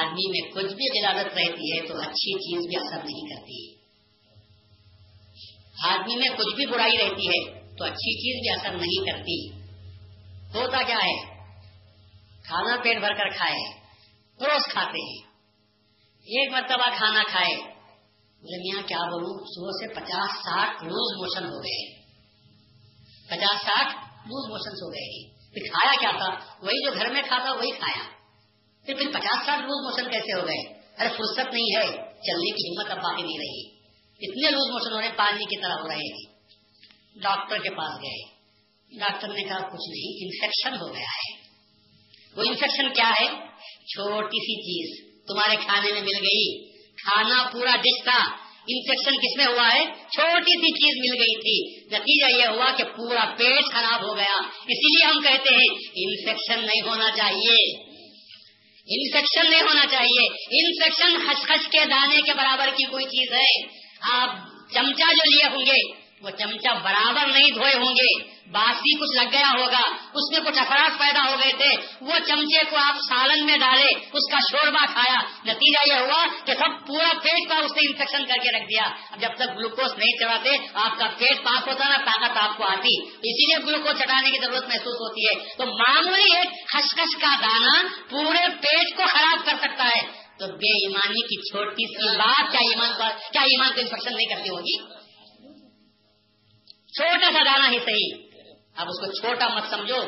آدمی 0.00 0.30
میں 0.30 0.50
کچھ 0.50 0.74
بھی 0.74 1.00
غلادت 1.00 1.26
رہتی 1.26 1.72
ہے 1.72 1.86
تو 1.86 2.00
اچھی 2.00 2.32
چیز 2.32 2.58
بھی 2.58 2.76
اثر 2.76 3.04
نہیں 3.04 3.34
کرتی۔ 3.34 3.76
آدمی 5.84 6.16
میں 6.16 6.36
کچھ 6.38 6.54
بھی 6.54 6.66
برائی 6.66 6.98
رہتی 6.98 7.28
ہے 7.28 7.60
تو 7.76 7.84
اچھی 7.84 8.14
چیز 8.14 8.40
بھی 8.40 8.60
اثر 8.60 8.76
نہیں 8.76 9.10
کرتی۔ 9.10 9.50
ہوتا 10.54 10.82
کیا 10.82 10.96
ہے؟ 10.96 11.44
کھانا 12.44 12.76
پیٹ 12.82 12.98
بھر 12.98 13.14
کر 13.14 13.28
کھائے۔ 13.28 13.80
پروس 14.40 14.72
کھاتے 14.72 15.02
ہیں۔ 15.02 15.32
ایک 16.18 16.52
مرتبہ 16.52 16.96
کھانا 16.96 17.22
کھائے۔ 17.28 17.75
بولے 18.46 18.72
میاں 18.72 18.88
کیا 18.88 18.98
بولوں؟ 18.98 19.44
صبح 19.44 19.70
سے 19.70 19.94
پچاس 19.94 20.30
ساٹھ 20.30 20.84
لوز 20.84 21.16
موشن 21.16 21.44
ہو 21.44 21.58
گئے۔ 21.58 22.02
پچاس 23.26 23.62
ساٹھ 23.62 23.96
لوز 24.10 24.50
موشن 24.50 24.70
ہو 24.70 24.92
گئے 24.92 25.10
جی۔ 25.10 25.36
پھر 25.54 25.72
کھایا 25.72 26.00
کیا 26.00 26.10
تھا؟ 26.18 26.56
وہی 26.62 26.84
جو 26.84 26.90
گھر 26.94 27.12
میں 27.12 27.22
کھاتا 27.22 27.52
وہی 27.52 27.70
کھایا۔ 27.70 28.08
پھر 28.86 28.94
پھر 28.94 29.08
پچاس 29.08 29.46
ساٹھ 29.46 29.60
لوز 29.60 29.92
موشن 29.92 30.10
کیسے 30.10 30.40
ہو 30.40 30.46
گئے؟ 30.46 30.76
ارے 30.98 31.08
فرصت 31.08 31.54
نہیں 31.54 31.76
ہے، 31.76 31.86
چلنے 31.96 32.50
کی 32.50 32.68
ہمت 32.68 32.90
اب 32.90 32.96
باقی 32.96 33.22
نہیں 33.22 33.38
رہی۔ 33.38 33.76
اتنے 34.28 34.50
لوز 34.50 34.70
موشن 34.70 34.92
ہو 34.92 35.00
رہے، 35.00 35.16
پانی 35.16 35.44
کی 35.44 35.62
طرح 35.62 35.72
ہو 35.72 35.88
رہے 35.88 35.94
ہیں 35.94 36.36
ڈاکٹر 37.22 37.58
کے 37.58 37.70
پاس 37.70 38.02
گئے۔ 38.02 38.36
ڈاکٹر 38.98 39.28
نے 39.28 39.42
کہا، 39.42 39.58
کچھ 39.58 39.88
نہیں، 39.88 40.24
انفیکشن 40.24 40.82
ہو 40.82 40.94
گیا 40.94 41.04
ہے۔ 41.04 41.46
وہ 42.36 42.42
انفیکشن 42.42 42.94
کیا 42.94 43.12
ہے؟ 43.20 43.26
چھوٹی 43.86 44.38
سی 44.38 44.62
چیز۔ 44.62 45.16
تمہارے 45.26 45.56
کھانے 45.56 45.92
میں 45.92 46.00
مل 46.00 46.16
گئی۔ 46.16 46.65
کھانا 47.04 47.50
پورا 47.52 47.76
ڈش 47.76 48.04
تھا۔ 48.04 48.46
انفیکشن 48.68 49.16
کس 49.16 49.36
میں 49.36 49.46
ہوا 49.46 49.74
ہے؟ 49.74 49.84
چھوٹی 49.86 50.52
سی 50.52 50.72
چیز 50.72 50.94
مل 50.98 51.20
گئی 51.20 51.40
تھی۔ 51.40 51.86
نتیجہ 51.86 52.42
یہ 52.42 52.46
ہوا 52.46 52.70
کہ 52.76 52.84
پورا 52.84 53.24
پیٹ 53.38 53.64
خراب 53.72 54.08
ہو 54.08 54.16
گیا۔ 54.16 54.36
اسی 54.44 54.96
لیے 54.96 55.04
ہم 55.04 55.20
کہتے 55.20 55.54
ہیں 55.54 55.74
انفیکشن 55.94 56.66
نہیں 56.66 56.82
ہونا 56.82 57.10
چاہیے۔ 57.16 57.86
انفیکشن 58.88 59.50
نہیں 59.50 59.60
ہونا 59.60 59.86
چاہیے۔ 59.90 60.28
انفیکشن 60.60 61.30
خچ 61.46 61.68
کے 61.68 61.84
دانے 61.90 62.20
کے 62.20 62.34
برابر 62.34 62.68
کی 62.76 62.84
کوئی 62.84 63.04
چیز 63.04 63.32
ہے۔ 63.32 63.66
آپ 64.12 64.28
چمچا 64.74 65.12
جو 65.12 65.30
لیے 65.30 65.44
ہوں 65.44 65.66
گے 65.66 65.95
وہ 66.20 66.30
چمچا 66.30 66.74
برابر 66.74 67.26
نہیں 67.26 67.50
دھوئے 67.54 67.74
ہوں 67.74 67.94
گے، 67.94 68.24
باسی 68.52 68.98
کچھ 68.98 69.16
لگ 69.16 69.32
گیا 69.32 69.50
ہوگا، 69.60 69.96
اس 70.14 70.32
میں 70.32 70.50
کچھ 70.50 70.58
افراد 70.58 70.98
پیدا 70.98 71.20
ہو 71.30 71.36
گئے 71.44 71.52
تھے، 71.52 71.86
وہ 72.00 72.12
چمچے 72.26 72.64
کو 72.70 72.76
آپ 72.76 72.94
سالن 73.08 73.46
میں 73.46 73.58
ڈالے، 73.58 73.88
اس 74.12 74.32
کا 74.32 74.38
شوربا 74.38 74.86
کھایا۔ 74.86 75.18
نتیجہ 75.52 75.94
یہ 75.94 76.00
ہوا 76.00 76.26
کہ 76.44 76.54
سب 76.54 76.86
پورا 76.86 77.08
پیٹ 77.22 77.48
کا 77.48 77.56
اس 77.56 77.72
نے 77.72 77.90
انفیکشن 77.90 78.24
کر 78.24 78.34
کے 78.34 78.56
رکھ 78.56 78.64
دیا۔ 78.64 78.88
جب 79.16 79.28
تک 79.34 79.58
گلوکوز 79.58 79.98
نہیں 79.98 80.12
چڑھاتے، 80.12 80.50
آپ 80.74 80.98
کا 80.98 81.06
پیٹ 81.18 81.44
پاک 81.44 81.68
ہوتا 81.68 81.88
نا، 81.88 81.96
طاقت 81.96 82.36
آپ 82.36 82.56
کو 82.56 82.64
آتی۔ 82.64 83.04
اسی 83.10 83.46
لیے 83.46 83.56
گلوکوز 83.66 83.98
چڑھانے 83.98 84.30
کی 84.30 84.38
ضرورت 84.38 84.68
محسوس 84.68 84.94
ہوتی 84.94 85.28
ہے۔ 85.28 85.56
تو 85.56 85.66
معمولی 85.66 86.36
ایک 86.36 86.68
خشکش 86.72 87.16
کا 87.20 87.34
دانا 87.42 87.82
پورے 88.10 88.48
پیٹ 88.48 88.96
کو 88.96 89.02
خراب 89.06 89.46
کر 89.46 89.54
سکتا 89.60 89.84
ہے۔ 89.84 90.26
تو 90.38 90.46
بے 90.46 90.86
ایمانی 90.86 91.22
کی 91.22 91.50
چھوٹی 91.50 91.86
سی 91.86 92.16
بات، 92.16 92.52
کیا 92.52 92.60
ایمان 92.60 92.92
پر 92.98 93.08
کیا 93.32 93.42
ایمان 93.42 93.72
کو 93.74 93.80
انفیکشن 93.80 94.16
نہیں 94.16 94.34
کرتی 94.34 94.48
ہوگی؟ 94.48 94.95
چھوٹا 96.96 97.32
سا 97.32 97.44
دانا 97.44 97.70
ہی 97.70 97.78
صحیح۔ 97.78 98.26
اب 98.76 98.86
اس 98.88 99.00
کو 99.00 99.12
چھوٹا 99.12 99.48
مت 99.48 99.62
سمجھو۔ 99.70 100.00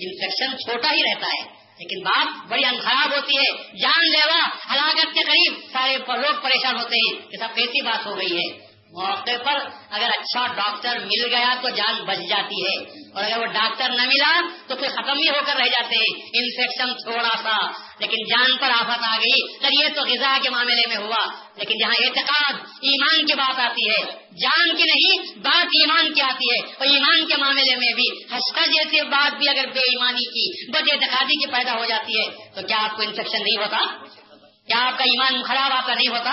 انفیکشن 0.00 0.58
چھوٹا 0.58 0.92
ہی 0.92 1.00
رہتا 1.00 1.26
ہے۔ 1.26 1.64
لیکن 1.78 2.04
بات 2.04 2.46
بڑی 2.48 2.62
خراب 2.62 3.16
ہوتی 3.16 3.36
ہے۔ 3.36 3.78
جان 3.82 4.10
لیوا، 4.10 4.48
ہلاکت 4.72 5.14
کے 5.14 5.20
قریب 5.24 5.54
سارے 5.72 5.96
لوگ 5.96 6.42
پریشان 6.42 6.76
ہوتے 6.76 6.96
ہیں 6.96 7.30
کہ 7.30 7.36
سب 7.36 7.54
کیسی 7.54 7.82
بات 7.82 8.06
ہو 8.06 8.16
گئی 8.16 8.36
ہے۔ 8.36 8.56
موقع 8.92 9.42
پر 9.44 9.58
اگر 9.90 10.08
اچھا 10.18 10.46
ڈاکٹر 10.46 10.98
مل 10.98 11.34
گیا 11.34 11.54
تو 11.62 11.68
جان 11.68 12.04
بچ 12.04 12.18
جاتی 12.28 12.62
ہے۔ 12.62 13.03
اور 13.14 13.24
اگر 13.24 13.38
وہ 13.38 13.46
ڈاکٹر 13.46 13.88
نہ 13.88 14.02
ملا 14.02 14.40
تو 14.66 14.76
پھر 14.76 14.88
ختم 14.88 15.12
ہی 15.12 15.28
ہو 15.28 15.40
کر 15.46 15.56
رہ 15.56 15.64
جاتے 15.64 15.94
ہیں۔ 15.94 16.22
انفیکشن 16.34 16.94
تھوڑا 16.94 17.36
سا، 17.42 17.70
لیکن 17.98 18.16
جان 18.28 18.56
پر 18.58 18.70
آفت 18.70 19.02
آ 19.02 19.16
گئی۔ 19.16 19.58
سر 19.62 19.68
یہ 19.82 19.94
تو 19.94 20.02
غذا 20.02 20.38
کے 20.42 20.50
معاملے 20.50 20.88
میں 20.88 20.96
ہوا۔ 20.96 21.26
لیکن 21.56 21.74
جہاں 21.74 21.94
اعتقاد، 21.98 22.52
ایمان 22.82 23.26
کی 23.26 23.34
بات 23.34 23.60
آتی 23.60 23.90
ہے، 23.90 24.04
جان 24.40 24.76
کی 24.76 24.82
نہیں، 24.82 25.38
بات 25.38 25.64
ایمان 25.64 26.12
کی 26.14 26.20
آتی 26.20 26.50
ہے۔ 26.50 26.72
اور 26.72 26.86
ایمان 26.86 27.26
کے 27.26 27.36
معاملے 27.36 27.76
میں 27.76 27.92
بھی 27.92 28.24
ہستا 28.36 28.66
جیسی 28.66 29.00
بات 29.00 29.36
بھی 29.36 29.48
اگر 29.48 29.66
بے 29.66 29.80
ایمانی 29.80 30.30
کی، 30.30 30.70
بد 30.70 30.88
اعتقادی 30.92 31.34
کی 31.34 31.46
پیدا 31.46 31.72
ہو 31.72 31.84
جاتی 31.84 32.20
ہے، 32.20 32.50
تو 32.54 32.66
کیا 32.66 32.76
آپ 32.84 32.96
کو 32.96 33.02
انفیکشن 33.02 33.38
نہیں 33.38 33.62
ہوتا؟ 33.62 33.78
کیا 34.66 34.86
آپ 34.86 34.98
کا 34.98 35.04
ایمان 35.04 35.42
خراب 35.42 35.72
آپ 35.72 35.86
کا 35.86 35.94
نہیں 35.94 36.18
ہوتا؟ 36.18 36.30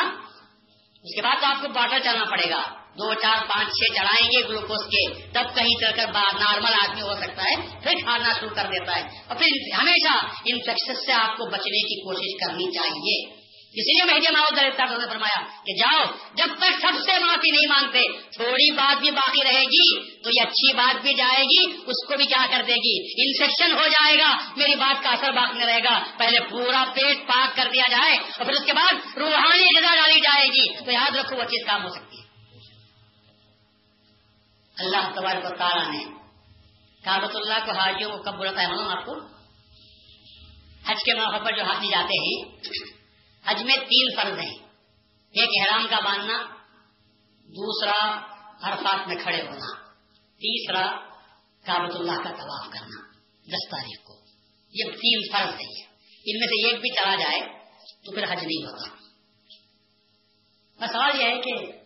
اس 1.03 1.15
کے 1.15 1.21
بعد 1.21 1.35
تو 1.41 1.47
آپ 1.47 1.61
کو 1.61 1.67
باٹر 1.67 1.99
چلنا 1.99 2.25
پڑے 2.25 2.49
گا۔ 2.49 2.80
دو 2.91 3.13
چار 3.13 3.37
پانچ 3.47 3.67
چھ 3.67 3.95
چڑھائیں 3.95 4.27
گے 4.27 4.47
گلوکوز 4.47 4.85
کے، 4.85 5.13
تب 5.31 5.55
کہیں 5.55 5.79
چل 5.79 5.91
کر 5.95 6.07
نارمل 6.13 6.73
آدمی 6.73 7.01
ہو 7.01 7.13
سکتا 7.13 7.43
ہے، 7.43 7.55
پھر 7.83 7.91
کھانا 8.03 8.29
شروع 8.39 8.49
کر 8.49 8.63
دیتا 8.63 8.95
ہے۔ 8.95 9.01
اور 9.01 9.35
پھر 9.35 9.75
ہمیشہ 9.79 10.25
انفیکشن 10.45 11.05
سے 11.05 11.11
آپ 11.11 11.37
کو 11.37 11.45
بچنے 11.45 11.81
کی 11.81 12.03
کوشش 12.03 12.45
کرنی 12.45 12.71
چاہیے۔ 12.71 13.41
اسی 13.73 14.03
لیے 14.03 14.13
مہدی 14.13 14.31
ماؤ 14.31 14.45
نے 14.99 15.05
فرمایا 15.09 15.43
کہ 15.43 15.77
جاؤ، 15.77 16.03
جب 16.35 16.45
تک 16.57 16.73
سب 16.81 17.11
سے 17.11 17.19
معافی 17.19 17.51
نہیں 17.51 17.67
مانگتے، 17.67 17.99
تھوڑی 18.31 18.71
بات 18.71 18.99
بھی 18.99 19.11
باقی 19.11 19.43
رہے 19.43 19.61
گی 19.61 19.99
تو 20.21 20.29
یہ 20.29 20.41
اچھی 20.41 20.73
بات 20.73 21.01
بھی 21.01 21.13
جائے 21.13 21.43
گی، 21.43 21.73
اس 21.85 22.07
کو 22.07 22.17
بھی 22.17 22.25
کیا 22.25 22.45
کر 22.51 22.61
دے 22.67 22.73
گی؟ 22.73 22.97
انفیکشن 23.27 23.71
ہو 23.73 23.87
جائے 23.87 24.19
گا، 24.19 24.37
میری 24.55 24.75
بات 24.75 25.03
کا 25.03 25.09
اثر 25.09 25.31
باقی 25.31 25.65
رہے 25.65 25.83
گا۔ 25.83 26.03
پہلے 26.17 26.39
پورا 26.39 26.83
پیٹ 26.93 27.27
پاک 27.27 27.55
کر 27.55 27.67
دیا 27.73 27.83
جائے 27.89 28.17
اور 28.17 28.45
پھر 28.45 28.53
اس 28.53 28.63
کے 28.65 28.73
بعد 28.73 29.17
روحانی 29.17 29.79
غذا 29.79 29.95
ڈالی 29.95 30.19
جائے 30.19 30.47
گی۔ 30.47 30.85
تو 30.85 30.91
یاد 30.91 31.15
رکھو 31.15 31.35
وہ 31.35 31.43
چیز 31.43 31.67
کام 31.67 31.83
ہو 31.83 31.89
سکتی 31.89 32.17
ہے۔ 32.17 32.20
اللہ 34.77 35.11
تبارک 35.15 35.45
و 35.45 35.55
تعالیٰ 35.57 35.91
نے 35.91 36.05
کابت 37.03 37.35
اللہ 37.35 37.65
کو 37.65 37.71
حاجیوں 37.71 38.11
کو 38.11 38.17
کب 38.17 38.37
بولتا 38.37 38.61
ہے، 38.61 38.67
معلوم 38.67 38.87
آپ 38.87 39.05
کو؟ 39.05 39.15
حج 40.85 41.03
کے 41.05 41.13
موقع 41.13 41.43
پر 41.43 41.55
جو 41.55 41.63
حاجی 41.63 41.87
جاتے 41.87 42.13
ہیں، 42.13 42.55
حج 43.45 43.63
میں 43.63 43.75
تین 43.75 44.15
فرض 44.15 44.39
ہیں۔ 44.39 44.57
ایک 45.31 45.49
احرام 45.59 45.87
کا 45.89 45.99
باندھنا، 45.99 46.43
دوسرا 47.43 48.19
عرفات 48.61 49.07
میں 49.07 49.15
کھڑے 49.23 49.41
ہونا، 49.41 49.89
تیسرا 50.35 50.91
کابت 51.65 51.95
اللہ 51.95 52.23
کا 52.23 52.29
طواف 52.29 52.73
کرنا، 52.73 53.11
دس 53.41 53.69
تاریخ 53.71 54.03
کو۔ 54.03 54.13
یہ 54.73 54.83
تین 54.83 55.21
فرض 55.31 55.53
ہیں۔ 55.53 55.91
ان 56.25 56.39
میں 56.39 56.47
سے 56.47 56.67
ایک 56.67 56.81
بھی 56.81 56.89
چلا 56.89 57.15
جائے 57.15 57.39
تو 58.05 58.11
پھر 58.11 58.23
حج 58.23 58.43
نہیں 58.43 58.63
ہوتا 58.63 59.01
سوال 60.87 61.21
یہ 61.21 61.25
ہے 61.25 61.41
کہ 61.41 61.80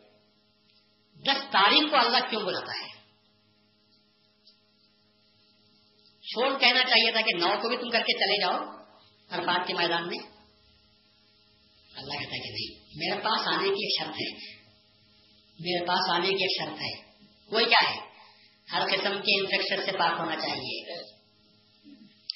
دس 1.25 1.51
تاریخ 1.51 1.91
کو 1.91 1.97
اللہ 1.97 2.29
کیوں 2.29 2.41
بلاتا 2.41 2.71
ہے؟ 2.71 2.95
چھوڑ 6.21 6.57
کہنا 6.59 6.83
چاہیے 6.83 7.11
تھا 7.11 7.21
کہ 7.21 7.37
نو 7.37 7.61
کو 7.61 7.69
بھی 7.69 7.77
تم 7.77 7.89
کر 7.89 7.99
کے 7.99 8.13
چلے 8.13 8.41
جاؤ 8.41 8.75
عرفات 9.29 9.67
کے 9.67 9.73
میدان 9.73 10.07
میں۔ 10.07 10.17
اللہ 11.95 12.13
کہتا 12.13 12.35
ہے 12.35 12.39
کہ 12.39 12.49
نہیں، 12.49 12.85
میرے 12.95 13.21
پاس 13.21 13.47
آنے 13.47 13.67
کی 13.67 13.85
ایک 13.85 13.99
شرط 13.99 14.15
ہے۔ 14.15 14.55
میرے 15.59 15.85
پاس 15.85 16.09
آنے 16.09 16.29
کی 16.29 16.43
ایک 16.43 16.61
شرط 16.61 16.81
ہے۔ 16.81 17.01
کوئی 17.49 17.65
کیا 17.65 17.89
ہے؟ 17.89 17.99
ہر 18.71 18.85
قسم 18.85 19.21
کے 19.21 19.39
انفیکشن 19.39 19.85
سے 19.85 19.91
پاک 19.91 20.19
ہونا 20.19 20.35
چاہیے۔ 20.35 20.93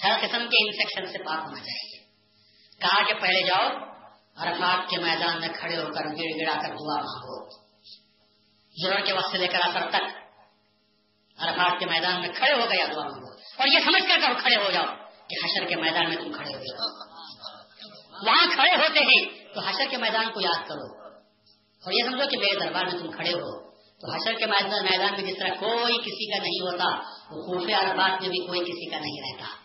ہر 0.04 0.20
قسم 0.22 0.38
کے 0.38 0.66
انفیکشن 0.66 1.12
سے 1.12 1.18
پاک 1.18 1.40
ہونا 1.46 1.60
چاہیے۔ 1.60 2.00
کہا 2.82 3.08
کہ 3.08 3.14
پہلے 3.14 3.48
جاؤ، 3.48 3.68
عرفات 4.36 4.90
کے 4.90 4.98
میدان 4.98 5.40
میں 5.40 5.50
کھڑے 5.60 5.78
ہو 5.78 5.84
کر 5.84 6.06
گڑ 6.06 6.42
گڑا 6.42 6.54
کر 6.54 6.68
دعا 6.68 6.96
مانگو۔ 6.96 7.69
ضرور 8.84 9.00
کے 9.00 9.14
وقت 9.14 9.32
سے 9.32 9.38
لے 9.38 9.48
کر 9.48 9.60
اثر 9.64 9.90
تک۔ 9.90 10.20
عرفات 11.38 11.80
کے 11.80 11.86
میدان 11.86 12.22
میں 12.22 12.30
کھڑے 12.36 12.54
ہو 12.54 12.70
گیا 12.70 12.86
دعا 12.96 13.04
مانگو 13.04 13.32
اور 13.58 13.68
یہ 13.68 13.80
سمجھ 13.80 14.04
کر 14.08 14.20
کر 14.22 14.34
کھڑے 14.40 14.56
ہو 14.56 14.72
جاؤ 14.72 14.86
کہ 15.28 15.46
حشر 15.46 15.68
کے 15.68 15.76
میدان 15.76 16.10
میں 16.10 16.18
تم 16.18 16.32
کھڑے 16.32 16.56
ہو 16.56 16.60
جاؤ 16.60 17.10
وہاں 18.12 18.48
کھڑے 18.52 18.76
ہوتے 18.76 19.00
ہیں 19.00 19.54
تو 19.54 19.60
حشر 19.60 19.84
کے 19.90 19.98
میدان 19.98 20.32
کو 20.32 20.42
یاد 20.42 20.68
کرو۔ 20.68 21.10
اور 21.86 21.92
یہ 21.92 22.04
سمجھو 22.04 22.30
کہ 22.30 22.38
میرے 22.38 22.60
دربار 22.60 22.86
میں 22.86 23.00
تم 23.00 23.12
کھڑے 23.12 23.34
ہو۔ 23.34 23.70
تو 23.72 24.14
حشر 24.14 24.34
کے 24.40 24.46
میدان 24.46 25.22
میں 25.22 25.32
جس 25.32 25.40
طرح 25.40 25.48
کوئی 25.48 25.98
کسی 25.98 26.38
کا 26.38 26.44
نہیں 26.44 26.62
ہوتا، 26.62 26.86
وہ 27.32 27.42
خوف 27.42 27.84
عربات 27.84 28.22
میں 28.22 28.30
بھی 28.30 28.48
کوئی 28.48 28.60
کسی 28.60 28.90
کا 28.90 29.00
نہیں 29.00 29.34
رہتا۔ 29.34 29.56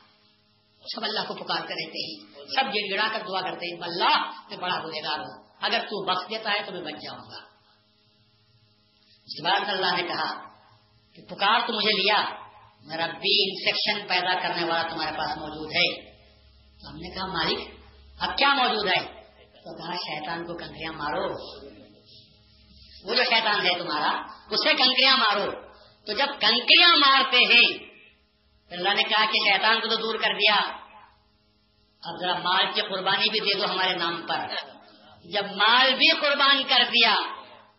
سب 0.95 1.05
اللہ 1.05 1.21
کو 1.29 1.35
پکار 1.35 1.59
کر 1.59 1.75
رہتے 1.75 2.05
ہیں۔ 2.05 2.35
سب 2.35 2.65
گڑ 2.65 2.95
گڑا 2.95 3.09
کر 3.13 3.23
دعا 3.29 3.41
کرتے 3.41 3.75
ہیں، 3.75 3.83
اللہ 3.83 4.31
میں 4.49 4.57
بڑا 4.57 4.79
گنہ 4.79 5.09
ہوں۔ 5.09 5.45
اگر 5.61 5.79
تو 5.79 6.05
بخش 6.05 6.31
دیتا 6.31 6.51
ہے 6.51 6.63
تو 6.67 6.73
میں 6.73 6.81
بچ 6.81 7.03
جاؤں 7.03 7.19
گا۔ 7.19 7.54
اس 9.25 9.37
کے 9.37 9.43
بعد 9.43 9.69
اللہ 9.69 9.97
نے 9.97 10.03
کہا 10.03 10.49
کہ 11.15 11.23
پکار 11.23 11.61
تو 11.67 11.73
مجھے 11.73 12.03
لیا 12.03 12.25
میرا 12.83 13.07
بھی 13.07 13.51
انفیکشن 13.51 14.09
پیدا 14.09 14.41
کرنے 14.41 14.65
والا 14.65 14.83
تمہارے 14.83 15.17
پاس 15.19 15.37
موجود 15.37 15.73
ہے۔ 15.73 16.15
تو 16.81 16.91
ہم 16.91 16.97
نے 16.97 17.15
کہا، 17.15 17.27
مالک، 17.27 17.59
اب 18.19 18.37
کیا 18.39 18.55
موجود 18.55 18.87
ہے؟ 18.87 19.23
تو 19.43 19.77
کہا، 19.77 19.95
شیطان 19.95 20.47
کو 20.47 20.55
کنکریاں 20.59 20.93
مارو۔ 20.93 21.33
وہ 23.05 23.15
جو 23.15 23.23
شیطان 23.25 23.67
ہے 23.67 23.79
تمہارا 23.79 24.11
اسے 24.51 24.75
کنکریاں 24.75 25.17
مارو۔ 25.17 25.51
تو 26.07 26.13
جب 26.13 26.27
کنکریاں 26.41 26.97
مارتے 26.97 27.37
ہیں 27.37 27.79
تو 28.69 28.75
اللہ 28.75 28.89
نے 28.89 29.03
کہا 29.03 29.25
کہ 29.25 29.53
شیطان 29.53 29.81
کو 29.81 29.89
تو 29.89 29.97
دور 29.97 30.15
کر 30.15 30.35
دیا۔ 30.35 30.61
اب 32.03 32.21
ذرا 32.21 32.39
مال 32.39 32.73
کی 32.75 32.81
قربانی 32.81 33.31
بھی 33.31 33.41
دے 33.41 33.59
دو 33.59 33.73
ہمارے 33.73 33.97
نام 33.97 34.27
پر۔ 34.27 34.55
جب 35.25 35.45
مال 35.57 35.95
بھی 35.95 36.21
قربان 36.21 36.63
کر 36.69 36.85
دیا 36.85 37.15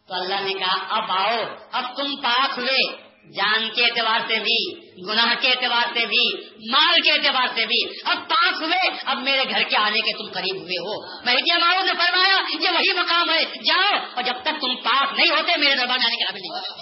تو 0.07 0.13
اللہ 0.13 0.41
نے 0.41 0.53
کہا، 0.53 0.85
اب 0.89 1.11
آؤ، 1.11 1.55
اب 1.71 1.95
تم 1.97 2.15
پاک 2.21 2.59
ہوئے۔ 2.59 3.05
جان 3.37 3.69
کے 3.75 3.83
اعتبار 3.83 4.19
سے 4.27 4.39
بھی، 4.39 4.75
گناہ 5.07 5.33
کے 5.41 5.49
اعتبار 5.49 5.93
سے 5.93 6.05
بھی، 6.05 6.49
مال 6.71 7.01
کے 7.01 7.11
اعتبار 7.11 7.47
سے 7.47 7.65
بھی۔ 7.65 8.01
اب 8.05 8.17
پاک 8.29 8.53
ہوئے، 8.61 8.89
اب 9.05 9.17
میرے 9.17 9.43
گھر 9.49 9.63
کے 9.63 9.77
آنے 9.77 9.99
کے 9.99 10.17
تم 10.17 10.31
قریب 10.31 10.55
ہوئے 10.61 10.79
ہو۔ 10.79 11.23
میں 11.25 11.33
مارو 11.33 11.83
نے 11.83 11.91
فرمایا، 11.91 12.35
یہ 12.61 12.69
وہی 12.69 12.99
مقام 12.99 13.29
ہے، 13.29 13.45
جاؤ۔ 13.45 14.05
اور 14.15 14.23
جب 14.23 14.33
تک 14.41 14.61
تم 14.61 14.75
پاک 14.75 15.19
نہیں 15.19 15.35
ہوتے، 15.35 15.57
میرے 15.57 15.75
دربار 15.75 15.97
آنے 15.97 16.15
کے 16.15 16.23
قابل 16.23 16.39
نہیں۔ 16.41 16.75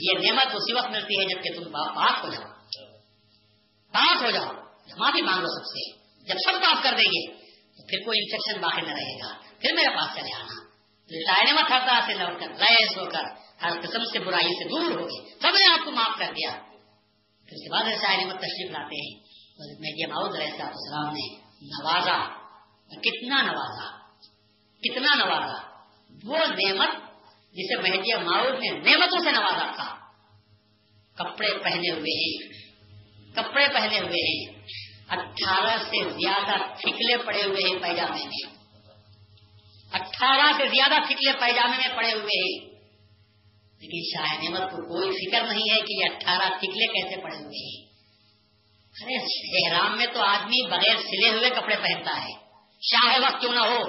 یہ 0.00 0.30
نعمت 0.30 0.46
اسی 0.54 0.72
وقت 0.72 0.90
ملتی 0.90 1.20
ہے 1.20 1.24
جبکہ 1.24 1.58
تم 1.58 1.72
پاک 1.72 2.24
ہو 2.24 2.30
جاؤ۔ 2.30 2.44
پاک 3.92 4.22
ہو 4.22 4.30
جاؤ۔ 4.30 4.52
معافی 4.96 5.22
مانگو 5.22 5.46
سب 5.46 5.66
سے۔ 5.66 5.92
جب 6.24 6.34
سب 6.44 6.52
معاف 6.54 6.82
کر 6.82 6.94
دیں 6.98 7.04
گے۔ 7.04 7.39
پھر 7.90 7.98
کوئی 8.04 8.18
انفیکشن 8.18 8.60
باقی 8.60 8.80
نہ 8.80 8.92
رہے 8.92 9.18
گا۔ 9.18 9.40
پھر 9.60 9.74
میرے 9.74 9.88
پاس 9.88 10.14
چلے 10.14 10.34
آنا۔ 10.34 10.70
شاعر 11.26 11.54
مت 11.54 11.70
ہر 11.70 11.86
طرح 11.86 12.00
سے 12.06 12.14
لوٹ 12.14 12.40
کر 12.40 12.48
ریس 12.48 12.98
ہو 12.98 13.04
کر، 13.04 13.22
ہر 13.62 13.80
قسم 13.80 14.04
سے 14.12 14.18
برائی 14.18 14.48
سے 14.48 14.68
دور 14.68 15.00
ہو 15.00 15.06
گئے۔ 15.06 15.38
سب 15.42 15.48
نے 15.48 15.72
آپ 15.72 15.84
کو 15.84 15.90
معاف 15.90 16.18
کر 16.18 16.26
دیا۔ 16.26 16.50
پھر 16.50 17.52
اس 17.52 17.62
کے 17.62 17.72
بعد 17.72 17.84
شاعر 18.00 18.26
مت 18.26 18.36
تشریف 18.36 18.70
لاتے 18.70 18.96
ہیں۔ 18.96 19.30
میں 19.80 19.90
یہ 19.96 20.06
ماؤد 20.06 20.36
رہے 20.36 20.46
السلام 20.46 21.14
نے 21.14 21.36
نوازا۔ 21.62 22.40
کتنا 23.02 23.42
نوازا؟ 23.42 23.98
کتنا 24.82 25.24
نوازا؟ 25.24 25.70
وہ 26.24 26.38
نعمت 26.38 26.88
جسے 27.52 27.80
مہدی 27.80 28.24
ماؤد 28.24 28.60
نے 28.60 28.70
نعمتوں 28.70 29.18
سے 29.24 29.30
نوازا 29.32 29.72
تھا۔ 29.76 29.96
کپڑے 31.14 31.58
پہنے 31.58 31.90
ہوئے 31.90 32.26
ہیں۔ 32.26 32.52
کپڑے 33.34 33.66
پہنے 33.74 33.98
ہوئے 33.98 34.36
ہیں۔ 34.36 34.60
اٹھارہ 35.10 35.78
سے 35.78 36.10
زیادہ 36.10 36.56
ٹھکلے 36.80 37.16
پڑے 37.16 37.42
ہوئے 37.42 37.72
ہیں 37.72 37.78
پیجامے 37.82 38.24
میں۔ 38.24 38.54
اٹھارہ 39.92 40.52
سے 40.56 40.68
زیادہ 40.68 41.00
ٹھکلے 41.02 41.32
پیجامے 41.32 41.76
میں 41.76 41.96
پڑے 41.96 42.12
ہوئے 42.12 42.42
ہیں۔ 42.42 42.70
لیکن 43.80 44.18
شاہ 44.18 44.42
نعمت 44.42 44.70
کو 44.70 44.76
کوئی 44.76 45.10
فکر 45.10 45.42
نہیں 45.42 45.74
ہے 45.74 45.80
کہ 45.80 45.92
یہ 45.92 46.14
اٹھارہ 46.14 46.48
ٹھکلے 46.48 46.86
کیسے 46.86 47.22
پڑے 47.22 47.36
ہوئے 47.36 47.76
ہیں۔ 47.76 47.90
ارے، 49.02 49.16
احرام 49.66 49.96
میں 49.96 50.06
تو 50.06 50.20
آدمی 50.20 50.66
بغیر 50.66 50.96
سلے 50.96 51.28
ہوئے 51.28 51.50
کپڑے 51.50 51.76
پہنتا 51.76 52.24
ہے۔ 52.24 52.32
شاہ 52.82 53.18
وقت 53.22 53.40
کیوں 53.40 53.52
نہ 53.52 53.60
ہو؟ 53.60 53.84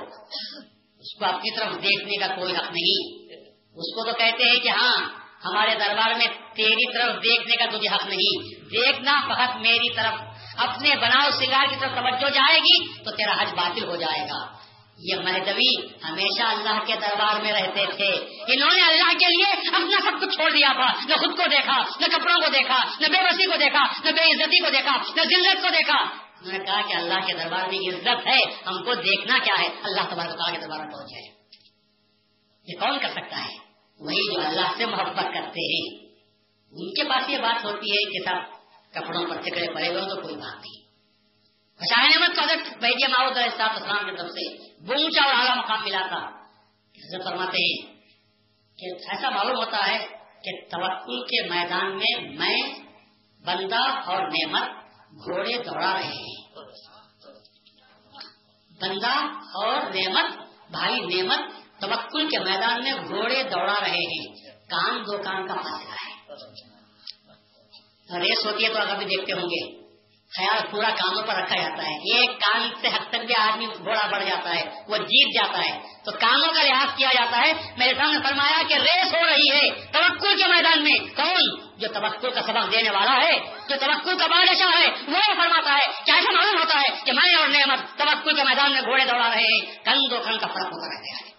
اس 0.99 1.19
کو 1.19 1.25
اپنی 1.25 1.55
طرف 1.55 1.73
دیکھنے 1.73 2.17
کا 2.17 2.27
کوئی 2.27 2.55
حق 2.55 2.71
نہیں۔ 2.71 3.23
اس 3.53 3.95
کو 3.95 4.11
تو 4.11 4.17
کہتے 4.17 4.43
ہیں 4.43 4.59
کہ 4.59 4.69
ہاں 4.69 5.09
ہمارے 5.45 5.75
دربار 5.75 6.13
میں 6.17 6.27
تیری 6.55 6.93
طرف 6.93 7.15
دیکھنے 7.15 7.55
کا 7.55 7.65
تجھے 7.65 7.95
حق 7.95 8.07
نہیں۔ 8.07 8.59
دیکھنا 8.65 9.21
فقط 9.21 9.57
میری 9.57 9.95
طرف۔ 9.95 10.30
اپنے 10.61 10.95
بناؤ 10.95 11.29
سنگار 11.31 11.65
کی 11.69 11.75
طرف 11.79 11.91
توجہ 11.91 12.29
جائے 12.29 12.59
گی 12.59 13.03
تو 13.03 13.11
تیرا 13.11 13.41
حج 13.41 13.53
باطل 13.53 13.83
ہو 13.83 13.95
جائے 13.95 14.21
گا۔ 14.21 14.61
یہ 14.97 15.15
مہدوی 15.15 15.87
ہمیشہ 16.03 16.43
اللہ 16.43 16.83
کے 16.85 16.95
دربار 17.01 17.41
میں 17.41 17.51
رہتے 17.51 17.85
تھے۔ 17.95 18.13
انہوں 18.53 18.69
نے 18.73 18.81
اللہ 18.81 19.17
کے 19.19 19.25
لیے 19.25 19.69
اپنا 19.75 20.11
سب 20.11 20.21
کچھ 20.21 20.35
چھوڑ 20.35 20.51
دیا 20.51 20.71
تھا۔ 20.73 21.03
نہ 21.09 21.13
خود 21.13 21.37
کو 21.37 21.43
دیکھا، 21.51 21.77
نہ 21.77 22.05
کپڑوں 22.05 22.41
کو 22.41 22.49
دیکھا، 22.49 22.83
نہ 22.99 23.07
بے 23.07 23.23
بسی 23.23 23.45
کو 23.45 23.57
دیکھا، 23.57 23.83
نہ 24.03 24.11
بے 24.11 24.31
عزتی 24.33 24.59
کو 24.59 24.69
دیکھا، 24.69 24.97
نہ 24.97 25.21
ذلت 25.21 25.61
کو 25.61 25.69
دیکھا۔ 25.69 25.97
انہوں 25.97 26.57
نے 26.57 26.65
کہا 26.65 26.81
کہ 26.87 26.93
اللہ 26.93 27.13
کے 27.13 27.33
دربار 27.33 27.67
میں 27.67 27.95
عزت 27.95 28.27
ہے، 28.27 28.39
ہم 28.67 28.83
کو 28.83 28.93
دیکھنا 28.93 29.37
کیا 29.43 29.55
ہے؟ 29.59 29.67
اللہ 29.83 30.01
تبارک 30.09 30.53
کے 30.53 30.61
دربار 30.61 30.79
میں 30.79 30.87
پہنچے۔ 30.87 31.41
یہ 32.67 32.79
کون 32.79 32.99
کر 32.99 33.09
سکتا 33.09 33.37
ہے؟ 33.45 33.55
وہی 33.99 34.33
جو 34.33 34.47
اللہ 34.47 34.67
سے 34.77 34.85
محبت 34.85 35.23
کرتے 35.23 35.75
ہیں۔ 35.75 36.11
ان 36.71 36.89
کے 36.89 37.09
پاس 37.09 37.29
یہ 37.29 37.37
بات 37.37 37.65
ہوتی 37.65 37.91
ہے 37.91 38.11
کہ 38.11 38.25
سب 38.25 38.60
کپڑوں 38.91 39.29
پر 39.29 39.41
ٹکڑے 39.41 39.73
پڑے 39.73 39.89
ہوئے 39.89 40.01
تو 40.01 40.21
کوئی 40.21 40.35
بات 40.35 40.55
نہیں۔ 40.55 40.81
شاہ 41.89 42.03
احمد 42.03 42.35
کو 42.35 42.41
اگر 42.41 42.55
بیٹھے 42.79 43.07
ماؤد 43.07 43.37
اسلام 43.37 44.05
کی 44.05 44.17
طرف 44.17 44.29
سے 44.29 44.57
اونچا 44.67 45.23
اور 45.23 45.33
اعلیٰ 45.33 45.57
مقام 45.57 45.83
ملا 45.83 46.07
تھا۔ 46.07 46.41
حضرت 46.89 47.23
فرماتے 47.23 47.57
ہیں 47.57 47.93
کہ 48.77 48.85
ایسا 49.09 49.29
معلوم 49.29 49.57
ہوتا 49.57 49.87
ہے 49.87 50.07
کہ 50.43 50.69
توکل 50.69 51.23
کے 51.23 51.49
میدان 51.49 51.97
میں 51.97 52.29
میں، 52.37 52.61
بندہ 53.45 53.79
اور 53.79 54.27
نعمت 54.27 54.69
گھوڑے 55.11 55.57
دوڑا 55.57 55.93
رہے 55.93 56.13
ہیں۔ 56.13 56.45
بندہ 58.81 59.13
اور 59.33 59.75
نعمت، 59.75 60.47
بھائی 60.71 60.99
نعمت 60.99 61.39
توکل 61.81 62.29
کے 62.29 62.39
میدان 62.39 62.83
میں 62.83 62.93
گھوڑے 62.93 63.43
دوڑا 63.43 63.79
رہے 63.81 63.89
ہیں۔ 63.89 64.35
کان 64.69 65.01
دو 65.01 65.17
کان 65.17 65.47
کا 65.47 65.55
فاصلہ 65.55 65.91
ہے۔ 65.91 66.70
ریس 68.19 68.45
ہوتی 68.45 68.63
ہے 68.63 68.69
تو 68.69 68.81
اگر 68.81 68.95
بھی 68.95 69.05
دیکھتے 69.05 69.33
ہوں 69.33 69.41
گے۔ 69.41 69.81
خیال 70.37 70.71
پورا 70.71 70.89
کانوں 70.89 71.21
پر 71.21 71.35
رکھا 71.35 71.55
جاتا 71.55 71.83
ہے۔ 71.83 71.93
ایک 71.93 72.29
کان 72.39 72.69
سے 72.81 72.87
حد 72.87 73.09
تک 73.09 73.15
بھی 73.15 73.33
آدمی 73.35 73.65
گھوڑا 73.65 74.07
بڑھ 74.07 74.25
جاتا 74.25 74.55
ہے، 74.55 74.69
وہ 74.87 74.97
جیت 74.97 75.35
جاتا 75.35 75.59
ہے۔ 75.59 75.79
تو 76.05 76.11
کانوں 76.11 76.53
کا 76.53 76.63
لحاظ 76.63 76.97
کیا 76.97 77.09
جاتا 77.13 77.37
ہے؟ 77.37 77.53
میرے 77.77 77.93
سامنے 77.97 78.17
فرمایا 78.23 78.61
کہ 78.67 78.73
ریس 78.73 79.15
ہو 79.15 79.27
رہی 79.27 79.51
ہے۔ 79.51 79.69
توقع 79.69 80.37
کے 80.37 80.47
میدان 80.47 80.83
میں 80.83 81.15
کون؟ 81.15 81.71
جو 81.79 81.87
توقع 81.87 82.27
کا 82.27 82.41
سبق 82.41 82.71
دینے 82.71 82.89
والا 82.89 83.13
ہے، 83.13 83.39
جو 83.69 83.75
توقع 83.79 84.17
کا 84.19 84.27
بادشاہ 84.27 84.79
ہے، 84.79 84.87
وہ 85.07 85.33
فرماتا 85.37 85.73
ہے۔ 85.73 85.91
کیا 86.05 86.15
ایسا 86.15 86.31
معلوم 86.31 86.61
ہوتا 86.61 86.79
ہے 86.79 87.01
کہ 87.05 87.11
میں 87.11 87.35
اور 87.35 87.47
نعمت 87.47 87.97
توقع 87.97 88.35
کے 88.35 88.43
میدان 88.43 88.71
میں 88.71 88.81
گھوڑے 88.81 89.05
دوڑا 89.05 89.29
رہے 89.29 89.43
ہیں؟ 89.43 89.75
کن 89.85 90.09
دو 90.09 90.17
کن 90.17 90.37
کا 90.37 90.47
فرق 90.47 90.65
ہوتا 90.65 90.95
رہ 90.95 91.03
گیا 91.03 91.25
ہے 91.25 91.31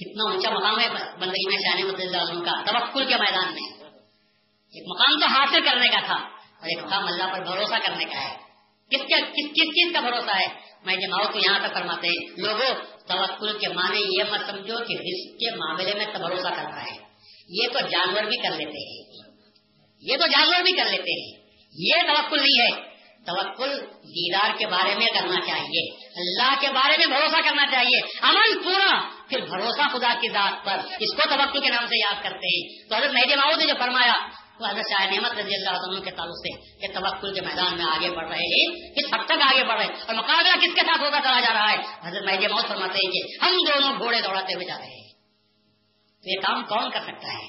کتنا 0.00 0.30
اونچا 0.30 0.50
مقام 0.50 0.80
ہے 0.80 0.88
بندگی 1.18 1.48
میں 1.48 1.56
شاہ 1.56 2.44
کا 2.44 2.72
توقع 2.72 2.98
کے 2.98 3.16
میدان 3.16 3.54
میں۔ 3.54 3.71
ایک 4.74 4.88
مقام 4.90 5.20
تو 5.20 5.26
حاصل 5.26 5.60
کرنے 5.64 5.88
کا 5.88 6.00
تھا، 6.06 6.14
اور 6.14 6.66
ایک 6.66 6.84
مقام 6.84 7.06
اللہ 7.06 7.24
پر 7.24 7.40
بھروسہ 7.40 7.74
کرنے 7.86 8.04
کا 8.04 8.30
ہے۔ 8.30 8.36
کس 8.90 9.02
کس 9.02 9.28
کس 9.30 9.54
چیز 9.54 9.92
کا 9.92 10.00
بھروسہ 10.00 10.36
ہے؟ 10.36 10.46
میں 10.84 10.96
جماؤ 10.96 11.28
کو 11.32 11.38
یہاں 11.38 11.58
تک 11.58 11.74
فرماتے 11.74 12.08
ہیں، 12.08 12.40
لوگوں، 12.40 12.74
توکل 13.08 13.58
کے 13.58 13.68
معنی 13.68 14.00
یہ 14.18 14.24
مت 14.30 14.40
سمجھو 14.40 14.74
کہ 14.74 14.92
رزق 14.94 15.34
کے 15.34 15.56
معاملے 15.56 15.94
میں 15.94 16.06
بھروسہ 16.06 16.48
کرنا 16.48 16.84
ہے۔ 16.84 17.12
یہ 17.48 17.68
تو 17.72 17.78
جانور 17.80 18.22
بھی 18.22 18.36
کر 18.36 18.50
لیتے 18.50 18.88
ہیں۔ 18.88 19.22
یہ 20.00 20.16
تو 20.16 20.26
جانور 20.26 20.62
بھی 20.62 20.72
کر 20.72 20.84
لیتے 20.84 21.20
ہیں۔ 21.20 21.44
یہ 21.78 21.92
توکل 22.06 22.42
نہیں 22.42 22.60
ہے۔ 22.60 22.82
توکل 23.26 23.80
دیدار 23.86 24.50
کے 24.58 24.66
بارے 24.66 24.94
میں 24.94 25.06
کرنا 25.06 25.40
چاہیے۔ 25.46 25.94
اللہ 26.16 26.60
کے 26.60 26.68
بارے 26.68 26.96
میں 26.96 27.06
بھروسہ 27.06 27.40
کرنا 27.44 27.66
چاہیے۔ 27.66 28.00
امن 28.22 28.64
پورا۔ 28.64 29.00
پھر 29.28 29.40
بھروسہ 29.40 29.88
خدا 29.92 30.14
کی 30.20 30.28
ذات 30.28 30.64
پر۔ 30.64 30.76
اس 31.00 31.16
کو 31.16 31.28
توکل 31.30 31.60
کے 31.60 31.68
نام 31.68 31.86
سے 31.86 31.98
یاد 31.98 32.22
کرتے 32.22 32.46
ہیں۔ 32.46 32.88
تو 32.88 32.96
حضرت 32.96 33.12
مہدی 33.12 33.36
ماؤ 33.36 33.50
نے 33.56 33.66
جو 33.66 33.74
فرمایا 33.78 34.14
تو 34.62 34.68
حضرت 34.68 34.84
شاہ 34.90 35.06
نعمت 35.10 35.32
رضی 35.32 35.54
اللہ 35.54 35.70
عنہ 35.70 36.04
کے 36.04 36.10
تعلق 36.10 36.32
سے 36.32 36.78
کہ 36.80 36.94
توکل 36.94 37.34
کے 37.34 37.40
میدان 37.40 37.76
میں 37.76 37.84
آگے 37.84 38.10
بڑھ 38.10 38.28
رہے 38.28 38.36
ہیں، 38.36 38.94
کس 38.94 39.14
حد 39.14 39.24
تک 39.26 39.42
آگے 39.42 39.64
بڑھ 39.64 39.78
رہے 39.78 39.86
ہیں؟ 39.86 40.02
اور 40.06 40.14
مقابلہ 40.14 40.56
کس 40.56 40.74
کے 40.74 40.80
ساتھ 40.80 41.00
ہوتا 41.00 41.18
چلا 41.24 41.40
جا 41.40 41.52
رہا 41.52 41.72
ہے؟ 41.72 42.08
حضرت 42.08 42.22
مہدی 42.24 42.46
موت 42.46 42.68
فرماتے 42.68 43.06
ہیں 43.06 43.12
کہ 43.12 43.44
ہم 43.44 43.56
دونوں 43.66 43.98
گھوڑے 43.98 44.20
دوڑاتے 44.20 44.54
ہوئے 44.54 44.66
جا 44.66 44.78
رہے 44.78 44.86
ہیں۔ 44.86 45.08
تو 46.22 46.30
یہ 46.30 46.40
کام 46.42 46.64
کون 46.64 46.90
کر 46.90 47.00
سکتا 47.00 47.32
ہے؟ 47.32 47.46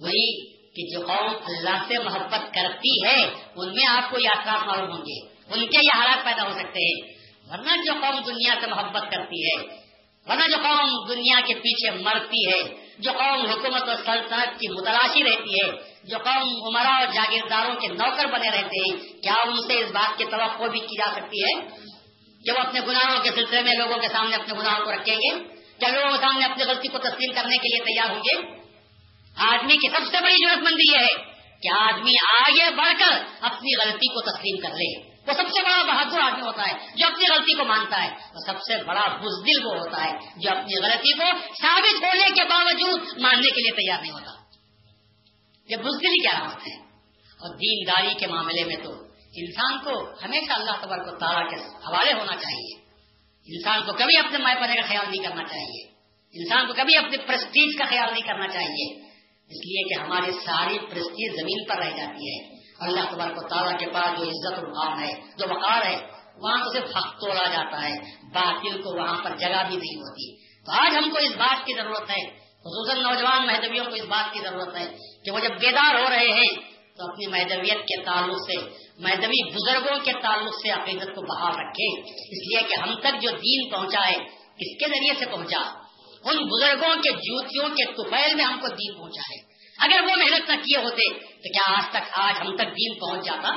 وہی 0.00 0.46
کہ 0.50 0.92
جو 0.92 1.06
قوم 1.06 1.30
اللہ 1.46 1.84
سے 1.88 1.98
محبت 1.98 2.54
کرتی 2.54 3.06
ہے، 3.06 3.22
ان 3.56 3.74
میں 3.74 3.86
آپ 3.86 4.10
کو 4.10 4.20
یہ 4.20 4.28
اثرات 4.28 4.66
معلوم 4.66 4.90
ہوں 4.90 5.02
گے۔ 5.02 5.26
ان 5.26 5.66
کے 5.66 5.78
یہ 5.78 5.96
حالات 5.96 6.24
پیدا 6.24 6.42
ہو 6.42 6.52
سکتے 6.52 6.90
ہیں۔ 6.90 7.14
ورنہ 7.50 7.82
جو 7.86 7.92
قوم 8.00 8.20
دنیا 8.26 8.54
سے 8.60 8.66
محبت 8.66 9.02
کرتی 9.12 9.46
ہے، 9.46 9.62
ورنہ 10.26 10.56
جو 10.56 10.56
قوم 10.62 11.08
دنیا 11.08 11.40
کے 11.46 11.54
پیچھے 11.54 11.90
مرتی 11.90 12.48
ہے 12.48 12.83
جو 12.98 13.12
قوم 13.12 13.46
حکومت 13.46 13.88
اور 13.88 13.96
سلطنت 13.96 14.60
کی 14.60 14.72
متلاشی 14.72 15.24
رہتی 15.24 15.54
ہے، 15.54 15.70
جو 16.04 16.18
قوم 16.18 16.66
عمرا 16.66 16.96
اور 16.96 17.06
جاگیرداروں 17.06 17.74
کے 17.74 17.88
نوکر 17.88 18.26
بنے 18.26 18.50
رہتے 18.50 18.90
ہیں، 18.90 19.22
کیا 19.22 19.34
ان 19.44 19.56
سے 19.56 19.78
اس 19.80 19.90
بات 19.90 20.18
کی 20.18 20.24
توقع 20.24 20.64
بھی 20.64 20.80
کی 20.80 20.96
جا 20.98 21.12
سکتی 21.14 21.42
ہے؟ 21.42 21.60
کہ 22.44 22.52
وہ 22.52 22.58
اپنے 22.58 22.80
گناہوں 22.80 23.22
کے 23.22 23.30
سلسلے 23.30 23.62
میں 23.62 23.72
لوگوں 23.72 23.98
کے 23.98 24.08
سامنے 24.08 24.36
اپنے 24.36 24.58
گناہوں 24.58 24.84
کو 24.84 24.92
رکھیں 24.92 25.16
گے؟ 25.16 25.38
کیا 25.78 25.88
لوگوں 25.88 26.10
کے 26.10 26.18
سامنے 26.20 26.44
اپنی 26.44 26.64
غلطی 26.64 26.88
کو 26.88 26.98
تسلیم 26.98 27.34
کرنے 27.34 27.56
کے 27.56 27.76
لیے 27.76 27.84
تیار 27.84 28.10
ہوں 28.10 28.20
گے؟ 28.20 28.58
آدمی 29.36 29.76
کی 29.76 29.88
سب 29.88 30.00
سے 30.10 30.22
بڑی 30.22 30.34
ضرورت 30.34 30.58
مندی 30.58 30.92
یہ 30.92 30.98
ہے 30.98 31.32
کہ 31.62 31.82
آدمی 31.82 32.12
آگے 32.38 32.74
بڑھ 32.76 32.92
کر 32.98 33.24
اپنی 33.40 33.84
غلطی 33.84 34.14
کو 34.14 34.20
تسلیم 34.20 34.60
کر 34.60 34.68
لے۔ 34.68 35.13
وہ 35.26 35.32
سب 35.32 35.48
سے 35.48 35.62
بڑا 35.64 35.82
بہادر 35.82 36.20
آدمی 36.20 36.40
ہوتا 36.40 36.68
ہے، 36.68 36.72
جو 36.96 37.06
اپنی 37.06 37.24
غلطی 37.34 37.54
کو 37.54 37.64
مانتا 37.64 38.04
ہے۔ 38.04 38.10
وہ 38.10 38.40
سب 38.46 38.60
سے 38.60 38.84
بڑا 38.84 39.00
بزدل 39.00 39.66
وہ 39.66 39.76
ہوتا 39.76 40.04
ہے، 40.04 40.12
جو 40.36 40.50
اپنی 40.50 40.84
غلطی 40.84 41.12
کو 41.12 41.24
ثابت 41.62 42.04
ہونے 42.04 42.28
کے 42.34 42.44
باوجود 42.44 43.00
ماننے 43.18 43.50
کے 43.50 43.60
لیے 43.60 43.76
تیار 43.76 44.00
نہیں 44.00 44.12
ہوتا۔ 44.12 44.44
یہ 45.68 45.76
بزدلی 45.76 46.28
کیا 46.28 46.40
رہا 46.40 46.52
ہے 46.52 46.80
اور 47.16 47.56
دینداری 47.56 48.14
کے 48.14 48.26
معاملے 48.26 48.64
میں 48.64 48.76
تو 48.76 48.90
انسان 49.36 49.78
کو 49.78 50.12
ہمیشہ 50.24 50.52
اللہ 50.52 50.70
تبر 50.80 50.98
کو 50.98 51.18
تارا 51.18 51.48
کے 51.48 51.56
حوالے 51.56 52.12
ہونا 52.12 52.36
چاہیے۔ 52.36 52.84
انسان 53.46 53.82
کو 53.86 53.92
کبھی 53.92 54.18
اپنے 54.18 54.38
مائیں 54.38 54.60
پڑنے 54.60 54.74
کا 54.74 54.86
خیال 54.88 55.06
نہیں 55.10 55.28
کرنا 55.28 55.44
چاہیے۔ 55.44 55.88
انسان 56.42 56.66
کو 56.66 56.72
کبھی 56.72 56.96
اپنے 56.96 57.16
پرسٹیج 57.16 57.78
کا 57.78 57.84
خیال 57.84 58.12
نہیں 58.12 58.22
کرنا 58.22 58.48
چاہیے۔ 58.48 59.00
اس 59.46 59.66
لیے 59.66 59.94
کہ 59.94 60.02
ہماری 60.02 60.30
ساری 60.30 60.78
پرسٹیج 60.78 61.40
زمین 61.40 61.64
پر 61.68 61.76
رہ 61.76 61.96
جاتی 61.96 62.38
ہے۔ 62.38 62.53
اللہ 62.80 63.00
تبارک 63.10 63.44
و 63.44 63.48
تعالیٰ 63.48 63.78
کے 63.78 63.86
پاس 63.86 64.18
جو 64.18 64.24
عزت 64.24 64.58
المقام 64.58 65.00
ہے، 65.00 65.14
جو 65.38 65.44
وقار 65.50 65.86
ہے، 65.86 65.96
وہاں 66.36 66.64
تو 66.64 66.72
صرف 66.72 66.96
حق 66.96 67.20
توڑا 67.20 67.48
جاتا 67.48 67.88
ہے، 67.88 67.94
باطل 68.34 68.82
کو 68.82 68.90
وہاں 68.90 69.24
پر 69.24 69.36
جگہ 69.36 69.68
بھی 69.68 69.76
نہیں 69.76 69.96
ہوتی۔ 69.96 70.36
تو 70.64 70.72
آج 70.72 70.96
ہم 70.96 71.10
کو 71.10 71.18
اس 71.18 71.36
بات 71.36 71.66
کی 71.66 71.72
ضرورت 71.74 72.10
ہے، 72.10 72.30
خصوصاً 72.36 73.02
نوجوان 73.02 73.46
مہدویوں 73.46 73.84
کو 73.84 73.94
اس 73.94 74.04
بات 74.08 74.32
کی 74.32 74.40
ضرورت 74.40 74.76
ہے 74.76 74.96
کہ 75.24 75.30
وہ 75.30 75.38
جب 75.38 75.50
بیدار 75.60 75.94
ہو 75.94 76.10
رہے 76.10 76.32
ہیں، 76.32 76.74
تو 76.96 77.04
اپنی 77.10 77.26
مہدویت 77.26 77.78
کے 77.78 78.04
تعلق 78.04 78.36
سے، 78.36 78.84
مہدوی 78.98 79.50
بزرگوں 79.54 79.98
کے 80.04 80.12
تعلق 80.22 80.54
سے 80.62 80.70
عقیدت 80.70 81.14
کو 81.14 81.20
بحال 81.20 81.52
رکھے 81.52 82.00
اس 82.00 82.46
لیے 82.46 82.62
کہ 82.62 82.80
ہم 82.80 82.94
تک 82.94 83.22
جو 83.22 83.30
دین 83.30 83.70
پہنچا 83.70 84.06
ہے 84.08 84.44
کس 84.54 84.78
کے 84.80 84.88
ذریعے 84.88 85.14
سے 85.18 85.26
پہنچا۔ 85.26 85.58
ان 86.24 86.36
بزرگوں 86.36 86.96
کے 86.96 87.10
جوتیوں 87.10 87.68
کے 87.68 87.92
توفیل 87.92 88.34
میں 88.34 88.44
ہم 88.44 88.60
کو 88.60 88.68
دین 88.68 88.98
پہنچا 88.98 89.20
ہے۔ 89.20 89.54
اگر 89.78 90.04
وہ 90.04 90.16
محنت 90.16 90.50
نہ 90.50 90.56
کیے 90.56 90.78
ہوتے 90.78 91.33
تو 91.44 91.52
کیا 91.52 91.78
آج 91.78 91.90
تک 91.90 92.18
آج 92.18 92.34
ہم 92.40 92.56
تک 92.56 92.64
دین 92.64 92.98
پہنچ 92.98 93.24
جاتا۔ 93.24 93.48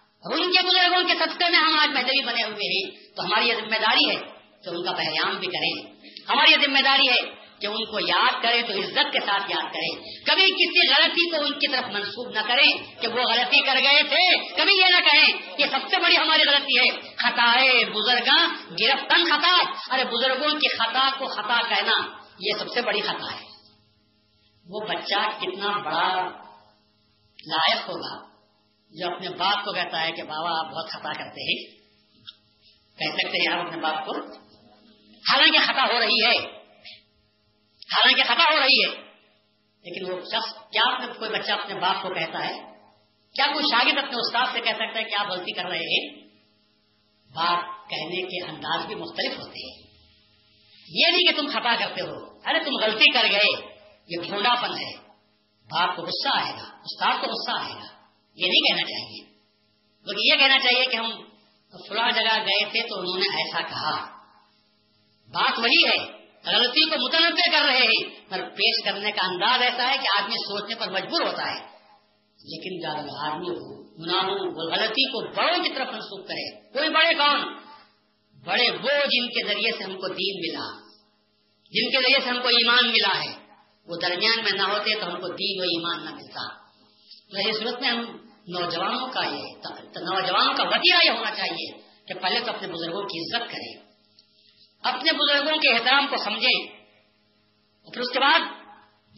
اور 0.00 0.38
ان 0.38 0.52
کے 0.52 0.58
بزرگوں 0.66 1.02
کے 1.04 1.14
سستے 1.14 1.50
میں 1.50 1.58
ہم 1.58 1.78
آج 1.78 1.88
مہدوی 1.88 2.24
بنے 2.24 2.42
ہوئے 2.42 2.78
ہیں۔ 2.78 3.14
تو 3.16 3.24
ہماری 3.24 3.48
یہ 3.48 3.54
ذمہ 3.54 3.76
داری 3.76 4.10
ہے 4.10 4.16
کہ 4.64 4.68
ان 4.68 4.84
کا 4.84 4.92
پہیام 4.92 5.36
بھی 5.36 5.46
کریں۔ 5.46 5.94
ہماری 6.28 6.52
یہ 6.52 6.56
ذمہ 6.66 6.78
داری 6.78 7.08
ہے 7.08 7.46
کہ 7.60 7.66
ان 7.66 7.84
کو 7.84 8.00
یاد 8.00 8.42
کرے 8.42 8.62
تو 8.62 8.72
عزت 8.72 9.12
کے 9.12 9.20
ساتھ 9.26 9.50
یاد 9.50 9.72
کرے 9.72 9.94
کبھی 10.24 10.44
کسی 10.44 10.88
غلطی 10.88 11.30
کو 11.30 11.36
ان 11.36 11.52
کی 11.52 11.72
طرف 11.72 11.84
منسوخ 11.92 12.34
نہ 12.34 12.40
کریں 12.48 13.00
کہ 13.00 13.08
وہ 13.08 13.22
غلطی 13.22 13.60
کر 13.60 13.74
گئے 13.74 14.02
تھے۔ 14.02 14.54
کبھی 14.56 14.74
یہ 14.74 14.86
نہ 14.86 15.00
کہیں 15.10 15.32
یہ 15.58 15.66
سب 15.70 15.88
سے 15.90 15.96
بڑی 15.96 16.16
ہماری 16.16 16.42
غلطی 16.48 16.78
ہے۔ 16.78 17.00
خطائے 17.16 17.84
بزرگاں، 17.84 18.48
گرفتن 18.70 19.24
خطا۔ 19.24 19.62
ارے 19.94 20.04
بزرگوں 20.04 20.60
کی 20.60 20.68
خطا 20.68 21.10
کو 21.18 21.26
خطا 21.26 21.60
کہنا 21.68 22.16
یہ 22.40 22.58
سب 22.58 22.68
سے 22.74 22.82
بڑی 22.82 23.00
خطا 23.00 23.32
ہے۔ 23.32 23.46
وہ 24.70 24.80
بچہ 24.80 25.28
کتنا 25.40 25.68
بڑا 25.68 26.45
لائق 27.46 27.88
ہوگا 27.88 28.28
جو 28.90 29.14
اپنے 29.14 29.28
باپ 29.28 29.64
کو 29.64 29.72
کہتا 29.72 30.02
ہے 30.02 30.12
کہ 30.12 30.22
بابا 30.22 30.58
آپ 30.58 30.74
بہت 30.74 30.90
خطا 30.90 31.12
کرتے 31.12 31.40
ہیں۔ 31.40 31.76
کہہ 32.98 33.12
سکتے 33.12 33.48
ہیں 33.48 33.58
آپ 33.58 33.66
اپنے 33.66 33.82
باپ 33.82 34.06
کو۔ 34.06 34.12
حالانکہ 35.10 35.58
خطا 35.66 35.82
ہو 35.82 36.00
رہی 36.00 36.24
ہے۔ 36.24 36.56
حالانکہ 37.96 38.22
خطا 38.24 38.54
ہو 38.54 38.60
رہی 38.60 38.84
ہے۔ 38.84 39.06
لیکن 39.82 40.12
وہ 40.12 40.20
شخص 40.20 40.70
کیا 40.70 41.06
کوئی 41.18 41.30
بچہ 41.30 41.52
اپنے 41.52 41.74
باپ 41.74 42.02
کو 42.02 42.08
کہتا 42.08 42.46
ہے؟ 42.46 42.54
کیا 43.34 43.46
کوئی 43.52 43.64
شاگرد 43.70 43.98
اپنے 43.98 44.16
استاد 44.16 44.46
سے 44.52 44.60
کہہ 44.60 44.72
سکتا 44.72 44.98
ہے 44.98 45.04
کہ 45.04 45.14
آپ 45.14 45.26
غلطی 45.26 45.52
کر 45.52 45.64
رہے 45.64 45.78
ہیں؟ 45.78 46.26
بات 47.34 47.90
کہنے 47.90 48.22
کے 48.22 48.44
انداز 48.44 48.86
بھی 48.86 48.94
مختلف 48.94 49.38
ہوتے 49.38 49.66
ہیں۔ 49.66 49.86
یہ 50.88 51.12
نہیں 51.12 51.32
کہ 51.32 51.40
تم 51.40 51.46
خطا 51.46 51.76
کرتے 51.78 52.00
ہو۔ 52.00 52.38
ارے 52.46 52.64
تم 52.64 52.70
غلطی 52.82 53.12
کر 53.12 53.24
گئے۔ 53.30 53.76
یہ 54.08 54.28
ڈھونڈا 54.28 54.54
پن 54.62 54.74
ہے۔ 54.78 55.05
باپ 55.70 55.96
کو 55.96 56.02
غصہ 56.02 56.28
آئے 56.42 56.52
گا، 56.52 56.78
استاد 56.84 57.12
کو 57.20 57.26
غصہ 57.26 57.64
آئے 57.64 57.74
گا۔ 57.74 57.96
یہ 58.34 58.46
نہیں 58.46 58.68
کہنا 58.68 58.82
چاہیے۔ 58.82 59.24
بلکہ 60.06 60.32
یہ 60.32 60.36
کہنا 60.38 60.58
چاہیے 60.58 60.84
کہ 60.84 60.96
ہم 60.96 61.10
فلاں 61.88 62.10
جگہ 62.10 62.38
گئے 62.38 62.64
تھے 62.70 62.88
تو 62.88 63.00
انہوں 63.00 63.18
نے 63.18 63.42
ایسا 63.42 63.60
کہا۔ 63.60 64.16
بات 65.28 65.58
وہی 65.58 65.88
ہے، 65.88 66.16
غلطی 66.44 66.90
کو 66.90 67.08
متنوع 67.08 67.58
کر 67.58 67.66
رہے 67.66 67.86
ہیں، 67.86 68.30
پر 68.30 68.48
پیش 68.48 68.84
کرنے 68.84 69.12
کا 69.12 69.26
انداز 69.26 69.62
ایسا 69.62 69.90
ہے 69.90 69.96
کہ 69.98 70.22
آدمی 70.22 70.34
سوچنے 70.34 70.74
پر 70.74 70.90
مجبور 70.90 71.20
ہوتا 71.20 71.42
ہے۔ 71.42 71.76
لیکن 72.44 72.80
جب 72.80 73.10
آدمی 73.20 73.48
گناہوں 74.02 74.50
غلطی 74.70 75.08
کو 75.08 75.32
بڑوں 75.34 75.64
کی 75.64 75.68
طرف 75.68 75.88
منسوخ 75.92 76.26
کرے، 76.26 76.68
کوئی 76.72 76.88
بڑے 76.88 77.14
کون؟ 77.14 77.54
بڑے 78.46 78.70
وہ 78.70 79.06
جن 79.06 79.28
کے 79.28 79.48
ذریعے 79.48 79.72
سے 79.78 79.84
ہم 79.84 79.94
کو 79.94 80.08
دین 80.08 80.40
ملا، 80.40 80.78
جن 81.64 81.90
کے 81.90 82.02
ذریعے 82.02 82.20
سے 82.20 82.30
ہم 82.30 82.42
کو 82.42 82.48
ایمان 82.48 82.90
ملا 82.90 83.24
ہے۔ 83.24 83.45
وہ 83.88 83.96
درمیان 84.02 84.44
میں 84.44 84.52
نہ 84.52 84.62
ہوتے 84.62 85.00
تو 85.00 85.06
ہم 85.06 85.20
کو 85.20 85.28
دین 85.28 85.60
و 85.60 85.62
ایمان 85.62 86.04
نہ 86.04 86.10
ملتا۔ 86.10 86.66
تو 87.30 87.48
اس 87.48 87.58
صورت 87.58 87.80
میں 87.80 87.90
ہم 87.90 88.26
نوجوانوں 88.48 89.08
کا 89.08 89.20
یہ 89.24 89.42
نوجوانوں 90.00 90.54
کا 90.54 90.62
وطیرہ 90.62 91.04
یہ 91.04 91.10
ہونا 91.10 91.30
چاہیے 91.30 91.78
کہ 92.08 92.14
پہلے 92.14 92.40
تو 92.40 92.52
اپنے 92.52 92.68
بزرگوں 92.68 93.02
کی 93.02 93.20
عزت 93.20 93.50
کریں۔ 93.50 93.86
اپنے 94.82 95.12
بزرگوں 95.12 95.56
کے 95.56 95.74
احترام 95.74 96.06
کو 96.06 96.16
سمجھیں۔ 96.16 96.66
پھر 97.92 98.00
اس 98.00 98.10
کے 98.12 98.20
بعد 98.20 98.40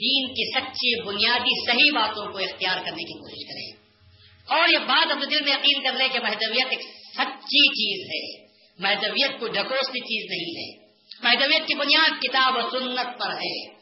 دین 0.01 0.27
کی 0.27 0.53
سچی 0.55 1.03
بنیادی 1.03 1.67
صحیح 1.67 1.91
باتوں 1.95 2.33
کو 2.33 2.39
اختیار 2.39 2.77
کرنے 2.85 3.03
کی 3.03 3.19
کوشش 3.19 3.47
کریں۔ 3.47 3.89
اور 4.59 4.69
یہ 4.69 4.79
بات 4.79 5.11
اپنے 5.11 5.27
دل 5.27 5.45
میں 5.45 5.53
یقین 5.53 5.83
کر 5.83 5.93
لیں 5.93 6.09
کہ 6.09 6.19
مہدویت 6.19 6.67
ایک 6.71 6.81
سچی 7.15 7.69
چیز 7.69 8.05
ہے۔ 8.07 8.47
مہدویت 8.79 9.41
کو 9.41 9.49
ڈھکوستی 9.49 10.01
چیز 10.01 10.31
نہیں 10.31 10.63
ہے۔ 10.63 10.95
مہدویت 11.23 11.69
کی 11.69 11.75
بنیاد 11.75 12.23
کتاب 12.23 12.57
و 12.57 12.79
سنت 12.79 13.21
پر 13.21 13.31
ہے۔ 13.31 13.78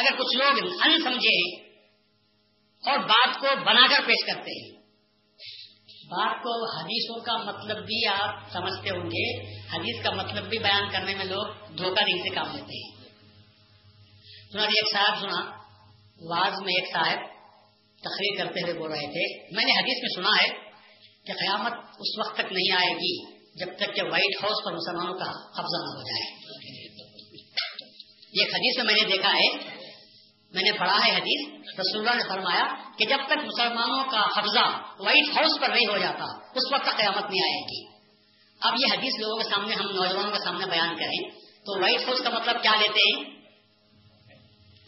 اگر 0.00 0.16
کچھ 0.18 0.36
لوگ 0.36 0.72
ان 0.82 1.02
سمجھے 1.04 1.60
اور 2.90 2.98
بات 2.98 3.34
کو 3.40 3.46
بنا 3.64 3.86
کر 3.90 4.00
پیش 4.06 4.26
کرتے 4.26 4.64
ہیں۔ 4.64 4.80
بات 6.04 6.42
کو 6.42 6.78
حدیثوں 6.78 7.20
کا 7.20 7.36
مطلب 7.36 7.86
بھی 7.86 8.06
آپ 8.06 8.52
سمجھتے 8.52 8.90
ہوں 8.90 9.10
گے۔ 9.10 9.52
حدیث 9.52 10.04
کا 10.04 10.10
مطلب 10.10 10.44
بھی 10.44 10.58
بیان 10.58 10.90
کرنے 10.92 11.14
میں 11.14 11.24
لوگ 11.24 11.46
دھوکہ 11.76 12.02
نہیں 12.04 12.22
سے 12.22 12.28
کام 12.28 12.56
لیتے 12.56 12.86
ہیں۔ 12.86 13.00
جی، 14.52 14.58
ایک 14.58 14.92
صاحب 14.92 15.18
سنا۔ 15.20 15.50
واز 16.22 16.52
میں 16.62 16.74
ایک 16.74 16.92
صاحب 16.92 17.18
تقریر 17.96 18.44
کرتے 18.44 18.60
ہوئے 18.60 18.74
بول 18.74 18.90
رہے 18.90 19.06
تھے۔ 19.06 19.54
میں 19.56 19.64
نے 19.64 19.72
حدیث 19.72 20.02
میں 20.02 20.24
سنا 20.24 20.42
ہے 20.42 20.70
کہ 21.26 21.32
قیامت 21.32 21.72
اس 21.98 22.18
وقت 22.18 22.34
تک 22.34 22.52
نہیں 22.52 22.76
آئے 22.76 22.94
گی 22.94 23.40
جب 23.54 23.76
تک 23.76 23.94
کہ 23.94 24.02
وائٹ 24.02 24.44
ہاؤس 24.44 24.64
پر 24.64 24.72
مسلمانوں 24.72 25.14
کا 25.14 25.32
قبضہ 25.50 25.76
نہ 25.76 25.96
ہو 25.96 26.02
جائے۔ 26.02 26.40
یہ 28.32 28.42
حدیث 28.42 28.76
میں 28.76 28.84
میں 28.84 28.94
نے 28.94 29.08
دیکھا 29.08 29.34
ہے۔ 29.34 29.79
میں 30.54 30.62
نے 30.62 30.78
پڑھا 30.78 30.98
ہے 31.06 31.10
حدیث، 31.12 31.56
رسول 31.80 32.08
اللہ 32.08 32.22
نے 32.22 32.28
فرمایا 32.28 32.68
کہ 32.98 33.04
جب 33.04 33.18
تک 33.26 33.44
مسلمانوں 33.44 34.04
کا 34.04 34.40
قبضہ 34.40 34.92
وائٹ 34.98 35.36
ہاؤس 35.36 35.60
پر 35.60 35.68
نہیں 35.68 35.86
ہو 35.86 35.98
جاتا، 35.98 36.24
اس 36.54 36.72
وقت 36.72 36.82
تک 36.82 36.96
قیامت 36.96 37.30
نہیں 37.30 37.44
آئے 37.44 37.60
گی۔ 37.60 37.86
اب 38.60 38.74
یہ 38.78 38.86
حدیث 38.92 39.20
لوگوں 39.20 39.42
کے 39.42 39.50
سامنے، 39.50 39.74
ہم 39.74 39.84
نوجوانوں 39.84 40.30
کے 40.30 40.44
سامنے 40.44 40.66
بیان 40.66 40.96
کریں 40.96 41.30
تو 41.40 41.80
وائٹ 41.82 42.08
ہاؤس 42.08 42.20
کا 42.20 42.30
مطلب 42.30 42.62
کیا 42.62 42.72
لیتے 42.80 43.00
ہیں؟ 43.00 43.24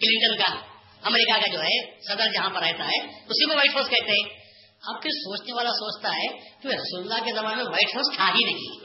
کلنٹن 0.01 0.39
کا، 0.39 0.61
امریکہ 1.03 1.41
کا 1.41 1.53
جو 1.53 1.63
ہے، 1.63 2.01
صدر 2.01 2.25
جہاں 2.35 2.51
پر 2.51 2.63
رہتا 2.63 2.85
ہے، 2.85 2.99
اسی 3.07 3.47
کو 3.47 3.57
وائٹ 3.57 3.75
ہاؤس 3.75 3.89
کہتے 3.89 4.11
ہیں۔ 4.11 4.43
اب 4.83 5.03
پھر 5.03 5.11
سوچنے 5.11 5.53
والا 5.53 5.71
سوچتا 5.71 6.09
ہے 6.09 6.39
کہ 6.63 6.69
رسول 6.69 7.13
اللہ 7.13 7.25
کے 7.25 7.33
زمانے 7.33 7.57
میں 7.57 7.65
وائٹ 7.65 7.97
ہاؤس 7.97 8.17
تھا 8.17 8.29
ہی 8.35 8.45
نہیں۔ 8.45 8.81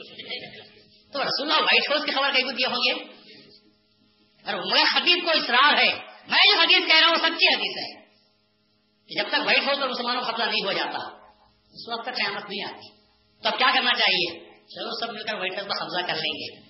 تو 1.12 1.22
رسول 1.22 1.50
اللہ 1.50 1.62
وائٹ 1.62 1.90
ہاؤس 1.90 2.04
کی 2.04 2.10
خبر 2.10 2.32
کہیں 2.32 2.44
کو 2.44 2.50
دیے 2.50 2.66
ہوں 2.66 2.76
گے؟ 2.76 3.04
اور 4.50 4.54
وہ 4.54 4.84
خطیب 4.94 5.24
کو 5.24 5.30
اصرار 5.30 5.78
ہے۔ 5.78 6.07
میں 6.30 6.54
جو 6.54 6.60
حدیث 6.60 6.88
کہہ 6.88 7.00
رہا 7.00 7.08
ہوں، 7.08 7.14
سچی 7.14 7.54
حدیث 7.54 7.76
ہے 7.76 8.04
کہ 9.08 9.22
جب 9.22 9.28
تک 9.28 9.46
وائٹ 9.46 9.66
ہاؤس 9.66 9.78
اور 9.78 9.88
مسلمانوں 9.88 10.22
کا 10.22 10.32
قبضہ 10.32 10.42
نہیں 10.42 10.66
ہو 10.66 10.72
جاتا۔ 10.72 11.18
اس 11.72 11.88
وقت 11.88 12.02
تک 12.02 12.16
قیامت 12.16 12.42
نہیں 12.42 12.64
آتی۔ 12.64 12.96
تو 13.42 13.48
اب 13.48 13.58
کیا 13.58 13.70
کرنا 13.74 13.90
چاہیے؟ 13.90 14.40
چلو، 14.66 15.06
سب 15.06 15.12
مل 15.12 15.22
کر 15.22 15.34
وائٹ 15.34 15.52
ہاؤس 15.52 15.68
پر 15.68 15.84
قبضہ 15.84 16.06
کر 16.06 16.14
لیں 16.14 16.32
گے۔ 16.32 16.68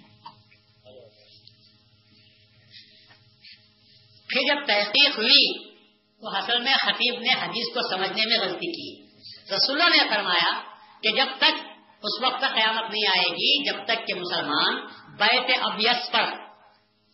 پھر 4.29 4.41
جب 4.49 4.67
تحقیق 4.67 5.19
ہوئی، 5.19 5.69
تو 5.95 6.39
حصل 6.39 6.59
میں 6.59 6.75
خطیب 6.75 7.21
نے 7.21 7.29
حدیث 7.29 7.75
کو 7.75 7.91
سمجھنے 7.91 8.23
میں 8.27 8.47
غلطی 8.47 8.73
کی۔ 8.73 9.07
رسول 9.55 9.79
نے 9.79 10.09
فرمایا 10.11 10.63
کہ 11.03 11.11
جب 11.17 11.27
تک 11.37 11.67
اس 12.03 12.23
وقت 12.23 12.39
تک 12.39 12.55
قیامت 12.55 12.91
نہیں 12.91 13.07
آئے 13.07 13.31
گی، 13.31 13.65
جب 13.67 13.85
تک 13.85 14.07
کہ 14.07 14.15
مسلمان 14.15 14.87
بیت 15.17 15.59
ابیس 15.63 16.13
پر، 16.13 16.25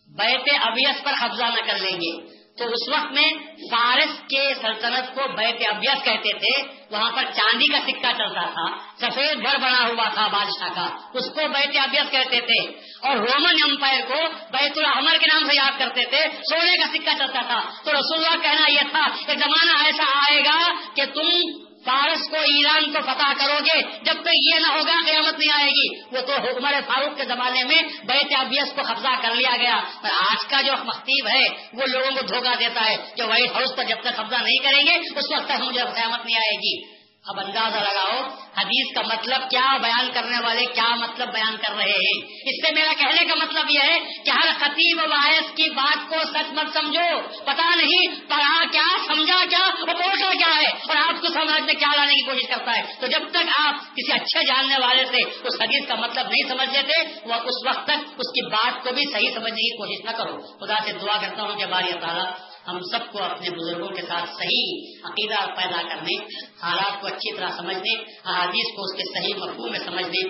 بیت 0.07 0.49
ابیس 0.61 1.03
پر 1.03 1.11
قبضہ 1.21 1.43
نہ 1.43 1.71
کر 1.71 1.77
لیں 1.77 1.97
گے۔ 1.97 2.34
تو 2.57 2.63
اس 2.63 2.89
وقت 2.89 3.11
میں 3.11 3.27
فارس 3.71 4.19
کے 4.29 4.53
سلطنت 4.61 5.15
کو 5.15 5.21
بیت 5.27 5.67
ابیس 5.73 6.03
کہتے 6.03 6.39
تھے، 6.39 6.73
وہاں 6.91 7.11
پر 7.11 7.23
چاندی 7.23 7.65
کا 7.67 7.79
سکہ 7.87 8.17
چلتا 8.17 8.49
تھا، 8.49 8.77
سفید 9.01 9.45
گھر 9.45 9.57
بنا 9.57 9.87
ہوا 9.87 10.09
تھا 10.09 10.27
بادشاہ 10.27 10.69
کا، 10.75 11.09
اس 11.13 11.25
کو 11.35 11.47
بیت 11.47 11.77
ابیس 11.77 12.11
کہتے 12.11 12.41
تھے۔ 12.41 12.71
اور 13.07 13.17
رومن 13.17 13.55
امپائر 13.63 14.01
کو 14.07 14.27
بیت 14.51 14.77
الحمر 14.77 15.17
کے 15.17 15.25
نام 15.25 15.43
سے 15.43 15.55
یاد 15.55 15.79
کرتے 15.79 16.05
تھے، 16.05 16.19
سونے 16.49 16.77
کا 16.77 16.87
سکہ 16.93 17.17
چلتا 17.17 17.41
تھا۔ 17.41 17.59
تو 17.83 17.91
رسول 17.91 18.25
اللہ 18.25 18.41
کہنا 18.41 18.71
یہ 18.71 18.81
تھا 18.91 19.07
کہ 19.25 19.33
زمانہ 19.33 19.85
ایسا 19.85 20.03
آئے 20.07 20.39
گا 20.39 20.73
کہ 20.95 21.05
تم 21.05 21.64
فارس 21.85 22.29
کو 22.29 22.35
ایران 22.35 22.93
کو 22.93 22.99
فتح 23.01 23.45
کرو 23.45 23.59
گے، 23.65 23.81
جب 23.81 24.13
تک 24.13 24.53
یہ 24.53 24.59
نہ 24.59 24.67
ہوگا، 24.67 24.93
قیامت 25.05 25.39
نہیں 25.39 25.53
آئے 25.53 25.69
گی۔ 25.69 25.99
وہ 26.11 26.21
تو 26.21 26.33
حکمر 26.33 26.71
فاروق 26.87 27.17
کے 27.17 27.25
زمانے 27.25 27.63
میں 27.63 27.81
بیت 27.81 28.39
ابیس 28.39 28.73
کو 28.75 28.81
قبضہ 28.81 29.21
کر 29.21 29.35
لیا 29.35 29.57
گیا۔ 29.57 29.79
پر 30.01 30.09
آج 30.09 30.45
کا 30.45 30.61
جو 30.61 30.73
مختیب 30.85 31.27
ہے، 31.27 31.43
وہ 31.73 31.85
لوگوں 31.85 32.11
کو 32.11 32.21
دھوکہ 32.21 32.55
دیتا 32.59 32.85
ہے 32.85 32.95
کہ 33.15 33.23
وائٹ 33.23 33.51
ہاؤس 33.55 33.75
پر 33.75 33.83
جب 33.83 33.97
تک 34.01 34.15
قبضہ 34.15 34.35
نہیں 34.35 34.63
کریں 34.63 34.85
گے، 34.85 34.91
اس 34.91 35.17
وقت 35.17 35.45
تک 35.45 35.61
مجھے 35.61 35.81
قیامت 35.81 36.25
نہیں 36.25 36.37
آئے 36.37 36.57
گی۔ 36.57 36.94
اب 37.27 37.39
اندازہ 37.39 37.77
لگاؤ، 37.77 38.21
حدیث 38.57 38.95
کا 38.95 39.01
مطلب 39.01 39.49
کیا 39.49 39.77
بیان 39.77 40.09
کرنے 40.13 40.37
والے 40.43 40.65
کیا 40.65 40.95
مطلب 40.95 41.33
بیان 41.33 41.57
کر 41.57 41.75
رہے 41.75 41.91
ہیں؟ 41.91 42.23
اس 42.25 42.67
سے 42.67 42.73
میرا 42.73 42.93
کہنے 42.97 43.25
کا 43.25 43.35
مطلب 43.35 43.65
یہ 43.69 43.79
ہے 43.79 43.99
کہ 44.25 44.29
ہر 44.29 44.49
خطیب 44.59 44.99
واحث 45.09 45.55
کی 45.55 45.69
بات 45.69 46.09
کو 46.09 46.15
سچ 46.33 46.51
مت 46.51 46.73
سمجھو۔ 46.73 47.27
پتا 47.45 47.75
نہیں 47.75 48.29
پڑھا 48.29 48.63
کیا، 48.71 48.97
سمجھا 49.07 49.45
کیا 49.49 49.59
اور 49.59 49.87
پوچھا 49.87 50.31
کیا 50.31 50.55
ہے 50.55 50.67
اور 50.67 50.95
آپ 50.95 51.21
کو 51.21 51.27
سمجھ 51.27 51.61
میں 51.61 51.73
کیا 51.73 51.95
لانے 51.95 52.13
کی 52.13 52.21
کوشش 52.21 52.47
کرتا 52.47 52.71
ہے۔ 52.77 52.81
تو 52.99 53.07
جب 53.07 53.21
تک 53.31 53.65
آپ 53.65 53.73
کسی 53.73 54.11
اچھے 54.11 54.41
جاننے 54.47 54.77
والے 54.77 55.05
سے 55.05 55.47
اس 55.47 55.61
حدیث 55.61 55.87
کا 55.87 55.95
مطلب 55.95 56.27
نہیں 56.27 56.49
سمجھ 56.49 56.69
لیتے، 56.75 57.19
وہ 57.25 57.33
اس 57.33 57.67
وقت 57.67 57.85
تک 57.85 58.07
اس 58.17 58.31
کی 58.31 58.49
بات 58.49 58.83
کو 58.83 58.91
بھی 58.91 59.03
صحیح 59.13 59.29
سمجھنے 59.29 59.61
کی 59.61 59.77
کوشش 59.77 60.05
نہ 60.05 60.11
کرو۔ 60.11 60.65
خدا 60.65 60.75
سے 60.85 60.91
دعا 60.93 61.17
کرتا 61.21 61.43
ہوں 61.43 61.55
کہ 61.55 61.65
باری 61.65 61.93
تعالیٰ 62.01 62.31
ہم 62.67 62.79
سب 62.91 63.11
کو 63.11 63.23
اپنے 63.23 63.49
بزرگوں 63.49 63.89
کے 63.89 64.01
ساتھ 64.01 64.29
صحیح 64.37 64.67
عقیدہ 65.03 65.39
پیدا 65.57 65.81
کرنے، 65.89 66.15
حالات 66.61 67.01
کو 67.01 67.07
اچھی 67.07 67.35
طرح 67.37 67.49
سمجھنے، 67.57 67.93
احادیث 68.25 68.75
کو 68.75 68.79
اس 68.83 68.93
کے 68.97 69.03
صحیح 69.13 69.35
مفہوم 69.35 69.71
میں 69.71 69.79
سمجھنے 69.85 70.21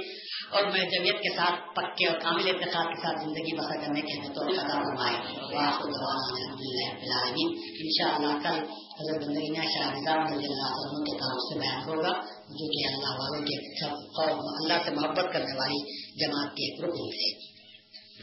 اور 0.51 0.63
میں 0.63 0.83
جمعیت 0.89 1.21
کے 1.21 1.29
ساتھ 1.35 1.61
پکے 1.75 2.07
اور 2.07 2.17
کامل 2.19 2.49
اتحاد 2.49 2.89
کے 2.89 2.97
ساتھ 3.01 3.21
زندگی 3.23 3.53
بسر 3.57 3.79
کرنے 3.81 4.01
کے 4.01 4.17
لیے 4.19 4.33
تو 4.33 4.41
ان 7.77 7.89
شاء 7.95 8.11
اللہ 8.15 8.37
کل 8.43 8.59
حضرت 8.99 9.23
رضی 9.23 10.45
اللہ 10.45 10.75
عنہ 10.81 10.99
کے 11.07 11.15
طرف 11.21 11.39
سے 11.45 11.59
بیان 11.59 11.81
ہوگا، 11.87 12.11
جو 12.59 12.67
کہ 12.73 12.85
اللہ 12.89 13.17
والوں 13.21 13.41
کے 13.47 13.55
اللہ 14.59 14.85
سے 14.85 14.91
محبت 14.91 15.33
کرنے 15.33 15.57
والی 15.57 15.81
جماعت 16.21 16.55
کے 16.55 16.61
ایک 16.67 16.83
رکن 16.83 17.11
تھے 17.15 17.27